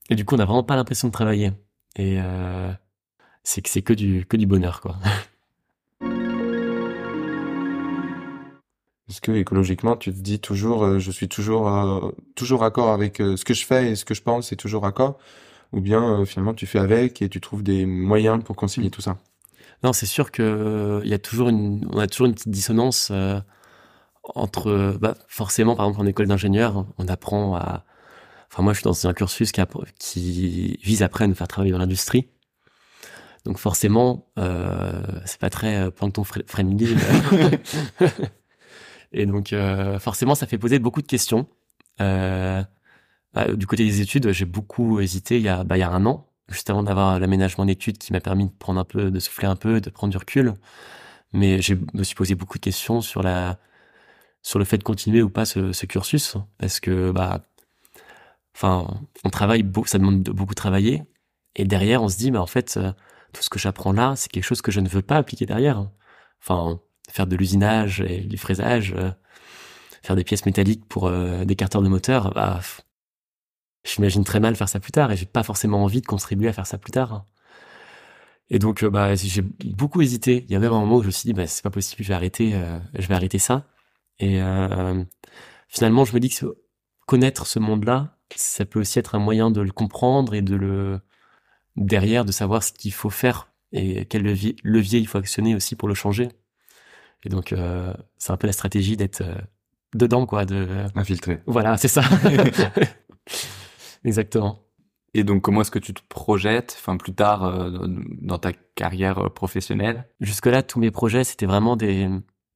et 0.09 0.15
du 0.15 0.23
coup, 0.23 0.35
on 0.35 0.37
n'a 0.37 0.45
vraiment 0.45 0.63
pas 0.63 0.75
l'impression 0.75 1.09
de 1.09 1.13
travailler. 1.13 1.51
Et 1.97 2.19
c'est 3.43 3.61
que 3.61 3.69
c'est 3.69 3.81
que 3.81 3.93
du 3.93 4.25
que 4.25 4.37
du 4.37 4.45
bonheur 4.45 4.81
quoi. 4.81 4.97
Est-ce 9.09 9.21
que 9.21 9.31
écologiquement, 9.31 9.95
tu 9.95 10.11
te 10.11 10.19
dis 10.19 10.39
toujours, 10.39 10.83
euh, 10.83 10.99
je 10.99 11.11
suis 11.11 11.29
toujours 11.29 11.69
euh, 11.69 12.11
toujours 12.35 12.63
accord 12.63 12.89
avec 12.89 13.21
euh, 13.21 13.37
ce 13.37 13.45
que 13.45 13.53
je 13.53 13.65
fais 13.65 13.91
et 13.91 13.95
ce 13.95 14.03
que 14.03 14.13
je 14.13 14.21
pense, 14.21 14.49
c'est 14.49 14.57
toujours 14.57 14.85
accord, 14.85 15.17
ou 15.71 15.79
bien 15.79 16.25
finalement 16.25 16.53
tu 16.53 16.65
fais 16.65 16.79
avec 16.79 17.21
et 17.21 17.29
tu 17.29 17.39
trouves 17.39 17.63
des 17.63 17.85
moyens 17.85 18.43
pour 18.43 18.57
concilier 18.57 18.89
tout 18.89 19.01
ça? 19.01 19.17
Non, 19.83 19.93
c'est 19.93 20.05
sûr 20.07 20.31
que 20.31 21.01
il 21.03 21.09
y 21.09 21.13
a 21.13 21.19
toujours 21.19 21.47
une, 21.47 21.87
on 21.93 21.99
a 21.99 22.07
toujours 22.07 22.27
une 22.27 22.33
petite 22.33 22.49
dissonance 22.49 23.11
entre, 24.35 24.97
bah, 24.99 25.15
forcément, 25.27 25.75
par 25.75 25.85
exemple 25.85 26.03
en 26.03 26.07
école 26.07 26.27
d'ingénieur, 26.27 26.85
on 26.97 27.07
apprend 27.07 27.55
à, 27.55 27.85
enfin 28.51 28.63
moi 28.63 28.73
je 28.73 28.79
suis 28.79 28.83
dans 28.83 29.07
un 29.07 29.13
cursus 29.13 29.53
qui, 29.53 29.61
qui 29.99 30.79
vise 30.83 31.03
après 31.03 31.23
à 31.25 31.27
nous 31.27 31.35
faire 31.35 31.47
travailler 31.47 31.71
dans 31.71 31.79
l'industrie. 31.79 32.27
Donc 33.45 33.57
forcément, 33.57 34.27
euh, 34.37 35.01
c'est 35.25 35.39
pas 35.39 35.49
très 35.49 35.89
plancton 35.91 36.23
friendly. 36.25 36.97
Et 39.11 39.25
donc, 39.25 39.53
euh, 39.53 39.99
forcément, 39.99 40.35
ça 40.35 40.47
fait 40.47 40.57
poser 40.57 40.79
beaucoup 40.79 41.01
de 41.01 41.07
questions. 41.07 41.47
Euh, 42.01 42.63
bah, 43.33 43.53
du 43.53 43.67
côté 43.67 43.85
des 43.85 44.01
études, 44.01 44.31
j'ai 44.31 44.45
beaucoup 44.45 44.99
hésité 44.99 45.37
il 45.37 45.43
y 45.43 45.49
a, 45.49 45.63
bah, 45.63 45.77
il 45.77 45.81
y 45.81 45.83
a 45.83 45.91
un 45.91 46.05
an, 46.05 46.27
juste 46.49 46.69
avant 46.69 46.83
d'avoir 46.83 47.19
l'aménagement 47.19 47.65
d'études 47.65 47.97
qui 47.97 48.13
m'a 48.13 48.19
permis 48.21 48.45
de 48.47 48.51
prendre 48.51 48.79
un 48.79 48.85
peu, 48.85 49.11
de 49.11 49.19
souffler 49.19 49.47
un 49.47 49.55
peu, 49.55 49.81
de 49.81 49.89
prendre 49.89 50.11
du 50.11 50.17
recul. 50.17 50.53
Mais 51.33 51.61
je 51.61 51.75
me 51.93 52.03
suis 52.03 52.15
posé 52.15 52.35
beaucoup 52.35 52.57
de 52.57 52.63
questions 52.63 53.01
sur 53.01 53.21
la, 53.23 53.59
sur 54.43 54.59
le 54.59 54.65
fait 54.65 54.77
de 54.77 54.83
continuer 54.83 55.21
ou 55.21 55.29
pas 55.29 55.45
ce, 55.45 55.85
cursus, 55.85 56.37
parce 56.57 56.79
que 56.79 57.11
bah, 57.11 57.41
enfin, 58.55 59.01
on 59.23 59.29
travaille, 59.29 59.65
ça 59.85 59.97
demande 59.97 60.23
de 60.23 60.31
beaucoup 60.31 60.55
travailler, 60.55 61.03
et 61.57 61.65
derrière, 61.65 62.03
on 62.03 62.07
se 62.07 62.17
dit, 62.17 62.31
bah 62.31 62.41
en 62.41 62.47
fait, 62.47 62.77
euh, 62.77 62.93
tout 63.33 63.43
ce 63.43 63.49
que 63.49 63.59
j'apprends 63.59 63.91
là, 63.91 64.15
c'est 64.15 64.29
quelque 64.31 64.43
chose 64.43 64.61
que 64.61 64.71
je 64.71 64.79
ne 64.79 64.87
veux 64.87 65.01
pas 65.01 65.17
appliquer 65.17 65.45
derrière. 65.45 65.89
Enfin, 66.41 66.79
faire 67.09 67.27
de 67.27 67.35
l'usinage 67.35 68.01
et 68.01 68.21
du 68.21 68.37
fraisage, 68.37 68.93
euh, 68.95 69.11
faire 70.03 70.15
des 70.15 70.23
pièces 70.23 70.45
métalliques 70.45 70.85
pour 70.87 71.07
euh, 71.07 71.45
des 71.45 71.55
carteurs 71.55 71.81
de 71.81 71.87
moteur, 71.87 72.33
bah, 72.33 72.59
j'imagine 73.83 74.23
très 74.23 74.39
mal 74.39 74.55
faire 74.55 74.69
ça 74.69 74.79
plus 74.79 74.91
tard 74.91 75.11
et 75.11 75.17
j'ai 75.17 75.25
pas 75.25 75.43
forcément 75.43 75.83
envie 75.83 76.01
de 76.01 76.05
contribuer 76.05 76.49
à 76.49 76.53
faire 76.53 76.67
ça 76.67 76.77
plus 76.77 76.91
tard. 76.91 77.25
Et 78.49 78.59
donc, 78.59 78.83
euh, 78.83 78.89
bah, 78.89 79.15
j'ai 79.15 79.41
beaucoup 79.41 80.01
hésité. 80.01 80.45
Il 80.47 80.51
y 80.51 80.55
avait 80.55 80.67
un 80.67 80.71
moment 80.71 80.97
où 80.97 81.01
je 81.01 81.07
me 81.07 81.11
suis 81.11 81.27
dit, 81.27 81.33
bah, 81.33 81.47
c'est 81.47 81.63
pas 81.63 81.69
possible, 81.69 82.03
je 82.03 82.07
vais 82.07 82.13
arrêter, 82.13 82.55
je 82.93 83.07
vais 83.07 83.15
arrêter 83.15 83.39
ça. 83.39 83.65
Et 84.19 84.39
finalement, 85.67 86.05
je 86.05 86.13
me 86.13 86.19
dis 86.19 86.29
que 86.29 86.57
connaître 87.05 87.45
ce 87.45 87.59
monde-là, 87.59 88.17
ça 88.35 88.65
peut 88.65 88.79
aussi 88.79 88.99
être 88.99 89.15
un 89.15 89.19
moyen 89.19 89.51
de 89.51 89.61
le 89.61 89.71
comprendre 89.71 90.33
et 90.33 90.41
de 90.41 90.55
le 90.55 91.01
derrière 91.75 92.25
de 92.25 92.31
savoir 92.31 92.63
ce 92.63 92.73
qu'il 92.73 92.93
faut 92.93 93.09
faire 93.09 93.51
et 93.71 94.05
quel 94.05 94.23
levier, 94.23 94.55
levier 94.63 94.99
il 94.99 95.07
faut 95.07 95.17
actionner 95.17 95.55
aussi 95.55 95.75
pour 95.75 95.87
le 95.87 95.93
changer. 95.93 96.29
Et 97.23 97.29
donc, 97.29 97.51
euh, 97.51 97.93
c'est 98.17 98.31
un 98.31 98.37
peu 98.37 98.47
la 98.47 98.53
stratégie 98.53 98.97
d'être 98.97 99.21
euh, 99.21 99.35
dedans, 99.95 100.25
quoi. 100.25 100.45
De, 100.45 100.67
Infiltré. 100.95 101.41
Voilà, 101.45 101.77
c'est 101.77 101.87
ça. 101.87 102.01
Exactement. 104.03 104.63
Et 105.13 105.23
donc, 105.23 105.41
comment 105.41 105.61
est-ce 105.61 105.71
que 105.71 105.79
tu 105.79 105.93
te 105.93 106.01
projettes, 106.07 106.75
enfin, 106.79 106.97
plus 106.97 107.13
tard, 107.13 107.43
euh, 107.43 107.87
dans 108.21 108.37
ta 108.37 108.53
carrière 108.75 109.31
professionnelle? 109.33 110.07
Jusque-là, 110.19 110.63
tous 110.63 110.79
mes 110.79 110.91
projets, 110.91 111.23
c'était 111.23 111.45
vraiment 111.45 111.75
des, 111.75 112.07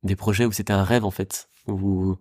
des 0.03 0.15
projets 0.15 0.45
où 0.45 0.51
c'était 0.51 0.73
un 0.73 0.83
rêve, 0.83 1.05
en 1.05 1.11
fait. 1.11 1.49
Où 1.67 2.17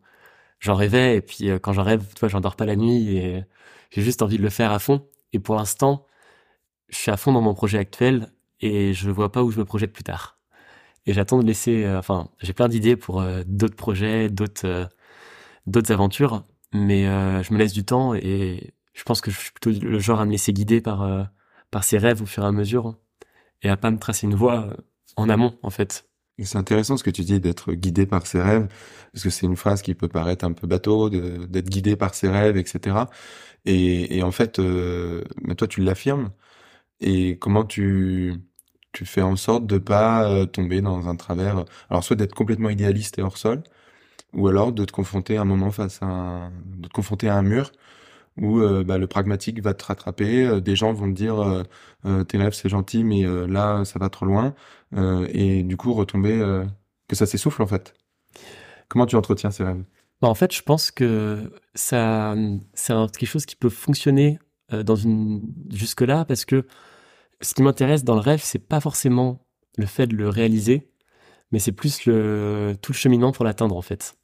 j'en 0.59 0.74
rêvais, 0.74 1.16
et 1.16 1.20
puis 1.20 1.48
quand 1.62 1.72
j'en 1.72 1.83
rêve, 1.83 2.05
tu 2.14 2.20
vois, 2.20 2.29
j'en 2.29 2.40
dors 2.40 2.57
pas 2.57 2.66
la 2.66 2.76
nuit, 2.76 3.16
et 3.16 3.45
j'ai 3.91 4.03
juste 4.03 4.22
envie 4.22 4.36
de 4.36 4.43
le 4.43 4.51
faire 4.51 4.72
à 4.72 4.78
fond. 4.78 5.07
Et 5.32 5.38
pour 5.38 5.57
l'instant, 5.57 6.07
je 6.88 6.97
suis 6.97 7.11
à 7.11 7.16
fond 7.16 7.32
dans 7.32 7.41
mon 7.41 7.55
projet 7.55 7.78
actuel, 7.78 8.32
et 8.61 8.93
je 8.93 9.11
vois 9.11 9.32
pas 9.32 9.43
où 9.43 9.51
je 9.51 9.59
me 9.59 9.64
projette 9.64 9.93
plus 9.93 10.05
tard 10.05 10.39
j'attends 11.12 11.38
de 11.40 11.46
laisser. 11.46 11.84
Euh, 11.84 11.98
enfin, 11.98 12.28
j'ai 12.40 12.52
plein 12.52 12.68
d'idées 12.68 12.96
pour 12.96 13.20
euh, 13.20 13.42
d'autres 13.46 13.76
projets, 13.76 14.28
d'autres 14.28 14.66
euh, 14.66 14.86
d'autres 15.66 15.92
aventures, 15.92 16.44
mais 16.72 17.04
je 17.04 17.52
me 17.52 17.58
laisse 17.58 17.72
du 17.72 17.84
temps 17.84 18.14
et 18.14 18.74
je 18.94 19.02
pense 19.04 19.20
que 19.20 19.30
je 19.30 19.38
suis 19.38 19.52
plutôt 19.52 19.70
le 19.70 19.98
genre 19.98 20.20
à 20.20 20.24
me 20.24 20.32
laisser 20.32 20.52
guider 20.52 20.80
par 20.80 21.28
par 21.70 21.84
ses 21.84 21.98
rêves 21.98 22.22
au 22.22 22.26
fur 22.26 22.42
et 22.42 22.46
à 22.46 22.52
mesure 22.52 22.96
et 23.62 23.68
à 23.68 23.76
pas 23.76 23.90
me 23.90 23.98
tracer 23.98 24.26
une 24.26 24.34
voie 24.34 24.74
en 25.16 25.28
amont 25.28 25.58
en 25.62 25.70
fait. 25.70 26.08
C'est 26.42 26.58
intéressant 26.58 26.96
ce 26.96 27.04
que 27.04 27.11
tu 27.11 27.22
dis 27.22 27.38
d'être 27.40 27.72
guidé 27.74 28.06
par 28.06 28.26
ses 28.26 28.40
rêves, 28.40 28.68
parce 29.12 29.22
que 29.22 29.30
c'est 29.30 29.46
une 29.46 29.56
phrase 29.56 29.82
qui 29.82 29.94
peut 29.94 30.08
paraître 30.08 30.44
un 30.44 30.52
peu 30.52 30.66
bateau, 30.66 31.11
d'être 31.11 31.68
guidé 31.68 31.96
par 31.96 32.14
ses 32.14 32.28
rêves, 32.30 32.56
etc. 32.56 32.96
Et, 33.66 34.22
en 34.22 34.30
fait, 34.30 34.58
mais 34.58 35.54
toi 35.56 35.68
tu 35.68 35.82
l'affirmes. 35.82 36.30
Et 37.00 37.38
comment 37.38 37.64
tu 37.64 38.40
tu 38.93 39.07
fais 39.07 39.22
en 39.22 39.36
sorte 39.36 39.66
de 39.66 39.78
pas 39.78 40.28
euh, 40.30 40.47
tomber 40.47 40.80
dans 40.82 41.09
un 41.09 41.16
travers. 41.16 41.64
Alors 41.91 42.05
soit 42.05 42.16
d'être 42.16 42.34
complètement 42.34 42.70
idéaliste 42.70 43.18
et 43.18 43.22
hors 43.22 43.38
sol, 43.38 43.62
ou 44.34 44.49
alors 44.49 44.72
de 44.72 44.84
te 44.84 44.93
confronter 44.93 45.36
à 45.38 45.43
un 45.43 45.45
moment 45.45 45.70
face 45.70 46.03
à 46.03 46.07
un, 46.07 46.51
de 46.76 46.88
te 46.88 46.93
confronter 46.93 47.28
à 47.28 47.36
un 47.36 47.43
mur 47.43 47.72
où 48.36 48.61
euh, 48.61 48.84
bah, 48.84 48.99
le 48.99 49.07
pragmatique 49.07 49.61
va 49.62 49.74
te 49.74 49.84
rattraper. 49.84 50.47
euh, 50.47 50.61
des 50.61 50.76
gens 50.76 50.93
vont 50.93 51.09
te 51.11 51.16
dire 51.16 51.41
euh, 51.41 51.62
euh, 52.07 52.24
tes 52.24 52.38
rêves 52.38 52.55
c'est 52.55 52.68
gentil, 52.68 53.05
mais 53.05 53.24
euh, 53.26 53.47
là 53.47 53.84
ça 53.84 53.99
va 53.99 54.09
trop 54.11 54.26
loin, 54.26 54.55
euh, 54.97 55.26
et 55.32 55.62
du 55.62 55.76
coup 55.76 55.93
retomber 55.95 56.41
euh, 56.41 56.64
que 57.09 57.16
ça 57.16 57.26
s'essouffle 57.26 57.62
en 57.62 57.66
fait. 57.66 57.95
Comment 58.88 59.07
tu 59.07 59.16
entretiens 59.16 59.51
ces 59.51 59.64
rêves? 59.64 59.84
Bah, 60.20 60.28
en 60.28 60.34
fait, 60.34 60.53
je 60.55 60.62
pense 60.62 60.91
que 60.91 61.51
ça, 61.74 62.34
c'est 62.74 62.93
quelque 62.93 63.26
chose 63.26 63.47
qui 63.47 63.57
peut 63.57 63.70
fonctionner 63.70 64.38
euh, 64.72 64.84
une 64.97 65.43
jusque-là 65.70 66.24
parce 66.24 66.45
que 66.45 66.66
ce 67.41 67.55
qui 67.55 67.62
m'intéresse 67.62 68.05
dans 68.05 68.14
le 68.14 68.20
rêve, 68.20 68.41
c'est 68.43 68.59
pas 68.59 68.80
forcément 68.80 69.47
le 69.76 69.86
fait 69.86 70.07
de 70.07 70.16
le 70.16 70.28
réaliser, 70.28 70.91
mais 71.53 71.59
c'est 71.59 71.72
plus 71.72 71.99
tout 72.01 72.11
le 72.11 72.76
cheminement 72.93 73.32
pour 73.32 73.45
l'atteindre 73.45 73.76
en 73.76 73.82
fait. 73.82 74.16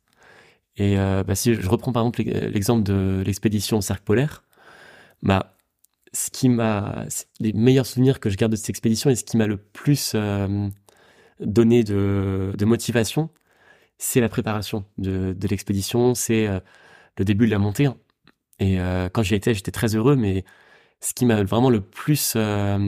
Et 0.77 0.99
euh, 0.99 1.23
bah, 1.25 1.35
si 1.35 1.55
je 1.55 1.69
reprends 1.69 1.93
par 1.93 2.03
exemple 2.03 2.23
l'ex- 2.23 2.53
l'exemple 2.53 2.83
de 2.83 3.23
l'expédition 3.25 3.79
au 3.79 3.81
cercle 3.81 4.05
polaire, 4.05 4.45
bah 5.23 5.57
ce 6.13 6.31
qui 6.31 6.49
m'a 6.49 7.07
les 7.41 7.53
meilleurs 7.53 7.87
souvenirs 7.87 8.21
que 8.21 8.31
je 8.31 8.37
garde 8.37 8.53
de 8.53 8.57
cette 8.57 8.71
expédition 8.71 9.11
et 9.11 9.17
ce 9.17 9.25
qui 9.25 9.37
m'a 9.37 9.47
le 9.47 9.59
plus 9.59 10.13
euh, 10.15 10.69
donné 11.41 11.85
de, 11.85 12.65
motivation, 12.65 13.31
c'est 13.99 14.21
la 14.21 14.29
préparation 14.29 14.85
de, 14.99 15.37
l'expédition, 15.49 16.15
c'est 16.15 16.47
euh, 16.49 16.61
le 17.19 17.25
début 17.25 17.47
de 17.47 17.53
la 17.53 17.59
montée. 17.59 17.89
Et 18.59 18.81
euh, 18.81 19.09
quand 19.11 19.23
j'y 19.23 19.35
étais, 19.35 19.55
j'étais 19.55 19.73
très 19.73 19.95
heureux, 19.95 20.17
mais 20.17 20.45
ce 21.01 21.15
qui 21.15 21.27
m'a 21.27 21.43
vraiment 21.45 21.71
le 21.71 21.81
plus 21.81 22.35
euh, 22.37 22.79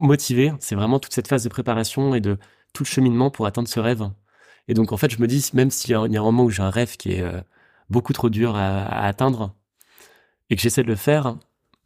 motivé, 0.00 0.52
c'est 0.60 0.74
vraiment 0.74 0.98
toute 0.98 1.12
cette 1.12 1.28
phase 1.28 1.44
de 1.44 1.48
préparation 1.48 2.14
et 2.14 2.20
de 2.20 2.38
tout 2.72 2.84
le 2.84 2.88
cheminement 2.88 3.30
pour 3.30 3.46
atteindre 3.46 3.68
ce 3.68 3.80
rêve. 3.80 4.10
Et 4.68 4.74
donc, 4.74 4.92
en 4.92 4.96
fait, 4.96 5.10
je 5.10 5.20
me 5.20 5.26
dis, 5.26 5.50
même 5.54 5.70
s'il 5.70 5.90
y 5.90 5.94
a 5.94 6.00
un 6.00 6.08
moment 6.08 6.44
où 6.44 6.50
j'ai 6.50 6.62
un 6.62 6.70
rêve 6.70 6.96
qui 6.96 7.12
est 7.12 7.22
euh, 7.22 7.40
beaucoup 7.90 8.12
trop 8.12 8.30
dur 8.30 8.56
à, 8.56 9.06
atteindre 9.06 9.54
et 10.50 10.56
que 10.56 10.62
j'essaie 10.62 10.82
de 10.82 10.88
le 10.88 10.96
faire, 10.96 11.36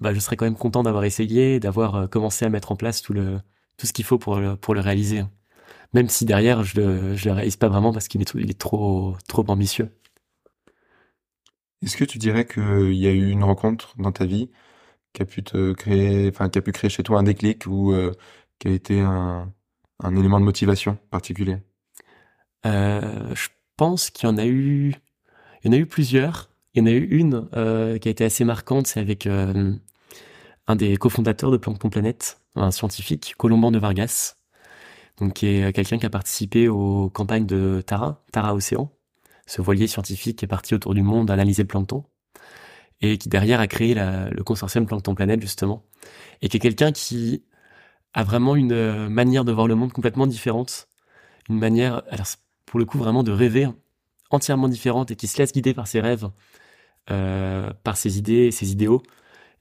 bah, 0.00 0.14
je 0.14 0.20
serais 0.20 0.36
quand 0.36 0.44
même 0.44 0.56
content 0.56 0.82
d'avoir 0.82 1.04
essayé, 1.04 1.58
d'avoir 1.60 1.94
euh, 1.96 2.06
commencé 2.06 2.44
à 2.44 2.48
mettre 2.48 2.72
en 2.72 2.76
place 2.76 3.02
tout, 3.02 3.12
le, 3.12 3.40
tout 3.76 3.86
ce 3.86 3.92
qu'il 3.92 4.04
faut 4.04 4.18
pour 4.18 4.36
le, 4.36 4.56
pour 4.56 4.74
le 4.74 4.80
réaliser. 4.80 5.24
Même 5.94 6.08
si 6.08 6.24
derrière, 6.24 6.62
je 6.64 6.80
le, 6.80 7.16
je 7.16 7.28
le 7.28 7.34
réalise 7.34 7.56
pas 7.56 7.68
vraiment 7.68 7.92
parce 7.92 8.08
qu'il 8.08 8.20
est, 8.20 8.34
il 8.34 8.50
est 8.50 8.58
trop, 8.58 9.16
trop 9.28 9.44
ambitieux. 9.48 9.90
Est-ce 11.82 11.96
que 11.96 12.04
tu 12.04 12.18
dirais 12.18 12.46
qu'il 12.46 12.94
y 12.94 13.06
a 13.06 13.12
eu 13.12 13.30
une 13.30 13.44
rencontre 13.44 13.94
dans 13.98 14.12
ta 14.12 14.26
vie 14.26 14.50
qui 15.16 15.22
a 15.22 15.24
pu 15.24 15.42
te 15.42 15.72
créer, 15.72 16.28
enfin 16.28 16.50
chez 16.88 17.02
toi 17.02 17.18
un 17.18 17.22
déclic 17.22 17.64
ou 17.66 17.92
euh, 17.92 18.12
qui 18.58 18.68
a 18.68 18.70
été 18.70 19.00
un, 19.00 19.50
élément 20.04 20.38
de 20.38 20.44
motivation 20.44 20.98
particulier? 21.10 21.56
Euh, 22.66 23.34
je 23.34 23.48
pense 23.76 24.10
qu'il 24.10 24.28
y 24.28 24.32
en 24.32 24.36
a 24.36 24.46
eu, 24.46 24.94
plusieurs. 25.88 26.50
Il 26.74 26.80
y 26.80 26.82
en 26.82 26.86
a 26.86 26.90
eu 26.90 27.04
une 27.04 27.48
euh, 27.54 27.96
qui 27.96 28.08
a 28.08 28.10
été 28.10 28.24
assez 28.24 28.44
marquante, 28.44 28.86
c'est 28.86 29.00
avec 29.00 29.26
un 29.26 30.76
des 30.76 30.96
cofondateurs 30.98 31.50
de 31.50 31.56
Plancton 31.56 31.88
Planète, 31.88 32.38
un 32.54 32.70
scientifique, 32.70 33.34
Colomban 33.38 33.70
de 33.70 33.78
Vargas, 33.78 34.36
donc 35.16 35.32
qui 35.32 35.46
est 35.46 35.72
quelqu'un 35.74 35.96
qui 35.96 36.04
a 36.04 36.10
participé 36.10 36.68
aux 36.68 37.08
campagnes 37.08 37.46
de 37.46 37.82
Tara, 37.86 38.22
Tara 38.32 38.54
Océan, 38.54 38.92
ce 39.46 39.62
voilier 39.62 39.86
scientifique 39.86 40.40
qui 40.40 40.44
est 40.44 40.48
parti 40.48 40.74
autour 40.74 40.92
du 40.92 41.02
monde 41.02 41.30
analyser 41.30 41.62
le 41.62 41.68
plancton 41.68 42.04
et 43.00 43.18
qui 43.18 43.28
derrière 43.28 43.60
a 43.60 43.66
créé 43.66 43.94
la- 43.94 44.30
le 44.30 44.42
consortium 44.44 44.86
Plancton 44.86 45.14
Planète 45.14 45.40
justement, 45.40 45.84
et 46.42 46.48
qui 46.48 46.56
est 46.56 46.60
quelqu'un 46.60 46.92
qui 46.92 47.42
a 48.14 48.24
vraiment 48.24 48.56
une 48.56 48.72
euh, 48.72 49.08
manière 49.08 49.44
de 49.44 49.52
voir 49.52 49.66
le 49.66 49.74
monde 49.74 49.92
complètement 49.92 50.26
différente, 50.26 50.88
une 51.48 51.58
manière, 51.58 52.02
alors 52.10 52.26
pour 52.64 52.78
le 52.78 52.86
coup 52.86 52.98
vraiment 52.98 53.22
de 53.22 53.32
rêver 53.32 53.68
entièrement 54.30 54.68
différente 54.68 55.10
et 55.10 55.16
qui 55.16 55.26
se 55.28 55.38
laisse 55.38 55.52
guider 55.52 55.74
par 55.74 55.86
ses 55.86 56.00
rêves, 56.00 56.28
euh, 57.10 57.70
par 57.84 57.96
ses 57.96 58.18
idées, 58.18 58.50
ses 58.50 58.72
idéaux. 58.72 59.02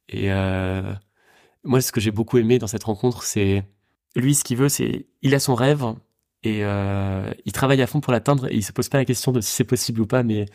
Et 0.09 0.31
euh, 0.31 0.93
moi, 1.63 1.81
ce 1.81 1.91
que 1.91 1.99
j'ai 2.01 2.11
beaucoup 2.11 2.37
aimé 2.37 2.59
dans 2.59 2.67
cette 2.67 2.83
rencontre, 2.85 3.23
c'est 3.23 3.63
lui, 4.15 4.35
ce 4.35 4.43
qu'il 4.43 4.57
veut, 4.57 4.69
c'est 4.69 5.07
il 5.21 5.35
a 5.35 5.39
son 5.39 5.55
rêve 5.55 5.83
et 6.43 6.61
il 6.61 7.51
travaille 7.53 7.81
à 7.81 7.87
fond 7.87 8.01
pour 8.01 8.13
l'atteindre 8.13 8.47
et 8.51 8.55
il 8.55 8.63
se 8.63 8.71
pose 8.71 8.87
pas 8.87 8.97
la 8.99 9.05
question 9.05 9.31
de 9.31 9.41
si 9.41 9.51
c'est 9.51 9.63
possible 9.63 10.01
ou 10.01 10.07
pas, 10.07 10.23
mais 10.23 10.45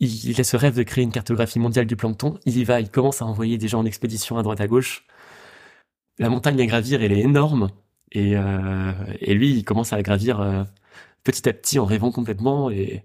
il, 0.00 0.30
il 0.30 0.40
a 0.40 0.44
ce 0.44 0.56
rêve 0.56 0.76
de 0.76 0.82
créer 0.82 1.04
une 1.04 1.12
cartographie 1.12 1.58
mondiale 1.58 1.86
du 1.86 1.96
plancton. 1.96 2.38
Il 2.46 2.56
y 2.56 2.64
va, 2.64 2.80
il 2.80 2.90
commence 2.90 3.22
à 3.22 3.26
envoyer 3.26 3.58
des 3.58 3.68
gens 3.68 3.80
en 3.80 3.84
expédition 3.86 4.38
à 4.38 4.42
droite 4.42 4.60
à 4.60 4.66
gauche. 4.66 5.06
La 6.18 6.28
montagne 6.28 6.60
à 6.60 6.66
gravir, 6.66 7.02
elle 7.02 7.12
est 7.12 7.20
énorme 7.20 7.70
et, 8.12 8.36
euh, 8.36 8.92
et 9.20 9.34
lui, 9.34 9.50
il 9.54 9.64
commence 9.64 9.92
à 9.92 9.96
la 9.96 10.02
gravir 10.02 10.40
euh, 10.40 10.64
petit 11.24 11.48
à 11.48 11.52
petit 11.52 11.78
en 11.78 11.84
rêvant 11.84 12.10
complètement 12.10 12.70
et, 12.70 13.04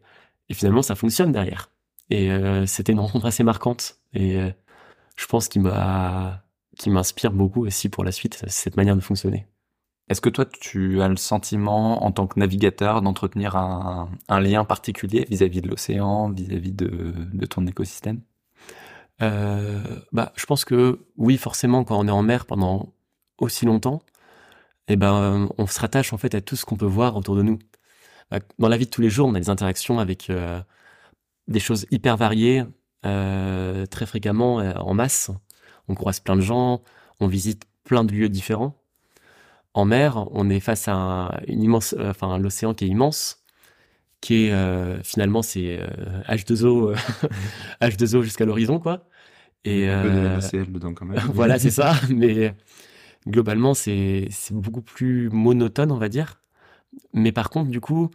et 0.49 0.53
finalement, 0.53 0.81
ça 0.81 0.95
fonctionne 0.95 1.31
derrière. 1.31 1.69
Et 2.09 2.31
euh, 2.31 2.65
c'était 2.65 2.91
une 2.91 2.99
rencontre 2.99 3.25
assez 3.25 3.43
marquante 3.43 3.97
et 4.13 4.37
euh, 4.37 4.49
je 5.15 5.25
pense 5.27 5.47
qu'il 5.47 5.61
m'a 5.61 6.43
qui 6.77 6.89
m'inspire 6.89 7.31
beaucoup 7.31 7.65
aussi 7.65 7.87
pour 7.87 8.03
la 8.03 8.11
suite 8.11 8.43
cette 8.47 8.77
manière 8.77 8.95
de 8.95 9.01
fonctionner. 9.01 9.45
Est-ce 10.09 10.21
que 10.21 10.29
toi, 10.29 10.45
tu 10.45 11.01
as 11.01 11.07
le 11.07 11.15
sentiment, 11.15 12.03
en 12.03 12.11
tant 12.11 12.27
que 12.27 12.39
navigateur, 12.39 13.01
d'entretenir 13.01 13.55
un, 13.55 14.09
lien 14.41 14.65
particulier 14.65 15.25
vis-à-vis 15.29 15.61
de 15.61 15.69
l'océan, 15.69 16.29
vis-à-vis 16.29 16.73
de, 16.73 17.45
ton 17.45 17.65
écosystème? 17.67 18.21
Euh, 19.21 19.81
bah, 20.11 20.33
je 20.35 20.45
pense 20.45 20.65
que 20.65 21.05
oui, 21.17 21.37
forcément, 21.37 21.83
quand 21.85 21.97
on 21.97 22.07
est 22.07 22.11
en 22.11 22.23
mer 22.23 22.45
pendant 22.45 22.93
aussi 23.37 23.65
longtemps, 23.65 24.01
eh 24.87 24.97
ben, 24.97 25.49
on 25.57 25.67
se 25.67 25.79
rattache 25.79 26.13
en 26.13 26.17
fait 26.17 26.35
à 26.35 26.41
tout 26.41 26.55
ce 26.55 26.65
qu'on 26.65 26.77
peut 26.77 26.85
voir 26.85 27.15
autour 27.15 27.35
de 27.35 27.43
nous. 27.43 27.59
Bah, 28.31 28.39
Dans 28.59 28.67
la 28.69 28.77
vie 28.77 28.85
de 28.85 28.89
tous 28.91 29.01
les 29.01 29.09
jours, 29.09 29.27
on 29.29 29.35
a 29.35 29.39
des 29.39 29.49
interactions 29.49 29.99
avec 29.99 30.29
euh, 30.29 30.61
des 31.47 31.59
choses 31.59 31.85
hyper 31.91 32.17
variées, 32.17 32.65
euh, 33.05 33.85
très 33.85 34.05
fréquemment, 34.05 34.55
en 34.57 34.93
masse. 34.93 35.31
On 35.87 35.95
croise 35.95 36.19
plein 36.19 36.35
de 36.35 36.41
gens, 36.41 36.81
on 37.19 37.27
visite 37.27 37.65
plein 37.85 38.03
de 38.03 38.13
lieux 38.13 38.29
différents. 38.29 38.82
En 39.73 39.85
mer, 39.85 40.27
on 40.31 40.49
est 40.49 40.59
face 40.59 40.87
à 40.87 40.93
un- 40.93 41.29
une 41.47 41.63
immense, 41.63 41.95
euh, 41.97 42.11
enfin, 42.11 42.37
l'océan 42.37 42.73
qui 42.73 42.85
est 42.85 42.87
immense, 42.89 43.43
qui 44.21 44.45
est 44.45 44.51
euh, 44.51 45.01
finalement 45.03 45.41
c'est 45.41 45.79
euh, 45.81 45.87
H2O, 46.27 46.91
euh, 46.91 46.95
H2O 47.81 48.21
jusqu'à 48.21 48.45
l'horizon, 48.45 48.79
quoi. 48.79 49.07
Et 49.65 49.89
Un 49.89 50.01
peu 50.03 50.09
de 50.09 50.15
euh, 50.15 50.35
NaCl 50.39 50.71
dedans 50.71 50.93
quand 50.93 51.05
même. 51.05 51.19
voilà, 51.33 51.57
c'est 51.57 51.71
ça. 51.71 51.93
Mais 52.09 52.53
globalement, 53.27 53.73
c'est 53.73 54.27
c'est 54.29 54.53
beaucoup 54.53 54.81
plus 54.81 55.29
monotone, 55.31 55.91
on 55.91 55.97
va 55.97 56.09
dire. 56.09 56.39
Mais 57.13 57.31
par 57.31 57.49
contre, 57.49 57.69
du 57.71 57.79
coup, 57.81 58.11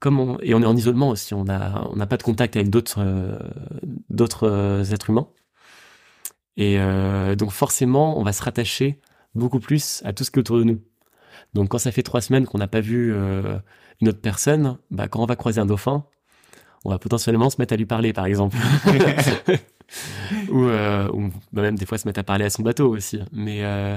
comme 0.00 0.18
on, 0.18 0.38
et 0.40 0.54
on 0.54 0.62
est 0.62 0.66
en 0.66 0.76
isolement 0.76 1.10
aussi, 1.10 1.34
on 1.34 1.46
a 1.48 1.88
on 1.92 1.96
n'a 1.96 2.06
pas 2.06 2.16
de 2.16 2.22
contact 2.24 2.56
avec 2.56 2.70
d'autres 2.70 3.00
euh, 3.00 3.38
d'autres 4.10 4.48
euh, 4.48 4.84
êtres 4.84 5.10
humains. 5.10 5.28
Et 6.56 6.78
euh, 6.78 7.36
donc 7.36 7.52
forcément, 7.52 8.18
on 8.18 8.22
va 8.24 8.32
se 8.32 8.42
rattacher 8.42 9.00
beaucoup 9.34 9.60
plus 9.60 10.02
à 10.04 10.12
tout 10.12 10.24
ce 10.24 10.30
qui 10.30 10.38
est 10.38 10.40
autour 10.40 10.58
de 10.58 10.64
nous. 10.64 10.80
Donc 11.54 11.68
quand 11.68 11.78
ça 11.78 11.92
fait 11.92 12.02
trois 12.02 12.20
semaines 12.20 12.46
qu'on 12.46 12.58
n'a 12.58 12.68
pas 12.68 12.80
vu 12.80 13.12
euh, 13.12 13.58
une 14.00 14.08
autre 14.08 14.20
personne, 14.20 14.78
bah, 14.90 15.08
quand 15.08 15.20
on 15.22 15.26
va 15.26 15.36
croiser 15.36 15.60
un 15.60 15.66
dauphin, 15.66 16.04
on 16.84 16.90
va 16.90 16.98
potentiellement 16.98 17.50
se 17.50 17.56
mettre 17.58 17.74
à 17.74 17.76
lui 17.76 17.86
parler, 17.86 18.12
par 18.12 18.26
exemple. 18.26 18.56
ou, 20.50 20.64
euh, 20.64 21.08
ou 21.12 21.30
bah, 21.52 21.62
même 21.62 21.76
des 21.76 21.86
fois 21.86 21.98
se 21.98 22.06
mettre 22.06 22.20
à 22.20 22.24
parler 22.24 22.44
à 22.44 22.50
son 22.50 22.62
bateau 22.62 22.88
aussi. 22.94 23.20
Mais 23.32 23.64
euh, 23.64 23.96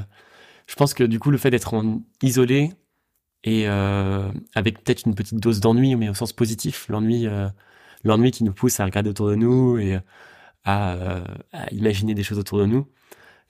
je 0.68 0.76
pense 0.76 0.94
que 0.94 1.04
du 1.04 1.20
coup, 1.20 1.32
le 1.32 1.38
fait 1.38 1.52
d'être 1.52 1.84
isolé 2.22 2.72
et 3.44 3.68
avec 3.68 4.84
peut-être 4.84 5.08
une 5.08 5.16
petite 5.16 5.40
dose 5.40 5.60
d'ennui, 5.60 5.96
mais 5.96 6.10
au 6.10 6.14
sens 6.14 6.32
positif, 6.32 6.86
l'ennui, 6.90 7.28
l'ennui 8.04 8.30
qui 8.30 8.44
nous 8.44 8.54
pousse 8.54 8.80
à 8.80 8.86
regarder 8.86 9.10
autour 9.10 9.30
de 9.30 9.36
nous 9.36 9.80
et 9.80 9.98
à, 10.64 11.24
à 11.52 11.74
imaginer 11.74 12.14
des 12.14 12.22
choses 12.22 12.38
autour 12.38 12.60
de 12.60 12.68
nous, 12.68 12.88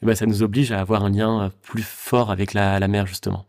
eh 0.02 0.06
ben, 0.06 0.16
ça 0.16 0.26
nous 0.26 0.43
oblige 0.43 0.72
à 0.72 0.80
avoir 0.80 1.04
un 1.04 1.10
lien 1.10 1.52
plus 1.62 1.84
fort 1.84 2.32
avec 2.32 2.54
la, 2.54 2.80
la 2.80 2.88
mer 2.88 3.06
justement. 3.06 3.45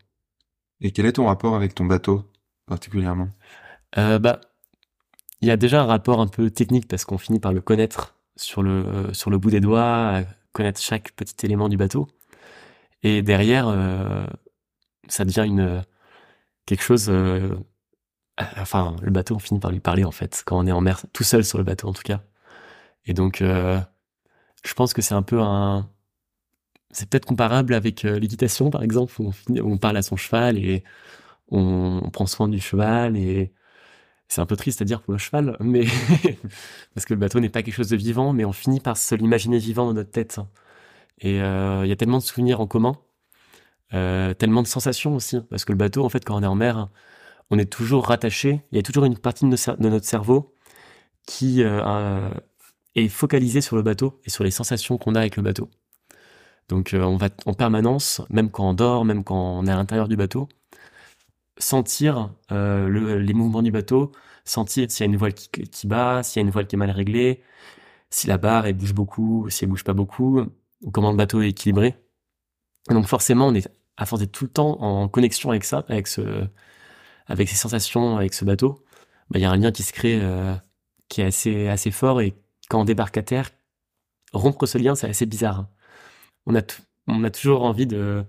Et 0.83 0.91
quel 0.91 1.05
est 1.05 1.13
ton 1.13 1.25
rapport 1.25 1.55
avec 1.55 1.73
ton 1.73 1.85
bateau 1.85 2.29
particulièrement? 2.67 3.29
Euh, 3.97 4.19
bah, 4.19 4.41
il 5.41 5.47
y 5.47 5.51
a 5.51 5.57
déjà 5.57 5.81
un 5.81 5.85
rapport 5.85 6.19
un 6.19 6.27
peu 6.27 6.51
technique 6.51 6.87
parce 6.87 7.05
qu'on 7.05 7.17
finit 7.17 7.39
par 7.39 7.53
le 7.53 7.61
connaître 7.61 8.15
sur 8.35 8.61
le 8.61 8.85
euh, 8.85 9.13
sur 9.13 9.29
le 9.29 9.37
bout 9.37 9.49
des 9.49 9.61
doigts, 9.61 10.21
connaître 10.51 10.81
chaque 10.81 11.13
petit 11.13 11.45
élément 11.45 11.69
du 11.69 11.77
bateau. 11.77 12.07
Et 13.01 13.21
derrière, 13.21 13.67
euh, 13.69 14.27
ça 15.07 15.25
devient 15.25 15.45
une 15.47 15.83
quelque 16.65 16.83
chose. 16.83 17.11
enfin, 18.37 18.95
le 19.01 19.11
bateau, 19.11 19.35
on 19.35 19.39
finit 19.39 19.59
par 19.59 19.71
lui 19.71 19.79
parler 19.79 20.03
en 20.03 20.11
fait 20.11 20.43
quand 20.45 20.57
on 20.59 20.67
est 20.67 20.71
en 20.71 20.81
mer, 20.81 21.01
tout 21.13 21.23
seul 21.23 21.45
sur 21.45 21.57
le 21.57 21.63
bateau 21.63 21.87
en 21.87 21.93
tout 21.93 22.03
cas. 22.03 22.21
Et 23.05 23.13
donc, 23.13 23.39
je 23.41 24.73
pense 24.75 24.93
que 24.93 25.01
c'est 25.01 25.15
un 25.15 25.23
peu 25.23 25.41
un. 25.41 25.89
C'est 26.93 27.09
peut-être 27.09 27.25
comparable 27.25 27.73
avec 27.73 28.05
euh, 28.05 28.19
l'équitation, 28.19 28.69
par 28.69 28.83
exemple, 28.83 29.13
où 29.19 29.33
on, 29.49 29.77
parle 29.77 29.97
à 29.97 30.03
son 30.03 30.15
cheval 30.15 30.57
et 30.57 30.83
on, 31.49 32.09
prend 32.11 32.27
soin 32.27 32.47
du 32.47 32.59
cheval 32.59 33.17
et 33.17 33.51
c'est 34.29 34.41
un 34.41 34.45
peu 34.45 34.55
triste 34.55 34.81
à 34.81 34.85
dire 34.85 35.01
pour 35.01 35.13
le 35.13 35.19
cheval, 35.19 35.57
mais 35.59 35.85
parce 36.95 37.05
que 37.05 37.13
le 37.13 37.19
bateau 37.19 37.39
n'est 37.39 37.49
pas 37.49 37.63
quelque 37.63 37.75
chose 37.75 37.89
de 37.89 37.97
vivant, 37.97 38.33
mais 38.33 38.45
on 38.45 38.53
finit 38.53 38.79
par 38.79 38.97
se 38.97 39.15
l'imaginer 39.15 39.57
vivant 39.57 39.87
dans 39.87 39.93
notre 39.93 40.11
tête. 40.11 40.39
Et 41.19 41.41
euh, 41.41 41.85
il 41.85 41.89
y 41.89 41.91
a 41.91 41.95
tellement 41.95 42.19
de 42.19 42.23
souvenirs 42.23 42.61
en 42.61 42.67
commun 42.67 42.95
euh, 43.93 44.33
tellement 44.33 44.63
de 44.63 44.67
sensations 44.67 45.15
aussi. 45.15 45.39
Parce 45.49 45.65
que 45.65 45.71
le 45.71 45.77
bateau, 45.77 46.05
en 46.05 46.09
fait, 46.09 46.25
quand 46.25 46.35
on 46.35 46.43
est 46.43 46.47
en 46.47 46.55
mer, 46.55 46.89
on 47.51 47.59
est 47.59 47.71
toujours 47.71 48.07
rattaché. 48.07 48.61
Il 48.71 48.75
y 48.75 48.79
a 48.79 48.83
toujours 48.83 49.05
une 49.05 49.17
partie 49.17 49.45
de, 49.45 49.89
notre 49.89 50.05
cerveau 50.05 50.55
qui 51.27 51.61
est 51.61 53.07
focalisée 53.07 53.61
sur 53.61 53.75
le 53.75 53.83
bateau 53.83 54.19
et 54.25 54.29
sur 54.29 54.43
les 54.43 54.51
sensations 54.51 54.97
qu'on 54.97 55.15
a 55.15 55.19
avec 55.19 55.37
le 55.37 55.43
bateau. 55.43 55.69
Donc 56.69 56.91
on 56.93 57.17
va 57.17 57.29
en 57.45 57.53
permanence, 57.53 58.21
même 58.29 58.49
quand 58.49 58.69
on 58.69 58.73
dort, 58.73 59.05
même 59.05 59.23
quand 59.23 59.59
on 59.59 59.65
est 59.65 59.71
à 59.71 59.75
l'intérieur 59.75 60.07
du 60.07 60.15
bateau, 60.15 60.47
sentir 61.57 62.31
les 62.49 63.33
mouvements 63.33 63.61
du 63.61 63.71
bateau, 63.71 64.11
sentir 64.45 64.89
s'il 64.91 65.05
y 65.05 65.09
a 65.09 65.11
une 65.11 65.17
voile 65.17 65.33
qui, 65.33 65.87
bat, 65.87 66.23
s'il 66.23 66.41
y 66.41 66.43
a 66.43 66.45
une 66.45 66.51
voile 66.51 66.67
qui 66.67 66.75
est 66.75 66.79
mal 66.79 66.91
réglée, 66.91 67.43
si 68.09 68.27
la 68.27 68.37
barre 68.37 68.65
elle 68.65 68.75
bouge 68.75 68.93
beaucoup, 68.93 69.49
si 69.49 69.63
elle 69.63 69.69
bouge 69.69 69.83
pas 69.83 69.93
beaucoup, 69.93 70.41
ou 70.81 70.91
comment 70.91 71.11
le 71.11 71.17
bateau 71.17 71.41
est 71.41 71.49
équilibré. 71.49 71.95
donc 72.89 73.07
forcément, 73.07 73.47
on 73.47 73.53
est 73.55 73.69
à 73.97 74.05
force 74.05 74.21
d'être 74.21 74.31
tout 74.31 74.45
le 74.45 74.51
temps 74.51 74.81
en 74.81 75.07
connexion 75.07 75.49
avec 75.49 75.63
ça, 75.63 75.85
avec 75.89 76.07
ce, 76.07 76.47
avec 77.27 77.49
ces 77.49 77.55
sensations, 77.55 78.17
avec 78.17 78.33
ce 78.33 78.45
bateau. 78.45 78.83
Bah, 79.29 79.39
il 79.39 79.41
y 79.41 79.45
a 79.45 79.51
un 79.51 79.57
lien 79.57 79.71
qui 79.71 79.83
se 79.83 79.93
crée, 79.93 80.19
euh, 80.21 80.55
qui 81.09 81.21
est 81.21 81.25
assez, 81.25 81.67
assez 81.67 81.91
fort. 81.91 82.21
Et 82.21 82.33
quand 82.69 82.81
on 82.81 82.85
débarque 82.85 83.17
à 83.17 83.23
terre, 83.23 83.51
rompre 84.33 84.65
ce 84.65 84.77
lien, 84.77 84.95
c'est 84.95 85.09
assez 85.09 85.25
bizarre. 85.25 85.67
On 86.45 86.55
a, 86.55 86.61
on 87.07 87.23
a 87.23 87.29
toujours 87.31 87.63
envie 87.63 87.87
de, 87.87 88.23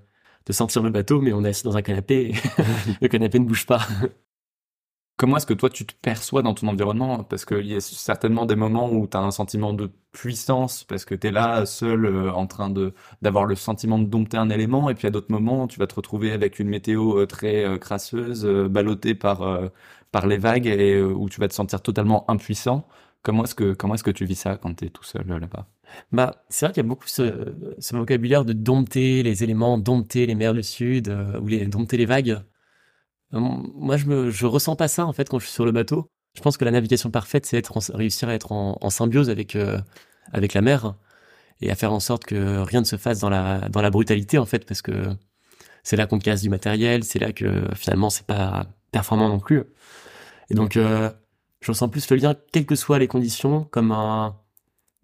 de 0.46 0.52
sentir 0.52 0.82
le 0.82 0.90
bateau, 0.90 1.20
mais 1.20 1.32
on 1.32 1.44
est 1.44 1.48
assis 1.50 1.64
dans 1.64 1.76
un 1.76 1.82
canapé 1.82 2.30
et 2.30 2.34
le 3.02 3.08
canapé 3.08 3.38
ne 3.38 3.44
bouge 3.46 3.66
pas. 3.66 3.80
Comment 5.16 5.36
est-ce 5.36 5.46
que 5.46 5.54
toi 5.54 5.70
tu 5.70 5.86
te 5.86 5.94
perçois 6.02 6.42
dans 6.42 6.54
ton 6.54 6.66
environnement? 6.66 7.22
Parce 7.22 7.44
qu'il 7.44 7.66
y 7.66 7.76
a 7.76 7.80
certainement 7.80 8.46
des 8.46 8.56
moments 8.56 8.90
où 8.92 9.06
tu 9.06 9.16
as 9.16 9.20
un 9.20 9.30
sentiment 9.30 9.72
de 9.72 9.90
puissance, 10.10 10.82
parce 10.84 11.04
que 11.04 11.14
tu 11.14 11.28
es 11.28 11.30
là 11.30 11.64
seul 11.66 12.04
euh, 12.04 12.32
en 12.32 12.48
train 12.48 12.68
de 12.68 12.94
d'avoir 13.22 13.44
le 13.44 13.54
sentiment 13.54 13.98
de 14.00 14.06
dompter 14.06 14.36
un 14.38 14.50
élément, 14.50 14.90
et 14.90 14.94
puis 14.94 15.06
à 15.06 15.10
d'autres 15.10 15.30
moments 15.30 15.68
tu 15.68 15.78
vas 15.78 15.86
te 15.86 15.94
retrouver 15.94 16.32
avec 16.32 16.58
une 16.58 16.68
météo 16.68 17.20
euh, 17.20 17.26
très 17.26 17.64
euh, 17.64 17.78
crasseuse, 17.78 18.44
ballottée 18.44 19.14
par, 19.14 19.70
par 20.10 20.26
les 20.26 20.38
vagues, 20.38 20.66
et 20.66 21.00
où 21.00 21.28
tu 21.28 21.40
vas 21.40 21.48
te 21.48 21.54
sentir 21.54 21.80
totalement 21.82 22.28
impuissant. 22.28 22.86
Comment 23.22 23.44
est-ce 23.44 23.54
que, 23.54 23.72
comment 23.74 23.94
est-ce 23.94 24.04
que 24.04 24.10
tu 24.10 24.24
vis 24.24 24.34
ça 24.36 24.56
quand 24.56 24.74
tu 24.74 24.86
es 24.86 24.90
tout 24.90 25.04
seul 25.04 25.26
là-bas? 25.28 25.66
Bah, 26.12 26.44
c'est 26.48 26.66
vrai 26.66 26.72
qu'il 26.72 26.82
y 26.82 26.86
a 26.86 26.88
beaucoup 26.88 27.06
ce, 27.06 27.54
ce, 27.78 27.96
vocabulaire 27.96 28.44
de 28.44 28.52
dompter 28.52 29.22
les 29.22 29.44
éléments, 29.44 29.78
dompter 29.78 30.26
les 30.26 30.34
mers 30.34 30.54
du 30.54 30.62
Sud, 30.62 31.14
ou 31.40 31.46
les, 31.46 31.66
dompter 31.66 31.96
les 31.96 32.06
vagues. 32.06 32.40
Euh, 33.34 33.40
moi, 33.40 33.96
je 33.96 34.06
me, 34.06 34.30
je 34.30 34.46
ressens 34.46 34.76
pas 34.76 34.88
ça 34.88 35.06
en 35.06 35.12
fait 35.12 35.28
quand 35.28 35.38
je 35.38 35.46
suis 35.46 35.54
sur 35.54 35.64
le 35.64 35.72
bateau. 35.72 36.10
Je 36.34 36.42
pense 36.42 36.56
que 36.56 36.64
la 36.64 36.70
navigation 36.70 37.10
parfaite, 37.10 37.46
c'est 37.46 37.56
être 37.56 37.78
réussir 37.94 38.28
à 38.28 38.34
être 38.34 38.52
en, 38.52 38.90
symbiose 38.90 39.30
avec 39.30 39.56
euh, 39.56 39.78
avec 40.32 40.54
la 40.54 40.62
mer 40.62 40.94
et 41.60 41.70
à 41.70 41.76
faire 41.76 41.92
en 41.92 42.00
sorte 42.00 42.24
que 42.24 42.58
rien 42.58 42.80
ne 42.80 42.86
se 42.86 42.96
fasse 42.96 43.20
dans 43.20 43.30
la 43.30 43.68
dans 43.68 43.82
la 43.82 43.90
brutalité 43.90 44.38
en 44.38 44.46
fait, 44.46 44.66
parce 44.66 44.82
que 44.82 44.92
c'est 45.84 45.96
là 45.96 46.06
qu'on 46.06 46.18
casse 46.18 46.42
du 46.42 46.50
matériel, 46.50 47.04
c'est 47.04 47.20
là 47.20 47.32
que 47.32 47.64
finalement 47.74 48.10
c'est 48.10 48.26
pas 48.26 48.66
performant 48.90 49.28
non 49.28 49.38
plus. 49.38 49.64
Et 50.50 50.54
donc, 50.54 50.76
euh, 50.76 51.10
je 51.60 51.72
ressens 51.72 51.88
plus 51.88 52.08
le 52.10 52.16
lien, 52.16 52.34
quelles 52.52 52.66
que 52.66 52.74
soient 52.74 52.98
les 52.98 53.08
conditions, 53.08 53.64
comme 53.64 53.92
un 53.92 54.36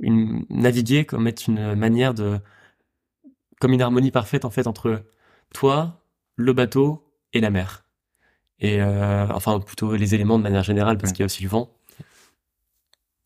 une 0.01 0.45
naviguer, 0.51 1.05
comme 1.05 1.27
être 1.27 1.47
une 1.47 1.75
manière 1.75 2.15
de 2.15 2.41
comme 3.61 3.73
une 3.73 3.83
harmonie 3.83 4.11
parfaite 4.11 4.45
en 4.45 4.51
fait 4.51 4.67
entre 4.67 5.03
toi, 5.55 6.03
le 6.37 6.53
bateau 6.53 7.05
et 7.33 7.41
la 7.41 7.51
mer. 7.51 7.85
Et 8.59 8.81
euh, 8.81 9.27
enfin 9.29 9.61
plutôt 9.61 9.95
les 9.95 10.15
éléments 10.15 10.39
de 10.39 10.43
manière 10.43 10.63
générale 10.63 10.99
parce 10.99 11.13
qu'il 11.13 11.21
y 11.21 11.25
a 11.25 11.27
aussi 11.27 11.43
le 11.43 11.49
vent. 11.49 11.71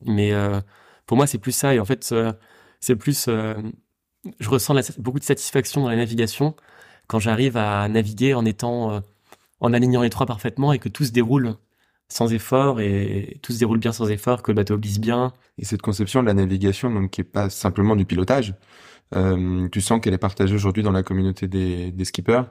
Mais 0.04 0.32
euh, 0.32 0.60
pour 1.06 1.16
moi 1.16 1.26
c'est 1.26 1.38
plus 1.38 1.52
ça. 1.52 1.74
Et 1.74 1.80
en 1.80 1.84
fait 1.84 2.10
euh, 2.12 2.32
c'est 2.80 2.96
plus 2.96 3.28
je 4.40 4.48
ressens 4.48 4.74
beaucoup 4.98 5.18
de 5.18 5.24
satisfaction 5.24 5.82
dans 5.82 5.88
la 5.88 5.96
navigation 5.96 6.56
quand 7.06 7.18
j'arrive 7.18 7.56
à 7.56 7.86
naviguer 7.88 8.34
en 8.34 8.44
étant 8.44 9.02
en 9.60 9.72
alignant 9.72 10.02
les 10.02 10.10
trois 10.10 10.26
parfaitement 10.26 10.72
et 10.72 10.78
que 10.78 10.88
tout 10.88 11.04
se 11.04 11.12
déroule 11.12 11.56
sans 12.08 12.32
effort 12.32 12.80
et 12.80 13.38
tout 13.42 13.52
se 13.52 13.58
déroule 13.58 13.78
bien 13.78 13.92
sans 13.92 14.08
effort, 14.10 14.42
que 14.42 14.50
le 14.50 14.56
bateau 14.56 14.78
glisse 14.78 15.00
bien. 15.00 15.32
Et 15.58 15.64
cette 15.64 15.82
conception 15.82 16.22
de 16.22 16.26
la 16.26 16.34
navigation, 16.34 16.90
donc 16.90 17.10
qui 17.10 17.22
est 17.22 17.24
pas 17.24 17.50
simplement 17.50 17.96
du 17.96 18.04
pilotage, 18.04 18.54
tu 19.72 19.80
sens 19.80 20.00
qu'elle 20.00 20.14
est 20.14 20.18
partagée 20.18 20.54
aujourd'hui 20.54 20.82
dans 20.82 20.90
la 20.90 21.02
communauté 21.02 21.46
des, 21.46 21.92
des 21.92 22.04
skippers. 22.04 22.42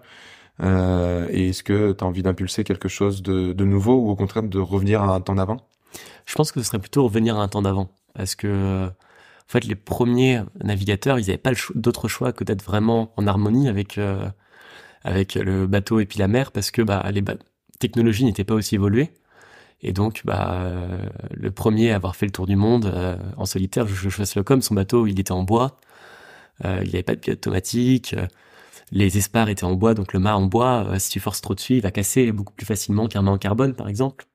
Euh, 0.62 1.28
et 1.32 1.50
est-ce 1.50 1.64
que 1.64 1.94
tu 1.94 2.04
as 2.04 2.08
envie 2.08 2.22
d'impulser 2.22 2.64
quelque 2.64 2.88
chose 2.88 3.24
de, 3.24 3.54
de, 3.54 3.66
nouveau 3.66 3.96
ou 3.96 4.10
au 4.10 4.16
contraire 4.16 4.44
de 4.44 4.60
revenir 4.60 5.02
à 5.02 5.16
un 5.16 5.22
temps 5.22 5.36
d'avant? 5.36 5.58
Je 6.26 6.36
pense 6.36 6.52
que 6.52 6.60
ce 6.62 6.68
serait 6.68 6.80
plutôt 6.80 7.04
revenir 7.04 7.38
à 7.38 7.44
un 7.44 7.48
temps 7.48 7.62
d'avant. 7.62 7.90
Parce 8.14 8.36
que, 8.36 8.86
en 8.88 9.52
fait, 9.52 9.66
les 9.66 9.76
premiers 9.76 10.42
navigateurs, 10.64 11.20
ils 11.20 11.28
n'avaient 11.28 11.38
pas 11.38 11.54
d'autre 11.76 12.08
choix 12.08 12.32
que 12.32 12.44
d'être 12.44 12.64
vraiment 12.64 13.14
en 13.18 13.26
harmonie 13.26 13.68
avec, 13.68 13.98
euh, 13.98 14.30
avec 15.04 15.36
le 15.36 15.68
bateau 15.68 16.00
et 16.00 16.06
puis 16.06 16.20
la 16.20 16.28
mer 16.28 16.52
parce 16.52 16.72
que 16.72 16.82
bah, 16.82 17.04
les 17.12 17.24
technologies 17.80 18.26
n'étaient 18.26 18.44
pas 18.44 18.56
aussi 18.56 18.76
évoluées. 18.76 19.12
Et 19.84 19.92
donc, 19.92 20.22
bah, 20.24 20.54
euh, 20.54 21.06
le 21.32 21.52
premier 21.52 21.92
à 21.92 21.98
avoir 21.98 22.16
fait 22.16 22.26
le 22.26 22.32
tour 22.32 22.48
du 22.48 22.56
monde 22.56 22.86
euh, 22.86 23.18
en 23.36 23.46
solitaire, 23.46 23.86
je, 23.86 24.10
je 24.10 24.22
le 24.36 24.44
comme 24.44 24.62
son 24.62 24.74
bateau, 24.76 25.08
il 25.08 25.20
était 25.20 25.34
en 25.34 25.44
bois. 25.44 25.78
Euh, 26.64 26.80
il 26.84 26.90
n'y 26.90 26.96
avait 26.96 27.04
pas 27.04 27.16
de 27.16 27.20
pilote 27.20 27.40
automatique 27.40 28.16
les 28.92 29.18
espars 29.18 29.50
étaient 29.50 29.64
en 29.64 29.74
bois, 29.74 29.96
donc 29.96 30.14
le 30.14 30.20
mât 30.20 30.36
en 30.36 30.46
bois, 30.46 31.00
si 31.00 31.10
tu 31.10 31.20
forces 31.20 31.42
trop 31.42 31.56
dessus, 31.56 31.78
il 31.78 31.82
va 31.82 31.90
casser 31.90 32.32
beaucoup 32.32 32.54
plus 32.54 32.66
facilement 32.66 33.08
qu'un 33.08 33.24
mât 33.24 33.32
en 33.32 33.38
carbone, 33.40 33.74
par 33.74 33.88
exemple. 33.88 34.28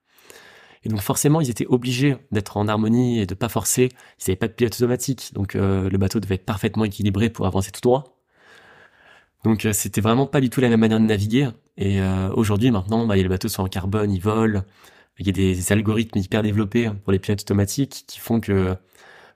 Et 0.83 0.89
donc 0.89 0.99
forcément, 0.99 1.39
ils 1.39 1.49
étaient 1.49 1.67
obligés 1.67 2.17
d'être 2.31 2.57
en 2.57 2.67
harmonie 2.67 3.21
et 3.21 3.25
de 3.25 3.35
pas 3.35 3.47
forcer. 3.47 3.87
Ils 4.17 4.23
n'avaient 4.23 4.35
pas 4.35 4.49
de 4.49 4.53
pilote 4.53 4.75
automatique, 4.75 5.31
donc 5.33 5.53
le 5.53 5.97
bateau 5.97 6.19
devait 6.19 6.35
être 6.35 6.45
parfaitement 6.45 6.83
équilibré 6.83 7.29
pour 7.29 7.45
avancer 7.45 7.71
tout 7.71 7.79
droit. 7.79 8.19
Donc 9.45 9.65
c'était 9.71 10.01
vraiment 10.01 10.25
pas 10.27 10.41
du 10.41 10.49
tout 10.49 10.59
la 10.59 10.67
même 10.67 10.81
manière 10.81 10.99
de 10.99 11.05
naviguer. 11.05 11.49
Et 11.77 12.01
aujourd'hui, 12.33 12.69
maintenant, 12.71 13.05
bah, 13.05 13.15
les 13.15 13.29
bateaux 13.29 13.47
sont 13.47 13.63
en 13.63 13.69
carbone, 13.69 14.11
ils 14.11 14.21
volent. 14.21 14.63
Il 15.19 15.27
y 15.27 15.29
a 15.29 15.33
des 15.33 15.71
algorithmes 15.71 16.19
hyper 16.19 16.43
développés 16.43 16.89
pour 17.03 17.11
les 17.11 17.19
pilotes 17.19 17.41
automatiques 17.41 18.05
qui 18.07 18.19
font 18.19 18.39
que 18.39 18.75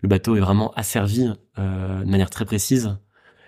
le 0.02 0.10
bateau 0.10 0.36
est 0.36 0.40
vraiment 0.40 0.72
asservi 0.74 1.32
de 1.58 2.10
manière 2.10 2.30
très 2.30 2.46
précise 2.46 2.98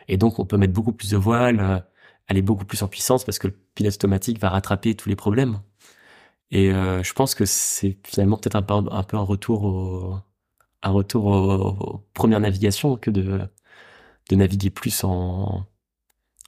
et 0.08 0.18
donc, 0.18 0.40
on 0.40 0.46
peut 0.46 0.58
mettre 0.58 0.74
beaucoup 0.74 0.94
plus 0.94 1.12
de 1.12 1.18
voiles, 1.18 1.60
euh, 1.60 1.80
aller 2.28 2.42
beaucoup 2.42 2.66
plus 2.66 2.82
en 2.84 2.88
puissance 2.88 3.24
parce 3.24 3.40
que 3.40 3.48
le 3.48 3.54
pilote 3.76 3.96
automatique 3.96 4.40
va 4.40 4.50
rattraper 4.50 4.96
tous 4.96 5.10
les 5.10 5.16
problèmes. 5.16 5.62
Et 6.52 6.72
euh, 6.72 7.04
je 7.04 7.14
pense 7.14 7.36
que 7.36 7.46
c'est 7.46 7.98
finalement 8.06 8.38
peut-être 8.38 8.56
un 8.56 8.62
peu, 8.62 9.18
un 9.18 9.22
retour 9.22 9.64
au, 9.64 10.16
un 10.84 10.90
retour 10.92 11.26
aux, 11.26 12.04
premières 12.14 12.40
navigations 12.40 12.98
que 12.98 13.12
de, 13.12 13.42
naviguer 14.32 14.70
plus 14.70 15.04
en 15.04 15.66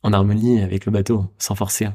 harmonie 0.04 0.62
avec 0.62 0.86
le 0.86 0.92
bateau, 0.92 1.26
sans 1.40 1.56
forcer. 1.56 1.90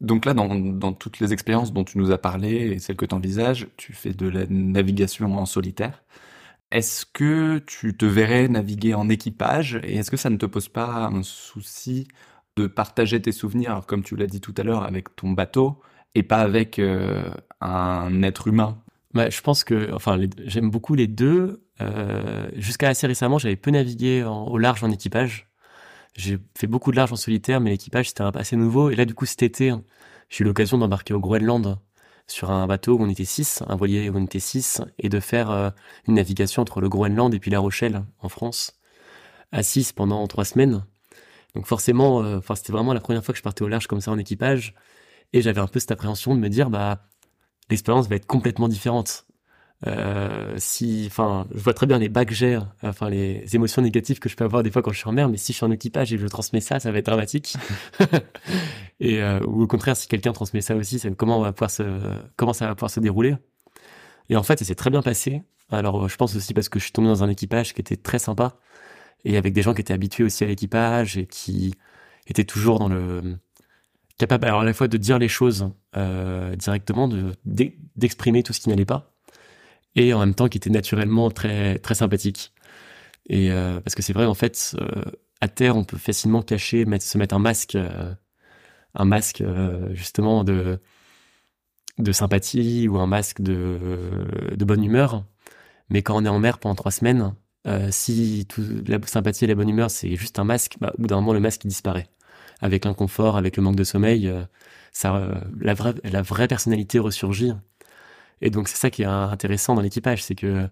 Donc 0.00 0.24
là, 0.24 0.32
dans, 0.32 0.92
toutes 0.92 1.20
les 1.20 1.32
expériences 1.32 1.72
dont 1.72 1.84
tu 1.84 1.98
nous 1.98 2.10
as 2.10 2.18
parlé 2.18 2.72
et 2.72 2.78
celles 2.78 2.96
que 2.96 3.04
tu 3.04 3.14
envisages, 3.14 3.68
tu 3.76 3.92
fais 3.92 4.12
de 4.14 4.28
la 4.28 4.46
navigation 4.48 5.36
en 5.36 5.44
solitaire. 5.44 6.02
Est-ce 6.70 7.04
que 7.04 7.58
tu 7.58 7.96
te 7.96 8.06
verrais 8.06 8.48
naviguer 8.48 8.94
en 8.94 9.08
équipage 9.08 9.80
et 9.82 9.96
est-ce 9.96 10.10
que 10.10 10.16
ça 10.16 10.30
ne 10.30 10.36
te 10.36 10.46
pose 10.46 10.68
pas 10.68 11.06
un 11.06 11.22
souci 11.22 12.08
de 12.56 12.66
partager 12.66 13.20
tes 13.20 13.32
souvenirs, 13.32 13.82
comme 13.86 14.02
tu 14.02 14.16
l'as 14.16 14.26
dit 14.26 14.40
tout 14.40 14.54
à 14.56 14.62
l'heure, 14.62 14.84
avec 14.84 15.14
ton 15.16 15.30
bateau 15.32 15.80
et 16.14 16.22
pas 16.22 16.38
avec 16.38 16.78
euh, 16.78 17.30
un 17.60 18.22
être 18.22 18.48
humain 18.48 18.82
bah, 19.12 19.28
Je 19.30 19.40
pense 19.40 19.64
que 19.64 19.92
enfin, 19.92 20.18
j'aime 20.44 20.70
beaucoup 20.70 20.94
les 20.94 21.08
deux. 21.08 21.62
Euh, 21.80 22.48
jusqu'à 22.56 22.88
assez 22.88 23.06
récemment, 23.06 23.38
j'avais 23.38 23.56
peu 23.56 23.70
navigué 23.70 24.24
au 24.24 24.56
large 24.56 24.82
en 24.82 24.90
équipage. 24.90 25.49
J'ai 26.14 26.38
fait 26.56 26.66
beaucoup 26.66 26.90
de 26.90 26.96
large 26.96 27.12
en 27.12 27.16
solitaire, 27.16 27.60
mais 27.60 27.70
l'équipage 27.70 28.08
c'était 28.08 28.24
assez 28.34 28.56
nouveau. 28.56 28.90
Et 28.90 28.96
là, 28.96 29.04
du 29.04 29.14
coup, 29.14 29.26
cet 29.26 29.42
été, 29.42 29.72
j'ai 30.28 30.42
eu 30.42 30.46
l'occasion 30.46 30.78
d'embarquer 30.78 31.14
au 31.14 31.20
Groenland 31.20 31.78
sur 32.26 32.50
un 32.50 32.66
bateau 32.66 32.96
où 32.96 33.02
on 33.02 33.08
était 33.08 33.24
six, 33.24 33.62
un 33.68 33.76
voilier 33.76 34.08
où 34.08 34.16
on 34.16 34.24
était 34.24 34.40
six, 34.40 34.80
et 34.98 35.08
de 35.08 35.20
faire 35.20 35.50
euh, 35.50 35.70
une 36.06 36.14
navigation 36.14 36.62
entre 36.62 36.80
le 36.80 36.88
Groenland 36.88 37.34
et 37.34 37.40
puis 37.40 37.50
La 37.50 37.58
Rochelle, 37.58 38.04
en 38.20 38.28
France, 38.28 38.78
à 39.52 39.62
six 39.62 39.92
pendant 39.92 40.26
trois 40.28 40.44
semaines. 40.44 40.84
Donc 41.54 41.66
forcément, 41.66 42.22
euh, 42.22 42.40
c'était 42.54 42.72
vraiment 42.72 42.94
la 42.94 43.00
première 43.00 43.24
fois 43.24 43.32
que 43.32 43.38
je 43.38 43.42
partais 43.42 43.62
au 43.62 43.68
large 43.68 43.86
comme 43.88 44.00
ça 44.00 44.12
en 44.12 44.18
équipage, 44.18 44.74
et 45.32 45.42
j'avais 45.42 45.60
un 45.60 45.66
peu 45.66 45.80
cette 45.80 45.90
appréhension 45.90 46.34
de 46.34 46.40
me 46.40 46.48
dire, 46.48 46.70
bah, 46.70 47.08
l'expérience 47.68 48.08
va 48.08 48.16
être 48.16 48.26
complètement 48.26 48.68
différente. 48.68 49.26
Euh, 49.86 50.54
si, 50.58 51.04
enfin, 51.06 51.46
je 51.54 51.60
vois 51.60 51.72
très 51.72 51.86
bien 51.86 51.98
les 51.98 52.10
bacs 52.10 52.34
enfin 52.82 53.08
les 53.08 53.44
émotions 53.54 53.80
négatives 53.80 54.18
que 54.18 54.28
je 54.28 54.36
peux 54.36 54.44
avoir 54.44 54.62
des 54.62 54.70
fois 54.70 54.82
quand 54.82 54.92
je 54.92 54.98
suis 54.98 55.08
en 55.08 55.12
mer, 55.12 55.28
mais 55.28 55.38
si 55.38 55.52
je 55.52 55.56
suis 55.56 55.64
en 55.64 55.70
équipage 55.70 56.12
et 56.12 56.16
que 56.16 56.22
je 56.22 56.26
transmets 56.26 56.60
ça, 56.60 56.80
ça 56.80 56.92
va 56.92 56.98
être 56.98 57.06
dramatique. 57.06 57.56
et 59.00 59.22
euh, 59.22 59.40
ou 59.46 59.62
au 59.62 59.66
contraire, 59.66 59.96
si 59.96 60.06
quelqu'un 60.06 60.32
transmet 60.32 60.60
ça 60.60 60.76
aussi, 60.76 60.98
c'est 60.98 61.14
comment 61.16 61.38
on 61.38 61.42
va 61.42 61.52
pouvoir 61.52 61.70
se, 61.70 61.82
comment 62.36 62.52
ça 62.52 62.66
va 62.66 62.74
pouvoir 62.74 62.90
se 62.90 63.00
dérouler? 63.00 63.36
Et 64.28 64.36
en 64.36 64.42
fait, 64.42 64.58
ça 64.58 64.64
s'est 64.64 64.74
très 64.74 64.90
bien 64.90 65.02
passé. 65.02 65.42
Alors, 65.70 66.08
je 66.08 66.16
pense 66.16 66.36
aussi 66.36 66.52
parce 66.52 66.68
que 66.68 66.78
je 66.78 66.84
suis 66.84 66.92
tombé 66.92 67.08
dans 67.08 67.24
un 67.24 67.28
équipage 67.28 67.74
qui 67.74 67.80
était 67.80 67.96
très 67.96 68.18
sympa 68.18 68.58
et 69.24 69.36
avec 69.36 69.52
des 69.52 69.62
gens 69.62 69.74
qui 69.74 69.80
étaient 69.80 69.94
habitués 69.94 70.24
aussi 70.24 70.44
à 70.44 70.46
l'équipage 70.46 71.16
et 71.16 71.26
qui 71.26 71.74
étaient 72.26 72.44
toujours 72.44 72.78
dans 72.78 72.88
le 72.88 73.38
capable 74.18 74.46
alors 74.46 74.60
à 74.60 74.64
la 74.64 74.74
fois 74.74 74.86
de 74.86 74.98
dire 74.98 75.18
les 75.18 75.28
choses 75.28 75.70
euh, 75.96 76.54
directement, 76.54 77.08
de 77.08 77.32
d'exprimer 77.96 78.42
tout 78.42 78.52
ce 78.52 78.60
qui 78.60 78.68
n'allait 78.68 78.84
pas 78.84 79.09
et 79.96 80.14
en 80.14 80.20
même 80.20 80.34
temps 80.34 80.48
qui 80.48 80.58
était 80.58 80.70
naturellement 80.70 81.30
très 81.30 81.78
très 81.78 81.94
sympathique. 81.94 82.52
Et 83.28 83.50
euh, 83.50 83.80
parce 83.80 83.94
que 83.94 84.02
c'est 84.02 84.12
vrai 84.12 84.26
en 84.26 84.34
fait, 84.34 84.76
euh, 84.80 85.04
à 85.40 85.48
terre, 85.48 85.76
on 85.76 85.84
peut 85.84 85.96
facilement 85.98 86.42
cacher, 86.42 86.84
se 87.00 87.18
mettre 87.18 87.34
un 87.34 87.38
masque, 87.38 87.76
un 88.94 89.04
masque 89.04 89.42
justement 89.92 90.44
de 90.44 90.80
de 91.98 92.12
sympathie 92.12 92.88
ou 92.88 92.98
un 92.98 93.06
masque 93.06 93.42
de, 93.42 93.78
de 94.54 94.64
bonne 94.64 94.84
humeur. 94.84 95.24
Mais 95.90 96.02
quand 96.02 96.16
on 96.16 96.24
est 96.24 96.28
en 96.28 96.38
mer 96.38 96.58
pendant 96.58 96.74
trois 96.74 96.92
semaines, 96.92 97.34
si 97.90 98.46
tout, 98.48 98.62
la 98.86 98.98
sympathie 99.06 99.44
et 99.44 99.48
la 99.48 99.54
bonne 99.54 99.68
humeur, 99.68 99.90
c'est 99.90 100.16
juste 100.16 100.38
un 100.38 100.44
masque, 100.44 100.76
bah, 100.80 100.92
au 100.98 101.02
bout 101.02 101.08
d'un 101.08 101.16
moment, 101.16 101.32
le 101.32 101.40
masque 101.40 101.66
disparaît. 101.66 102.08
Avec 102.60 102.84
l'inconfort, 102.84 103.36
avec 103.36 103.56
le 103.56 103.62
manque 103.62 103.76
de 103.76 103.84
sommeil, 103.84 104.32
ça, 104.92 105.42
la, 105.60 105.74
vraie, 105.74 105.94
la 106.04 106.22
vraie 106.22 106.48
personnalité 106.48 106.98
ressurgit. 106.98 107.52
Et 108.40 108.50
donc 108.50 108.68
c'est 108.68 108.76
ça 108.76 108.90
qui 108.90 109.02
est 109.02 109.06
intéressant 109.06 109.74
dans 109.74 109.82
l'équipage, 109.82 110.22
c'est 110.22 110.34
que 110.34 110.68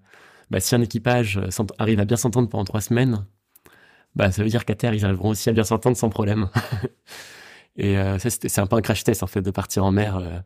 bah, 0.50 0.60
si 0.60 0.74
un 0.74 0.80
équipage 0.80 1.40
arrive 1.78 2.00
à 2.00 2.04
bien 2.04 2.16
s'entendre 2.16 2.48
pendant 2.48 2.64
trois 2.64 2.80
semaines, 2.80 3.24
bah, 4.14 4.32
ça 4.32 4.42
veut 4.42 4.48
dire 4.48 4.64
qu'à 4.64 4.74
terre, 4.74 4.94
ils 4.94 5.04
arriveront 5.04 5.30
aussi 5.30 5.48
à 5.48 5.52
bien 5.52 5.64
s'entendre 5.64 5.96
sans 5.96 6.08
problème. 6.08 6.48
et 7.76 7.98
euh, 7.98 8.18
ça, 8.18 8.30
c'est 8.30 8.58
un 8.58 8.66
peu 8.66 8.76
un 8.76 8.82
crash 8.82 9.04
test, 9.04 9.22
en 9.22 9.26
fait, 9.26 9.42
de 9.42 9.50
partir 9.50 9.84
en 9.84 9.92
mer, 9.92 10.16
euh, 10.16 10.38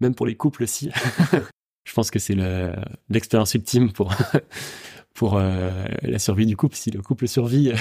même 0.00 0.14
pour 0.14 0.26
les 0.26 0.36
couples 0.36 0.62
aussi. 0.62 0.90
Je 1.84 1.92
pense 1.94 2.10
que 2.10 2.18
c'est 2.18 2.36
l'expérience 3.08 3.54
ultime 3.54 3.92
pour, 3.92 4.14
pour 5.14 5.36
euh, 5.36 5.70
la 6.02 6.18
survie 6.18 6.44
du 6.44 6.56
couple. 6.56 6.76
Si 6.76 6.90
le 6.90 7.00
couple 7.00 7.28
survit 7.28 7.72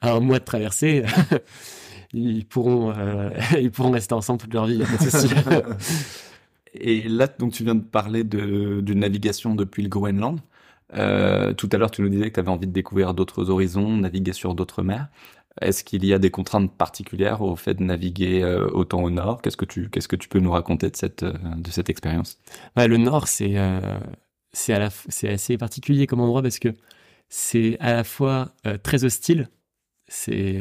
à 0.00 0.12
un 0.12 0.20
mois 0.20 0.38
de 0.38 0.44
traversée, 0.44 1.04
ils, 2.12 2.46
pourront, 2.46 2.94
ils 3.58 3.72
pourront 3.72 3.90
rester 3.90 4.14
ensemble 4.14 4.40
toute 4.40 4.54
leur 4.54 4.66
vie. 4.66 4.84
Et 6.74 7.08
là, 7.08 7.28
donc, 7.28 7.52
tu 7.52 7.64
viens 7.64 7.74
de 7.74 7.82
parler 7.82 8.24
d'une 8.24 8.98
navigation 8.98 9.54
depuis 9.54 9.82
le 9.82 9.88
Groenland. 9.88 10.40
Euh, 10.94 11.52
tout 11.54 11.68
à 11.72 11.78
l'heure, 11.78 11.90
tu 11.90 12.02
nous 12.02 12.08
disais 12.08 12.28
que 12.28 12.34
tu 12.34 12.40
avais 12.40 12.50
envie 12.50 12.66
de 12.66 12.72
découvrir 12.72 13.14
d'autres 13.14 13.50
horizons, 13.50 13.96
naviguer 13.96 14.32
sur 14.32 14.54
d'autres 14.54 14.82
mers. 14.82 15.08
Est-ce 15.60 15.84
qu'il 15.84 16.04
y 16.04 16.12
a 16.12 16.18
des 16.18 16.30
contraintes 16.30 16.72
particulières 16.76 17.40
au 17.42 17.54
fait 17.54 17.74
de 17.74 17.84
naviguer 17.84 18.42
euh, 18.42 18.68
autant 18.72 19.02
au 19.02 19.10
nord? 19.10 19.40
Qu'est-ce 19.40 19.56
que 19.56 19.64
tu 19.64 19.88
que 19.88 20.16
tu 20.16 20.28
peux 20.28 20.40
nous 20.40 20.50
raconter 20.50 20.90
de 20.90 20.96
cette 20.96 21.22
euh, 21.22 21.32
de 21.56 21.70
cette 21.70 21.88
expérience? 21.90 22.38
Bah, 22.74 22.88
Le 22.88 22.96
nord, 22.96 23.28
c'est 23.28 23.56
assez 24.52 25.56
particulier 25.56 26.06
comme 26.06 26.20
endroit 26.20 26.42
parce 26.42 26.58
que 26.58 26.74
c'est 27.28 27.76
à 27.80 27.94
la 27.94 28.04
fois 28.04 28.52
très 28.82 29.04
hostile, 29.04 29.48
c'est 30.08 30.60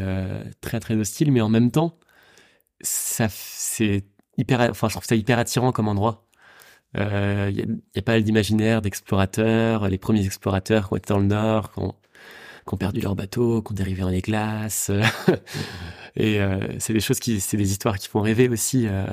très 0.61 0.79
très 0.79 0.95
hostile, 0.95 1.31
mais 1.31 1.41
en 1.41 1.49
même 1.49 1.71
temps, 1.71 1.97
c'est 2.81 4.05
hyper, 4.37 4.61
enfin 4.69 4.87
je 4.87 4.93
trouve 4.93 5.05
ça 5.05 5.15
hyper 5.15 5.39
attirant 5.39 5.71
comme 5.71 5.87
endroit. 5.87 6.27
Il 6.95 7.01
euh, 7.01 7.51
y, 7.51 7.99
a, 7.99 8.01
pas 8.03 8.13
mal 8.13 8.23
d'imaginaires 8.23 8.81
d'explorateurs, 8.81 9.89
les 9.89 9.97
premiers 9.97 10.25
explorateurs 10.25 10.87
qui 10.87 10.93
ont 10.93 10.97
été 10.97 11.07
dans 11.13 11.19
le 11.19 11.25
Nord, 11.25 11.71
qui 11.73 11.79
ont, 11.79 12.77
perdu 12.77 13.01
leur 13.01 13.15
bateau, 13.15 13.63
qui 13.63 13.71
ont 13.71 13.75
dérivé 13.75 14.01
dans 14.01 14.09
les 14.09 14.21
glaces. 14.21 14.91
et 16.15 16.39
euh, 16.39 16.59
c'est 16.79 16.93
des 16.93 16.99
choses 16.99 17.19
qui, 17.19 17.39
c'est 17.39 17.57
des 17.57 17.71
histoires 17.71 17.97
qui 17.97 18.09
font 18.09 18.21
rêver 18.21 18.47
aussi, 18.47 18.87
euh, 18.87 19.07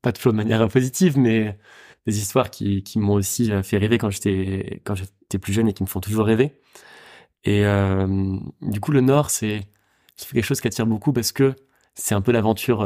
pas 0.00 0.12
de 0.12 0.18
de 0.18 0.30
manière 0.34 0.66
positive, 0.68 1.18
mais 1.18 1.58
des 2.06 2.18
histoires 2.18 2.50
qui, 2.50 2.82
qui 2.82 2.98
m'ont 2.98 3.14
aussi 3.14 3.50
fait 3.62 3.76
rêver 3.76 3.98
quand 3.98 4.08
j'étais 4.08 4.80
quand 4.84 4.94
j'étais 4.94 5.38
plus 5.38 5.52
jeune 5.52 5.68
et 5.68 5.74
qui 5.74 5.82
me 5.82 5.88
font 5.88 6.00
toujours 6.00 6.24
rêver. 6.24 6.58
Et 7.44 7.64
du 8.62 8.80
coup, 8.80 8.92
le 8.92 9.00
Nord, 9.00 9.30
c'est 9.30 9.68
quelque 10.16 10.44
chose 10.44 10.60
qui 10.60 10.68
attire 10.68 10.86
beaucoup 10.86 11.12
parce 11.12 11.32
que 11.32 11.54
c'est 11.94 12.14
un 12.14 12.22
peu 12.22 12.32
l'aventure. 12.32 12.82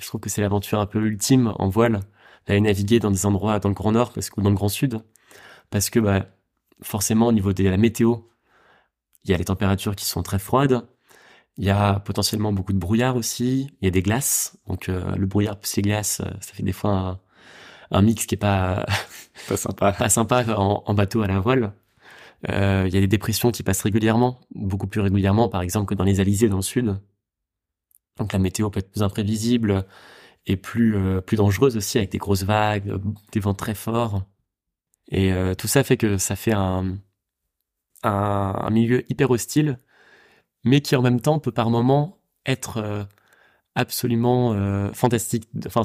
Je 0.00 0.06
trouve 0.06 0.20
que 0.20 0.30
c'est 0.30 0.40
l'aventure 0.40 0.80
un 0.80 0.86
peu 0.86 1.00
ultime 1.00 1.52
en 1.58 1.68
voile 1.68 2.00
d'aller 2.46 2.60
naviguer 2.60 2.98
dans 2.98 3.10
des 3.10 3.26
endroits 3.26 3.58
dans 3.58 3.68
le 3.68 3.74
Grand 3.74 3.92
Nord 3.92 4.12
parce, 4.12 4.30
ou 4.36 4.42
dans 4.42 4.50
le 4.50 4.56
Grand 4.56 4.68
Sud, 4.68 5.00
parce 5.70 5.90
que 5.90 6.00
bah, 6.00 6.26
forcément 6.82 7.28
au 7.28 7.32
niveau 7.32 7.52
de 7.52 7.64
la 7.64 7.76
météo, 7.76 8.16
il 9.24 9.30
y 9.30 9.34
a 9.34 9.36
les 9.36 9.44
températures 9.44 9.96
qui 9.96 10.06
sont 10.06 10.22
très 10.22 10.38
froides, 10.38 10.86
il 11.58 11.64
y 11.64 11.70
a 11.70 12.00
potentiellement 12.00 12.52
beaucoup 12.52 12.72
de 12.72 12.78
brouillard 12.78 13.16
aussi, 13.16 13.68
il 13.80 13.84
y 13.84 13.88
a 13.88 13.90
des 13.90 14.02
glaces, 14.02 14.56
donc 14.66 14.88
euh, 14.88 15.14
le 15.16 15.26
brouillard 15.26 15.58
plus 15.58 15.76
les 15.76 15.82
glaces, 15.82 16.20
euh, 16.20 16.30
ça 16.40 16.54
fait 16.54 16.62
des 16.62 16.72
fois 16.72 17.20
un, 17.90 18.02
mix 18.02 18.26
qui 18.26 18.36
est 18.36 18.38
pas 18.38 18.86
pas 19.48 19.56
sympa, 19.56 19.92
pas 19.98 20.08
sympa 20.08 20.44
en, 20.56 20.94
bateau 20.94 21.22
à 21.22 21.26
la 21.26 21.40
voile. 21.40 21.72
Euh, 22.48 22.84
il 22.86 22.94
y 22.94 22.96
a 22.96 23.00
des 23.00 23.08
dépressions 23.08 23.50
qui 23.50 23.64
passent 23.64 23.82
régulièrement, 23.82 24.40
beaucoup 24.54 24.86
plus 24.86 25.00
régulièrement 25.00 25.48
par 25.48 25.62
exemple 25.62 25.86
que 25.86 25.94
dans 25.94 26.04
les 26.04 26.20
alizés 26.20 26.48
dans 26.48 26.56
le 26.56 26.62
sud. 26.62 26.96
Donc 28.18 28.32
la 28.32 28.38
météo 28.38 28.70
peut 28.70 28.80
être 28.80 28.90
plus 28.90 29.02
imprévisible, 29.02 29.84
et 30.48 30.56
plus 30.56 30.96
euh, 30.96 31.20
dangereuse 31.32 31.76
aussi 31.76 31.98
avec 31.98 32.10
des 32.10 32.18
grosses 32.18 32.42
vagues, 32.42 32.88
euh, 32.88 32.98
des 33.32 33.40
vents 33.40 33.54
très 33.54 33.74
forts. 33.74 34.22
Et 35.10 35.32
euh, 35.32 35.54
tout 35.54 35.68
ça 35.68 35.84
fait 35.84 35.96
que 35.96 36.18
ça 36.18 36.36
fait 36.36 36.52
un, 36.52 36.98
milieu 38.70 39.04
hyper 39.10 39.30
hostile, 39.30 39.78
mais 40.64 40.80
qui 40.80 40.96
en 40.96 41.02
même 41.02 41.20
temps 41.20 41.38
peut 41.38 41.52
par 41.52 41.70
moments 41.70 42.18
être 42.46 43.06
absolument 43.74 44.54
fantastique. 44.94 45.48
Enfin, 45.66 45.82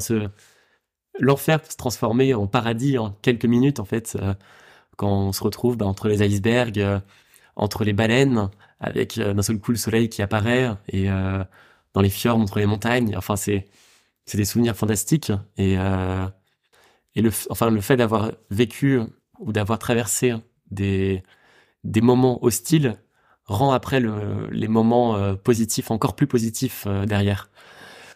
l'enfer 1.18 1.60
peut 1.60 1.70
se 1.70 1.76
transformer 1.76 2.34
en 2.34 2.46
paradis 2.46 2.98
en 2.98 3.10
quelques 3.10 3.44
minutes 3.44 3.80
en 3.80 3.84
fait 3.84 4.16
quand 4.96 5.10
on 5.10 5.32
se 5.32 5.42
retrouve 5.42 5.76
bah, 5.76 5.86
entre 5.86 6.08
les 6.08 6.22
icebergs, 6.22 7.00
entre 7.56 7.84
les 7.84 7.92
baleines, 7.92 8.50
avec 8.80 9.18
d'un 9.18 9.42
seul 9.42 9.58
coup 9.58 9.72
le 9.72 9.76
soleil 9.76 10.08
qui 10.08 10.22
apparaît 10.22 10.70
et 10.88 11.08
dans 11.94 12.02
les 12.02 12.10
fjords 12.10 12.38
entre 12.38 12.58
les 12.58 12.66
montagnes. 12.66 13.16
Enfin, 13.16 13.36
c'est 13.36 13.66
c'est 14.26 14.38
des 14.38 14.44
souvenirs 14.44 14.76
fantastiques 14.76 15.32
et 15.56 15.76
euh, 15.78 16.26
et 17.14 17.22
le 17.22 17.30
enfin 17.50 17.70
le 17.70 17.80
fait 17.80 17.96
d'avoir 17.96 18.32
vécu 18.50 19.00
ou 19.40 19.52
d'avoir 19.52 19.78
traversé 19.78 20.34
des 20.70 21.22
des 21.84 22.00
moments 22.00 22.44
hostiles 22.44 22.98
rend 23.46 23.72
après 23.72 24.00
le, 24.00 24.48
les 24.50 24.68
moments 24.68 25.16
euh, 25.16 25.34
positifs 25.34 25.90
encore 25.90 26.16
plus 26.16 26.26
positifs 26.26 26.84
euh, 26.86 27.06
derrière. 27.06 27.50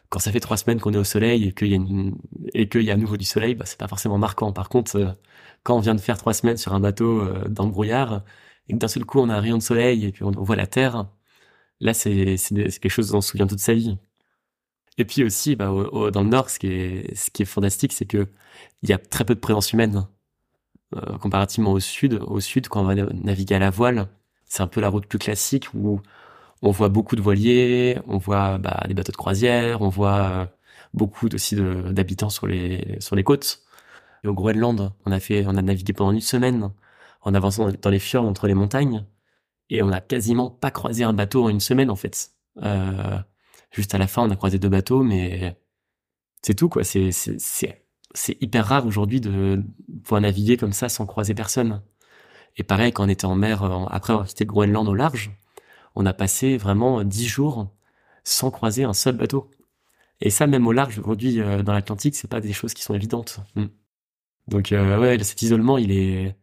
Quand 0.09 0.21
ça 0.21 0.33
fait 0.33 0.41
trois 0.41 0.57
semaines 0.57 0.81
qu'on 0.81 0.95
est 0.95 0.99
au 0.99 1.05
soleil 1.05 1.49
et 1.49 1.53
qu'il 1.53 1.69
y 1.69 1.75
a 1.75 1.77
une, 1.77 2.17
et 2.55 2.69
qu'il 2.69 2.83
y 2.83 2.91
a 2.91 2.95
à 2.95 2.97
nouveau 2.97 3.19
du 3.19 3.27
soleil, 3.27 3.55
bah, 3.55 3.67
c'est 3.67 3.79
pas 3.79 3.89
forcément 3.89 4.17
marquant. 4.19 4.53
Par 4.53 4.71
contre, 4.71 4.97
euh, 4.97 5.09
quand 5.65 5.77
on 5.77 5.81
vient 5.81 5.95
de 5.95 6.01
faire 6.01 6.17
trois 6.17 6.33
semaines 6.33 6.57
sur 6.57 6.75
un 6.75 6.81
bateau 6.81 7.29
dans 7.49 7.65
le 7.67 7.71
brouillard 7.71 8.23
et 8.69 8.73
que 8.73 8.79
d'un 8.79 8.89
seul 8.89 9.05
coup 9.05 9.21
on 9.21 9.29
a 9.29 9.35
un 9.35 9.41
rayon 9.41 9.59
de 9.59 9.63
soleil 9.63 10.07
et 10.07 10.13
puis 10.13 10.25
on, 10.25 10.31
voit 10.31 10.57
la 10.57 10.67
terre, 10.67 11.07
là 11.81 11.95
c'est 11.95 12.37
quelque 12.81 12.89
chose 12.89 13.11
dont 13.11 13.19
on 13.19 13.21
se 13.21 13.31
souvient 13.31 13.47
toute 13.47 13.61
sa 13.61 13.75
vie. 13.75 13.99
Et 14.99 15.05
puis 15.05 15.23
aussi, 15.25 15.57
bah, 15.57 15.67
dans 16.13 16.23
le 16.23 16.29
Nord, 16.29 16.51
ce 16.51 16.59
qui 16.59 16.67
est, 16.67 17.45
fantastique, 17.45 17.93
c'est 17.93 18.05
que 18.07 18.27
il 18.83 18.91
y 18.91 18.93
a 18.93 18.99
très 18.99 19.25
peu 19.25 19.35
de 19.35 19.41
présence 19.41 19.73
humaine. 19.73 20.07
Euh, 20.97 21.19
comparativement 21.19 21.73
au 21.73 21.81
Sud, 21.81 22.15
au 22.27 22.41
Sud, 22.41 22.69
quand 22.69 22.81
on 22.81 22.85
va 22.85 22.95
naviguer 22.95 23.57
à 23.57 23.59
la 23.59 23.71
voile, 23.71 24.09
c'est 24.47 24.63
un 24.63 24.67
peu 24.67 24.81
la 24.81 24.89
route 24.89 25.07
plus 25.07 25.19
classique 25.19 25.69
où 25.75 26.01
on 26.63 26.71
voit 26.71 26.89
beaucoup 26.89 27.15
de 27.17 27.21
voiliers, 27.21 27.99
on 28.07 28.19
voit 28.19 28.59
bah, 28.59 28.83
des 28.89 28.95
bateaux 28.95 29.13
de 29.13 29.17
croisière, 29.17 29.83
on 29.83 29.89
voit 29.89 30.31
euh, 30.31 30.47
beaucoup 30.95 31.29
aussi 31.33 31.57
d'habitants 31.57 32.31
sur 32.31 32.47
les 32.47 33.25
côtes. 33.25 33.63
Au 34.27 34.33
Groenland, 34.35 34.93
on 35.07 35.13
a 35.13 35.19
on 35.47 35.57
a 35.57 35.63
navigué 35.63 35.93
pendant 35.93 36.13
une 36.13 36.21
semaine 36.21 36.73
en 37.23 37.35
avançant 37.35 37.71
dans 37.71 37.91
les 37.91 37.99
fjords 37.99 38.25
entre 38.25 38.47
les 38.47 38.55
montagnes, 38.55 39.05
et 39.71 39.83
on 39.83 39.91
a 39.91 40.01
quasiment 40.01 40.51
pas 40.51 40.71
croisé 40.71 41.05
un 41.05 41.13
bateau 41.13 41.45
en 41.45 41.49
une 41.49 41.61
semaine 41.61 41.91
en 41.91 41.97
fait. 41.97 42.31
Euh, 42.63 43.19
Juste 43.71 43.95
à 43.95 43.99
la 43.99 44.07
fin, 44.07 44.23
on 44.23 44.31
a 44.31 44.37
croisé 44.37 44.59
deux 44.59 44.69
bateaux, 44.69 45.03
mais 45.03 45.57
c'est 46.43 46.55
tout, 46.55 46.69
quoi. 46.69 46.85
C'est, 46.85 47.13
c'est, 47.13 47.37
c'est, 47.39 48.37
hyper 48.41 48.67
rare 48.67 48.87
aujourd'hui 48.87 49.21
de 49.21 49.63
pouvoir 50.03 50.23
naviguer 50.23 50.57
comme 50.57 50.73
ça 50.73 50.89
sans 50.89 51.07
croiser 51.07 51.35
personne. 51.35 51.83
Et 52.57 52.63
pareil, 52.63 52.93
quand 52.93 53.05
on 53.05 53.09
était 53.09 53.27
en 53.27 53.35
mer, 53.35 53.63
après 53.91 54.15
avoir 54.15 54.27
quitté 54.27 54.45
le 54.45 54.49
Groenland 54.49 54.89
au 54.89 54.95
large, 54.95 55.31
on 55.95 56.07
a 56.07 56.15
passé 56.15 56.57
vraiment 56.57 57.05
dix 57.05 57.27
jours 57.27 57.71
sans 58.25 58.51
croiser 58.51 58.85
un 58.85 58.95
seul 58.95 59.17
bateau. 59.17 59.51
Et 60.21 60.31
ça, 60.31 60.47
même 60.47 60.67
au 60.67 60.73
large, 60.73 60.99
aujourd'hui, 60.99 61.41
euh, 61.41 61.63
dans 61.63 61.73
l'Atlantique, 61.73 62.17
c'est 62.17 62.29
pas 62.29 62.41
des 62.41 62.53
choses 62.53 62.75
qui 62.75 62.83
sont 62.83 62.95
évidentes. 62.95 63.41
Mm. 63.55 63.67
Donc, 64.49 64.73
euh, 64.73 64.99
ouais, 64.99 65.23
cet 65.23 65.43
isolement, 65.43 65.79
il 65.79 65.93
est, 65.93 66.37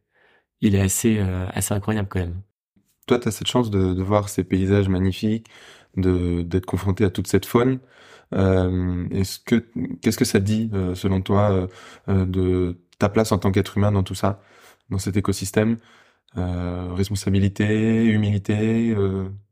il 0.61 0.75
est 0.75 0.81
assez, 0.81 1.17
euh, 1.19 1.47
assez 1.49 1.73
incroyable 1.73 2.07
quand 2.07 2.19
même. 2.19 2.41
Toi, 3.05 3.19
tu 3.19 3.27
as 3.27 3.31
cette 3.31 3.47
chance 3.47 3.69
de, 3.69 4.01
voir 4.01 4.29
ces 4.29 4.43
paysages 4.43 4.89
magnifiques, 4.89 5.47
d'être 5.95 6.65
confronté 6.65 7.03
à 7.03 7.09
toute 7.09 7.27
cette 7.27 7.45
faune. 7.45 7.79
Euh, 8.33 9.07
est-ce 9.11 9.39
que 9.39 9.63
qu'est-ce 10.01 10.17
que 10.17 10.25
ça 10.25 10.39
dit 10.39 10.71
euh, 10.73 10.95
selon 10.95 11.21
toi 11.21 11.69
euh, 12.09 12.25
de 12.25 12.77
ta 12.97 13.07
place 13.07 13.31
en 13.31 13.37
tant 13.37 13.51
qu'être 13.51 13.77
humain 13.77 13.91
dans 13.91 14.03
tout 14.03 14.15
ça, 14.15 14.41
dans 14.89 14.97
cet 14.97 15.17
écosystème? 15.17 15.77
Responsabilité, 16.35 18.03
humilité. 18.03 18.93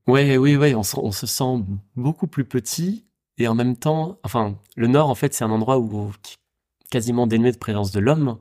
Ouais, 0.05 0.35
oui, 0.35 0.57
oui, 0.57 0.75
on, 0.75 0.81
on, 0.97 1.11
se 1.13 1.25
sent 1.25 1.63
beaucoup 1.95 2.27
plus 2.27 2.43
petit 2.43 3.05
et 3.37 3.47
en 3.47 3.55
même 3.55 3.77
temps, 3.77 4.19
enfin, 4.23 4.59
le 4.75 4.87
Nord 4.87 5.09
en 5.09 5.15
fait 5.15 5.33
c'est 5.33 5.45
un 5.45 5.51
endroit 5.51 5.79
où 5.79 6.11
quasiment 6.91 7.25
dénué 7.25 7.53
de 7.53 7.57
présence 7.57 7.93
de 7.93 8.01
l'homme. 8.01 8.37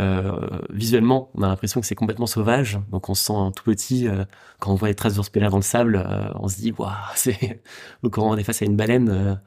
Euh, 0.00 0.60
visuellement, 0.70 1.30
on 1.34 1.42
a 1.42 1.48
l'impression 1.48 1.80
que 1.80 1.86
c'est 1.86 1.94
complètement 1.94 2.26
sauvage, 2.26 2.80
donc 2.90 3.08
on 3.08 3.14
se 3.14 3.24
sent 3.24 3.52
tout 3.54 3.64
petit. 3.64 4.08
Euh, 4.08 4.24
quand 4.58 4.72
on 4.72 4.74
voit 4.74 4.88
les 4.88 4.94
traces 4.94 5.28
polaires 5.28 5.50
dans 5.50 5.58
le 5.58 5.62
sable, 5.62 5.96
euh, 5.96 6.30
on 6.36 6.48
se 6.48 6.56
dit 6.56 6.72
waouh, 6.72 6.90
c'est. 7.14 7.62
Ou 8.02 8.10
quand 8.10 8.28
on 8.28 8.36
est 8.36 8.44
face 8.44 8.62
à 8.62 8.64
une 8.64 8.76
baleine, 8.76 9.40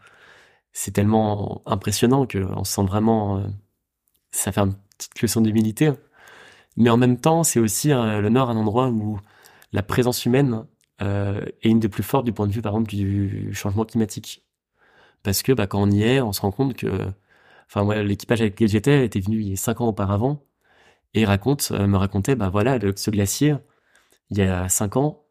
c'est 0.74 0.92
tellement 0.92 1.62
impressionnant 1.66 2.26
que 2.26 2.40
on 2.40 2.64
se 2.64 2.74
sent 2.74 2.84
vraiment. 2.84 3.44
ça 4.32 4.52
fait 4.52 4.62
une 4.62 4.76
petite 4.98 5.22
leçon 5.22 5.42
d'humilité. 5.42 5.92
Mais 6.78 6.90
en 6.90 6.98
même 6.98 7.20
temps, 7.20 7.44
c'est 7.44 7.60
aussi 7.60 7.90
le 7.90 8.30
Nord 8.30 8.50
un 8.50 8.58
endroit 8.58 8.90
où 8.90 9.20
la 9.74 9.84
présence 9.84 10.26
humaine 10.26 10.66
est 11.00 11.70
une 11.70 11.80
des 11.80 11.90
plus 11.90 12.04
fortes 12.04 12.26
du 12.26 12.34
point 12.34 12.48
de 12.48 12.54
vue, 12.54 12.62
par 12.62 12.74
exemple, 12.74 12.90
du 12.90 13.54
changement 13.54 13.86
climatique. 13.86 14.44
Parce 15.24 15.44
que 15.44 15.54
bah, 15.54 15.68
quand 15.68 15.82
on 15.82 15.92
y 15.92 16.04
est, 16.04 16.22
on 16.22 16.34
se 16.34 16.42
rend 16.42 16.52
compte 16.52 16.76
que, 16.76 16.88
enfin, 17.74 18.04
l'équipage 18.04 18.42
avec 18.42 18.54
lequel 18.54 18.70
j'étais 18.70 19.06
était 19.06 19.20
venu 19.20 19.42
il 19.42 19.50
y 19.50 19.54
a 19.54 19.56
cinq 19.58 19.82
ans 19.82 19.88
auparavant 19.88 20.44
et 21.14 21.26
raconte, 21.26 21.70
euh, 21.72 21.88
me 21.88 21.98
racontait, 21.98 22.36
bah 22.36 22.50
voilà, 22.50 22.80
ce 22.96 23.12
glacier, 23.12 23.56
il 24.30 24.38
y 24.38 24.42
a 24.42 24.70
cinq 24.70 24.98
ans, 24.98 25.26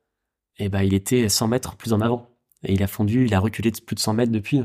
et 0.59 0.69
bah 0.69 0.85
il 0.85 0.95
était 0.95 1.29
100 1.29 1.49
mètres 1.49 1.77
plus 1.77 1.93
en 1.93 2.01
avant. 2.01 2.29
Et 2.65 2.75
il 2.75 2.83
a 2.83 2.87
fondu, 2.87 3.27
il 3.27 3.35
a 3.35 3.41
reculé 3.41 3.71
de 3.71 3.81
plus 3.81 3.97
de 3.97 4.01
100 4.01 4.15
mètres 4.15 4.33
depuis. 4.33 4.63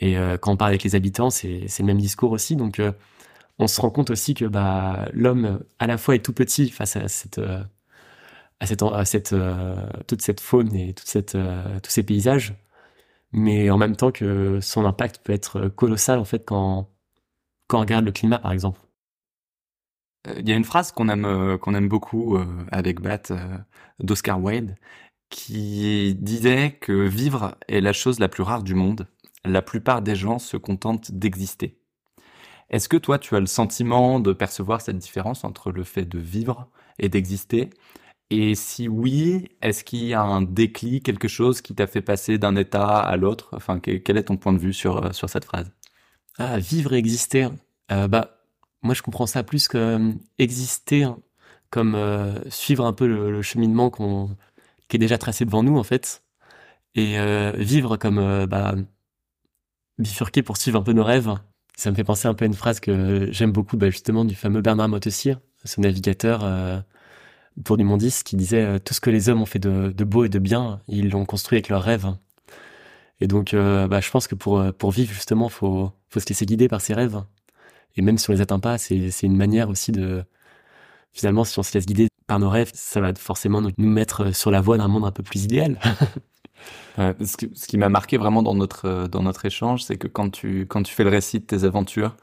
Et 0.00 0.18
euh, 0.18 0.36
quand 0.38 0.52
on 0.52 0.56
parle 0.56 0.70
avec 0.70 0.82
les 0.84 0.94
habitants, 0.94 1.30
c'est 1.30 1.66
le 1.78 1.84
même 1.84 1.98
discours 2.00 2.32
aussi. 2.32 2.56
Donc 2.56 2.80
euh, 2.80 2.92
on 3.58 3.66
se 3.66 3.80
rend 3.80 3.90
compte 3.90 4.10
aussi 4.10 4.34
que 4.34 4.44
bah 4.46 5.08
l'homme 5.12 5.60
à 5.78 5.86
la 5.86 5.98
fois 5.98 6.14
est 6.14 6.24
tout 6.24 6.32
petit 6.32 6.70
face 6.70 6.96
à 6.96 7.08
cette 7.08 7.40
toute 10.06 10.22
cette 10.22 10.40
faune 10.40 10.74
et 10.74 10.94
toute 10.94 11.06
tous 11.82 11.90
ces 11.90 12.02
paysages, 12.02 12.54
mais 13.32 13.70
en 13.70 13.78
même 13.78 13.96
temps 13.96 14.12
que 14.12 14.60
son 14.60 14.84
impact 14.86 15.20
peut 15.24 15.32
être 15.32 15.68
colossal 15.68 16.18
en 16.18 16.24
fait 16.24 16.44
quand 16.46 16.90
quand 17.68 17.78
on 17.78 17.80
regarde 17.82 18.04
le 18.04 18.12
climat 18.12 18.38
par 18.38 18.52
exemple. 18.52 18.80
Euh, 20.28 20.34
Il 20.40 20.48
y 20.48 20.52
a 20.52 20.56
une 20.56 20.64
phrase 20.64 20.92
qu'on 20.92 21.08
aime, 21.08 21.24
euh, 21.24 21.58
qu'on 21.58 21.74
aime 21.74 21.88
beaucoup 21.88 22.36
euh, 22.36 22.46
avec 22.70 23.00
Bat 23.00 23.30
euh, 23.30 23.58
d'Oscar 24.00 24.40
Wilde 24.42 24.76
qui 25.30 26.14
disait 26.16 26.72
que 26.80 26.92
vivre 26.92 27.56
est 27.68 27.80
la 27.80 27.92
chose 27.92 28.18
la 28.20 28.28
plus 28.28 28.42
rare 28.42 28.62
du 28.62 28.74
monde. 28.74 29.08
La 29.44 29.62
plupart 29.62 30.02
des 30.02 30.14
gens 30.16 30.38
se 30.38 30.56
contentent 30.58 31.10
d'exister. 31.12 31.78
Est-ce 32.70 32.88
que 32.88 32.96
toi, 32.96 33.18
tu 33.18 33.36
as 33.36 33.40
le 33.40 33.46
sentiment 33.46 34.20
de 34.20 34.32
percevoir 34.32 34.80
cette 34.80 34.98
différence 34.98 35.44
entre 35.44 35.72
le 35.72 35.84
fait 35.84 36.04
de 36.04 36.18
vivre 36.18 36.68
et 36.98 37.08
d'exister 37.08 37.70
Et 38.34 38.54
si 38.54 38.88
oui, 38.88 39.46
est-ce 39.60 39.84
qu'il 39.84 40.04
y 40.06 40.14
a 40.14 40.22
un 40.22 40.40
déclic, 40.40 41.04
quelque 41.04 41.28
chose 41.28 41.60
qui 41.60 41.74
t'a 41.74 41.86
fait 41.86 42.00
passer 42.00 42.38
d'un 42.38 42.56
état 42.56 42.98
à 42.98 43.14
l'autre? 43.18 43.50
Enfin, 43.52 43.78
que- 43.78 43.98
quel 43.98 44.16
est 44.16 44.22
ton 44.22 44.38
point 44.38 44.54
de 44.54 44.58
vue 44.58 44.72
sur, 44.72 45.04
euh, 45.04 45.12
sur 45.12 45.28
cette 45.28 45.44
phrase? 45.44 45.70
Ah, 46.38 46.58
vivre 46.58 46.94
et 46.94 46.96
exister. 46.96 47.48
Euh, 47.90 48.08
bah, 48.08 48.38
moi, 48.80 48.94
je 48.94 49.02
comprends 49.02 49.26
ça 49.26 49.42
plus 49.42 49.68
que 49.68 49.76
euh, 49.76 50.12
exister 50.38 51.06
comme 51.68 51.94
euh, 51.94 52.32
suivre 52.48 52.86
un 52.86 52.94
peu 52.94 53.06
le, 53.06 53.42
cheminement 53.42 53.90
qu'on, 53.90 54.34
qui 54.88 54.96
est 54.96 54.98
déjà 54.98 55.18
tracé 55.18 55.44
devant 55.44 55.62
nous, 55.62 55.76
en 55.76 55.84
fait. 55.84 56.22
Et 56.94 57.16
vivre 57.56 57.96
comme 57.96 58.46
bah, 58.46 58.74
bifurquer 59.98 60.42
pour 60.42 60.56
suivre 60.58 60.78
un 60.78 60.82
peu 60.82 60.92
nos 60.92 61.04
rêves. 61.04 61.34
Ça 61.76 61.90
me 61.90 61.96
fait 61.96 62.04
penser 62.04 62.28
un 62.28 62.34
peu 62.34 62.44
à 62.44 62.48
une 62.48 62.54
phrase 62.54 62.80
que 62.80 63.30
j'aime 63.30 63.52
beaucoup, 63.52 63.76
bah, 63.76 63.88
justement, 63.90 64.24
du 64.26 64.34
fameux 64.34 64.60
Bernard 64.60 64.88
Moitessier, 64.88 65.36
ce 65.64 65.80
navigateur 65.80 66.44
pour 67.64 67.76
du 67.76 67.84
mondis, 67.84 68.22
qui 68.24 68.36
disait 68.36 68.62
euh, 68.62 68.78
Tout 68.78 68.94
ce 68.94 69.00
que 69.00 69.10
les 69.10 69.28
hommes 69.28 69.42
ont 69.42 69.46
fait 69.46 69.58
de, 69.58 70.04
beau 70.04 70.24
et 70.24 70.28
de 70.28 70.38
bien, 70.38 70.80
ils 70.88 71.10
l'ont 71.10 71.24
construit 71.24 71.56
avec 71.56 71.68
leurs 71.68 71.82
rêves. 71.82 72.14
Et 73.20 73.26
donc, 73.26 73.54
euh, 73.54 73.86
bah, 73.86 74.00
je 74.00 74.10
pense 74.10 74.26
que 74.26 74.34
pour, 74.34 74.58
euh, 74.58 74.72
pour 74.72 74.90
vivre, 74.90 75.12
justement, 75.12 75.48
faut, 75.48 75.92
faut 76.08 76.20
se 76.20 76.28
laisser 76.28 76.46
guider 76.46 76.68
par 76.68 76.80
ses 76.80 76.94
rêves. 76.94 77.22
Et 77.96 78.02
même 78.02 78.18
si 78.18 78.30
on 78.30 78.32
les 78.32 78.40
atteint 78.40 78.58
pas, 78.58 78.78
c'est, 78.78 79.22
une 79.22 79.36
manière 79.36 79.68
aussi 79.68 79.92
de, 79.92 80.24
finalement, 81.12 81.44
si 81.44 81.58
on 81.58 81.62
se 81.62 81.74
laisse 81.74 81.86
guider 81.86 82.08
par 82.26 82.40
nos 82.40 82.48
rêves, 82.48 82.70
ça 82.74 83.00
va 83.00 83.14
forcément 83.14 83.60
nous, 83.60 83.70
mettre 83.78 84.34
sur 84.34 84.50
la 84.50 84.60
voie 84.60 84.78
d'un 84.78 84.88
monde 84.88 85.04
un 85.04 85.12
peu 85.12 85.22
plus 85.22 85.44
idéal. 85.44 85.78
Ce, 86.96 87.36
ce 87.54 87.66
qui 87.66 87.78
m'a 87.78 87.88
marqué 87.88 88.18
vraiment 88.18 88.42
dans 88.42 88.54
notre 88.54 89.08
dans 89.08 89.22
notre 89.22 89.46
échange, 89.46 89.82
c'est 89.82 89.96
que 89.96 90.06
quand 90.06 90.30
tu 90.30 90.66
quand 90.66 90.82
tu 90.82 90.94
fais 90.94 91.04
le 91.04 91.10
récit 91.10 91.40
de 91.40 91.44
tes 91.44 91.64
aventures, 91.64 92.14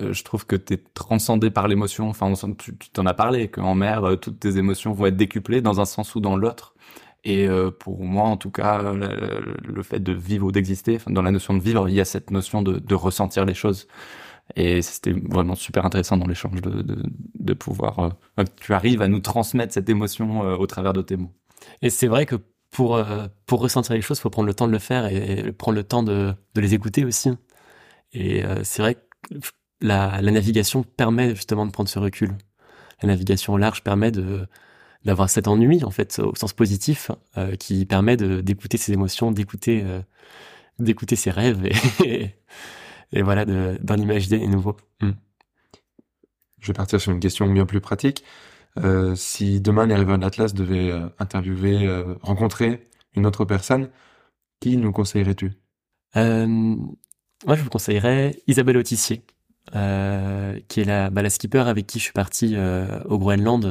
euh, 0.00 0.12
je 0.12 0.24
trouve 0.24 0.46
que 0.46 0.56
t'es 0.56 0.78
transcendé 0.94 1.50
par 1.50 1.68
l'émotion. 1.68 2.08
Enfin, 2.08 2.32
tu 2.58 2.76
tu 2.76 2.90
t'en 2.90 3.06
as 3.06 3.14
parlé 3.14 3.48
qu'en 3.48 3.74
mer, 3.74 4.04
euh, 4.04 4.16
toutes 4.16 4.40
tes 4.40 4.56
émotions 4.56 4.92
vont 4.92 5.06
être 5.06 5.16
décuplées 5.16 5.60
dans 5.60 5.80
un 5.80 5.84
sens 5.84 6.14
ou 6.14 6.20
dans 6.20 6.36
l'autre. 6.36 6.74
Et 7.24 7.48
euh, 7.48 7.70
pour 7.70 8.02
moi, 8.04 8.24
en 8.24 8.36
tout 8.36 8.50
cas, 8.50 8.82
le, 8.82 9.82
fait 9.82 10.00
de 10.00 10.12
vivre 10.12 10.46
ou 10.46 10.52
d'exister, 10.52 10.98
dans 11.08 11.22
la 11.22 11.30
notion 11.30 11.54
de 11.54 11.60
vivre, 11.62 11.88
il 11.88 11.94
y 11.94 12.00
a 12.00 12.04
cette 12.04 12.30
notion 12.30 12.62
de, 12.62 12.94
ressentir 12.94 13.44
les 13.44 13.54
choses. 13.54 13.88
Et 14.56 14.82
c'était 14.82 15.12
vraiment 15.12 15.54
super 15.54 15.86
intéressant 15.86 16.18
dans 16.18 16.26
l'échange 16.26 16.60
de, 16.60 16.82
de, 17.34 17.54
pouvoir. 17.54 18.10
tu 18.60 18.74
arrives 18.74 19.00
à 19.00 19.08
nous 19.08 19.20
transmettre 19.20 19.72
cette 19.72 19.88
émotion 19.88 20.40
au 20.40 20.66
travers 20.66 20.92
de 20.92 21.00
tes 21.00 21.16
mots. 21.16 21.32
Et 21.80 21.88
c'est 21.88 22.08
vrai 22.08 22.26
que 22.26 22.36
pour, 22.70 23.02
pour 23.46 23.60
ressentir 23.62 23.94
les 23.94 24.02
choses, 24.02 24.20
faut 24.20 24.28
prendre 24.28 24.48
le 24.48 24.54
temps 24.54 24.66
de 24.66 24.72
le 24.72 24.78
faire 24.78 25.06
et, 25.06 25.46
et 25.46 25.52
prendre 25.52 25.76
le 25.76 25.84
temps 25.84 26.02
de, 26.02 26.34
les 26.56 26.74
écouter 26.74 27.06
aussi. 27.06 27.30
Et 28.12 28.42
c'est 28.64 28.82
vrai 28.82 28.96
que 28.96 29.00
la, 29.84 30.20
la 30.22 30.30
navigation 30.32 30.82
permet 30.82 31.34
justement 31.36 31.66
de 31.66 31.70
prendre 31.70 31.88
ce 31.88 31.98
recul. 31.98 32.32
La 33.02 33.08
navigation 33.08 33.56
large 33.56 33.82
permet 33.84 34.10
de 34.10 34.46
d'avoir 35.04 35.28
cet 35.28 35.48
ennui 35.48 35.84
en 35.84 35.90
fait 35.90 36.18
au 36.18 36.34
sens 36.34 36.54
positif 36.54 37.10
euh, 37.36 37.56
qui 37.56 37.84
permet 37.84 38.16
de 38.16 38.40
d'écouter 38.40 38.78
ses 38.78 38.92
émotions, 38.92 39.30
d'écouter 39.32 39.82
euh, 39.84 40.00
d'écouter 40.78 41.14
ses 41.16 41.30
rêves 41.30 41.64
et, 42.04 42.30
et, 43.12 43.22
voilà 43.22 43.44
de- 43.44 43.78
d'en 43.82 43.96
imaginer 43.96 44.38
des 44.38 44.46
nouveaux. 44.48 44.76
Mm. 45.02 45.10
Je 46.60 46.66
vais 46.68 46.72
partir 46.72 47.00
sur 47.00 47.12
une 47.12 47.20
question 47.20 47.46
bien 47.52 47.66
plus 47.66 47.80
pratique. 47.82 48.24
Euh, 48.78 49.14
si 49.14 49.60
demain 49.60 49.86
les 49.86 49.94
rêveurs 49.94 50.16
de 50.18 50.22
l'Atlas 50.24 50.54
devaient 50.54 50.90
interviewer, 51.18 51.86
rencontrer 52.22 52.88
une 53.14 53.26
autre 53.26 53.44
personne, 53.44 53.90
qui 54.60 54.78
nous 54.78 54.90
conseillerais-tu? 54.90 55.52
Moi, 56.16 57.56
je 57.56 57.62
vous 57.62 57.68
conseillerais 57.68 58.42
Isabelle 58.46 58.78
Autissier, 58.78 59.22
euh, 59.74 60.60
qui 60.68 60.80
est 60.80 60.84
la, 60.84 61.08
bah, 61.08 61.22
la 61.22 61.30
skipper 61.30 61.60
avec 61.66 61.86
qui 61.86 61.98
je 61.98 62.04
suis 62.04 62.12
parti 62.12 62.52
euh, 62.54 63.00
au 63.06 63.18
Groenland 63.18 63.64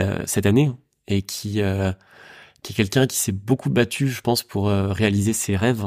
euh, 0.00 0.22
cette 0.24 0.46
année 0.46 0.72
et 1.08 1.20
qui, 1.20 1.60
qui 2.62 2.72
est 2.72 2.74
quelqu'un 2.74 3.06
qui 3.06 3.16
s'est 3.18 3.32
beaucoup 3.32 3.68
battu, 3.68 4.08
je 4.08 4.22
pense, 4.22 4.42
pour 4.42 4.68
réaliser 4.68 5.34
ses 5.34 5.56
rêves. 5.56 5.84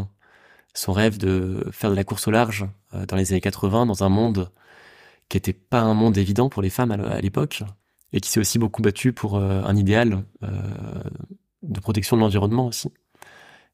Son 0.75 0.93
rêve 0.93 1.17
de 1.17 1.65
faire 1.71 1.89
de 1.89 1.95
la 1.95 2.03
course 2.03 2.27
au 2.27 2.31
large 2.31 2.67
dans 2.93 3.15
les 3.15 3.31
années 3.31 3.41
80 3.41 3.87
dans 3.87 4.03
un 4.03 4.09
monde 4.09 4.51
qui 5.27 5.37
était 5.37 5.53
pas 5.53 5.81
un 5.81 5.95
monde 5.95 6.19
évident 6.19 6.49
pour 6.49 6.61
les 6.61 6.69
femmes 6.69 6.91
à 6.91 7.19
l'époque 7.19 7.63
et 8.13 8.21
qui 8.21 8.29
s'est 8.29 8.39
aussi 8.39 8.59
beaucoup 8.59 8.83
battu 8.83 9.11
pour 9.11 9.39
un 9.39 9.75
idéal 9.75 10.23
de 11.63 11.79
protection 11.79 12.15
de 12.15 12.21
l'environnement 12.21 12.67
aussi. 12.67 12.93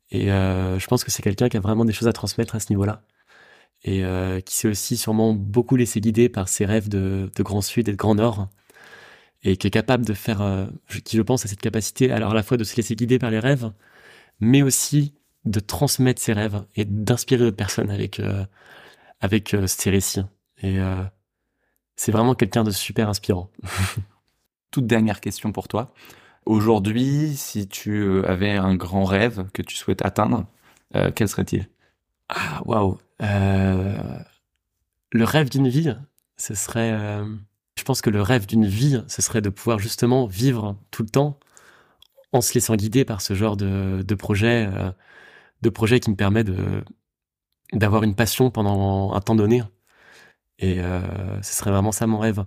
Et 0.09 0.27
je 0.27 0.87
pense 0.87 1.03
que 1.03 1.11
c'est 1.11 1.21
quelqu'un 1.21 1.49
qui 1.49 1.57
a 1.57 1.59
vraiment 1.59 1.83
des 1.83 1.93
choses 1.93 2.07
à 2.07 2.13
transmettre 2.13 2.55
à 2.55 2.61
ce 2.61 2.71
niveau-là. 2.71 3.03
Et 3.83 4.03
euh, 4.05 4.39
qui 4.39 4.55
s'est 4.55 4.69
aussi 4.69 4.95
sûrement 4.95 5.33
beaucoup 5.33 5.75
laissé 5.75 5.99
guider 5.99 6.29
par 6.29 6.47
ses 6.47 6.65
rêves 6.65 6.87
de, 6.87 7.29
de 7.35 7.43
Grand 7.43 7.61
Sud 7.61 7.89
et 7.89 7.91
de 7.91 7.97
Grand 7.97 8.15
Nord. 8.15 8.47
Et 9.43 9.57
qui 9.57 9.67
est 9.67 9.71
capable 9.71 10.05
de 10.05 10.13
faire, 10.13 10.41
euh, 10.41 10.67
qui 11.03 11.17
je 11.17 11.21
pense 11.21 11.43
a 11.45 11.49
cette 11.49 11.59
capacité 11.59 12.11
alors 12.11 12.31
à 12.31 12.33
la 12.33 12.43
fois 12.43 12.55
de 12.55 12.63
se 12.63 12.77
laisser 12.77 12.95
guider 12.95 13.19
par 13.19 13.29
les 13.29 13.39
rêves, 13.39 13.73
mais 14.39 14.61
aussi 14.61 15.15
de 15.43 15.59
transmettre 15.59 16.21
ses 16.21 16.31
rêves 16.31 16.63
et 16.77 16.85
d'inspirer 16.85 17.43
d'autres 17.43 17.57
personnes 17.57 17.89
avec, 17.89 18.21
euh, 18.21 18.45
avec 19.19 19.55
ses 19.67 19.89
récits. 19.89 20.21
Et 20.61 20.77
c'est 21.97 22.13
vraiment 22.13 22.35
quelqu'un 22.35 22.63
de 22.63 22.71
super 22.71 23.09
inspirant. 23.09 23.51
toute 24.71 24.87
dernière 24.87 25.19
question 25.19 25.51
pour 25.51 25.67
toi. 25.67 25.93
Aujourd'hui, 26.45 27.35
si 27.35 27.67
tu 27.67 28.23
avais 28.25 28.51
un 28.51 28.75
grand 28.75 29.03
rêve 29.03 29.45
que 29.53 29.61
tu 29.61 29.75
souhaites 29.75 30.05
atteindre, 30.05 30.45
quel 31.15 31.27
serait-il? 31.27 31.67
Ah, 32.29 32.61
waouh. 32.65 32.97
Euh, 33.23 34.19
le 35.11 35.23
rêve 35.25 35.49
d'une 35.49 35.67
vie, 35.69 35.95
ce 36.37 36.55
serait. 36.55 36.91
euh, 36.93 37.25
je 37.77 37.83
pense 37.83 38.01
que 38.01 38.09
le 38.09 38.21
rêve 38.21 38.45
d'une 38.47 38.65
vie, 38.67 39.03
ce 39.07 39.21
serait 39.21 39.41
de 39.41 39.49
pouvoir 39.49 39.79
justement 39.79 40.27
vivre 40.27 40.77
tout 40.91 41.03
le 41.03 41.09
temps 41.09 41.39
en 42.33 42.41
se 42.41 42.53
laissant 42.53 42.75
guider 42.75 43.05
par 43.05 43.21
ce 43.21 43.33
genre 43.35 43.57
de, 43.57 44.15
projet, 44.15 44.67
euh, 44.73 44.91
de 45.63 45.69
projet 45.69 45.99
qui 45.99 46.11
me 46.11 46.15
permet 46.15 46.43
de 46.43 46.83
d'avoir 47.73 48.03
une 48.03 48.15
passion 48.15 48.51
pendant 48.51 49.13
un 49.13 49.21
temps 49.21 49.35
donné. 49.35 49.63
Et 50.59 50.77
ce 51.41 51.53
serait 51.53 51.71
vraiment 51.71 51.91
ça 51.91 52.07
mon 52.07 52.19
rêve. 52.19 52.45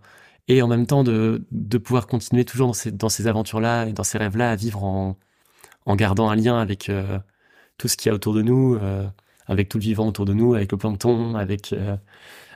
Et 0.48 0.62
en 0.62 0.68
même 0.68 0.86
temps 0.86 1.04
de, 1.04 1.46
de 1.50 1.78
pouvoir 1.78 2.06
continuer 2.06 2.44
toujours 2.44 2.68
dans 2.68 2.72
ces, 2.72 2.92
dans 2.92 3.08
ces 3.08 3.26
aventures-là 3.26 3.86
et 3.86 3.92
dans 3.92 4.04
ces 4.04 4.18
rêves-là 4.18 4.50
à 4.52 4.56
vivre 4.56 4.84
en, 4.84 5.18
en 5.86 5.96
gardant 5.96 6.30
un 6.30 6.36
lien 6.36 6.58
avec 6.60 6.90
tout 7.78 7.88
ce 7.88 7.96
qu'il 7.96 8.10
y 8.10 8.12
a 8.12 8.14
autour 8.14 8.34
de 8.34 8.42
nous, 8.42 8.78
avec 9.46 9.68
tout 9.68 9.78
le 9.78 9.82
vivant 9.82 10.06
autour 10.06 10.24
de 10.24 10.32
nous, 10.32 10.54
avec 10.54 10.72
le 10.72 10.78
plancton, 10.78 11.34
avec, 11.34 11.72
euh, 11.72 11.96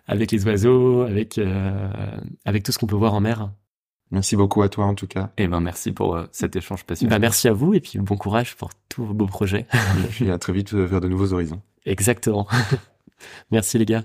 avec 0.07 0.33
les 0.33 0.45
oiseaux, 0.47 1.03
avec, 1.03 1.39
euh, 1.39 1.89
avec 2.45 2.63
tout 2.63 2.73
ce 2.73 2.79
qu'on 2.79 2.87
peut 2.87 2.97
voir 2.97 3.15
en 3.15 3.21
mer. 3.21 3.51
Merci 4.11 4.35
beaucoup 4.35 4.63
à 4.63 4.69
toi 4.69 4.87
en 4.87 4.95
tout 4.95 5.07
cas. 5.07 5.31
Eh 5.39 5.47
ben, 5.47 5.61
merci 5.61 5.93
pour 5.93 6.17
euh, 6.17 6.27
cet 6.33 6.57
échange 6.57 6.85
passionnant. 6.85 7.11
Bah, 7.11 7.21
merci 7.21 7.47
à 7.47 7.53
vous 7.53 7.75
et 7.75 7.81
puis 7.81 7.99
bon 8.01 8.17
courage 8.17 8.57
pour 8.57 8.71
tous 8.89 9.05
vos 9.05 9.15
beaux 9.15 9.27
projets. 9.27 9.67
Et 10.05 10.09
puis 10.09 10.31
à 10.31 10.39
très 10.39 10.53
vite 10.53 10.73
vers 10.73 11.01
de 11.01 11.09
nouveaux 11.09 11.33
horizons. 11.33 11.63
Exactement. 11.87 12.49
merci 13.53 13.79
les 13.79 13.87
gars. 13.87 14.05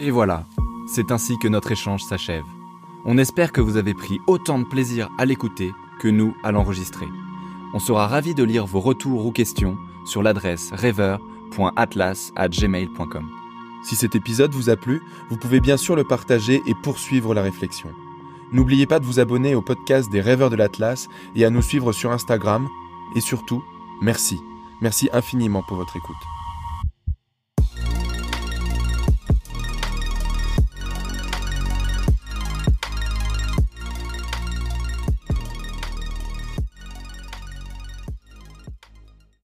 Et 0.00 0.10
voilà, 0.10 0.44
c'est 0.94 1.10
ainsi 1.10 1.36
que 1.38 1.48
notre 1.48 1.72
échange 1.72 2.02
s'achève. 2.02 2.44
On 3.06 3.16
espère 3.16 3.52
que 3.52 3.60
vous 3.60 3.76
avez 3.76 3.94
pris 3.94 4.18
autant 4.26 4.58
de 4.58 4.64
plaisir 4.64 5.08
à 5.18 5.24
l'écouter 5.24 5.70
que 6.00 6.08
nous 6.08 6.36
à 6.44 6.52
l'enregistrer. 6.52 7.06
On 7.74 7.78
sera 7.78 8.06
ravis 8.06 8.34
de 8.34 8.44
lire 8.44 8.66
vos 8.66 8.80
retours 8.80 9.26
ou 9.26 9.32
questions 9.32 9.76
sur 10.08 10.22
l'adresse 10.22 10.70
rêveur.atlas@gmail.com. 10.72 13.28
Si 13.84 13.94
cet 13.94 14.16
épisode 14.16 14.52
vous 14.52 14.70
a 14.70 14.76
plu, 14.76 15.02
vous 15.30 15.36
pouvez 15.36 15.60
bien 15.60 15.76
sûr 15.76 15.94
le 15.96 16.04
partager 16.04 16.62
et 16.66 16.74
poursuivre 16.82 17.34
la 17.34 17.42
réflexion. 17.42 17.90
N'oubliez 18.52 18.86
pas 18.86 18.98
de 18.98 19.04
vous 19.04 19.20
abonner 19.20 19.54
au 19.54 19.62
podcast 19.62 20.10
des 20.10 20.20
rêveurs 20.20 20.50
de 20.50 20.56
l'Atlas 20.56 21.08
et 21.36 21.44
à 21.44 21.50
nous 21.50 21.62
suivre 21.62 21.92
sur 21.92 22.10
Instagram. 22.12 22.66
Et 23.14 23.20
surtout, 23.20 23.62
merci. 24.00 24.40
Merci 24.80 25.08
infiniment 25.12 25.62
pour 25.62 25.76
votre 25.76 25.96
écoute. 25.96 26.16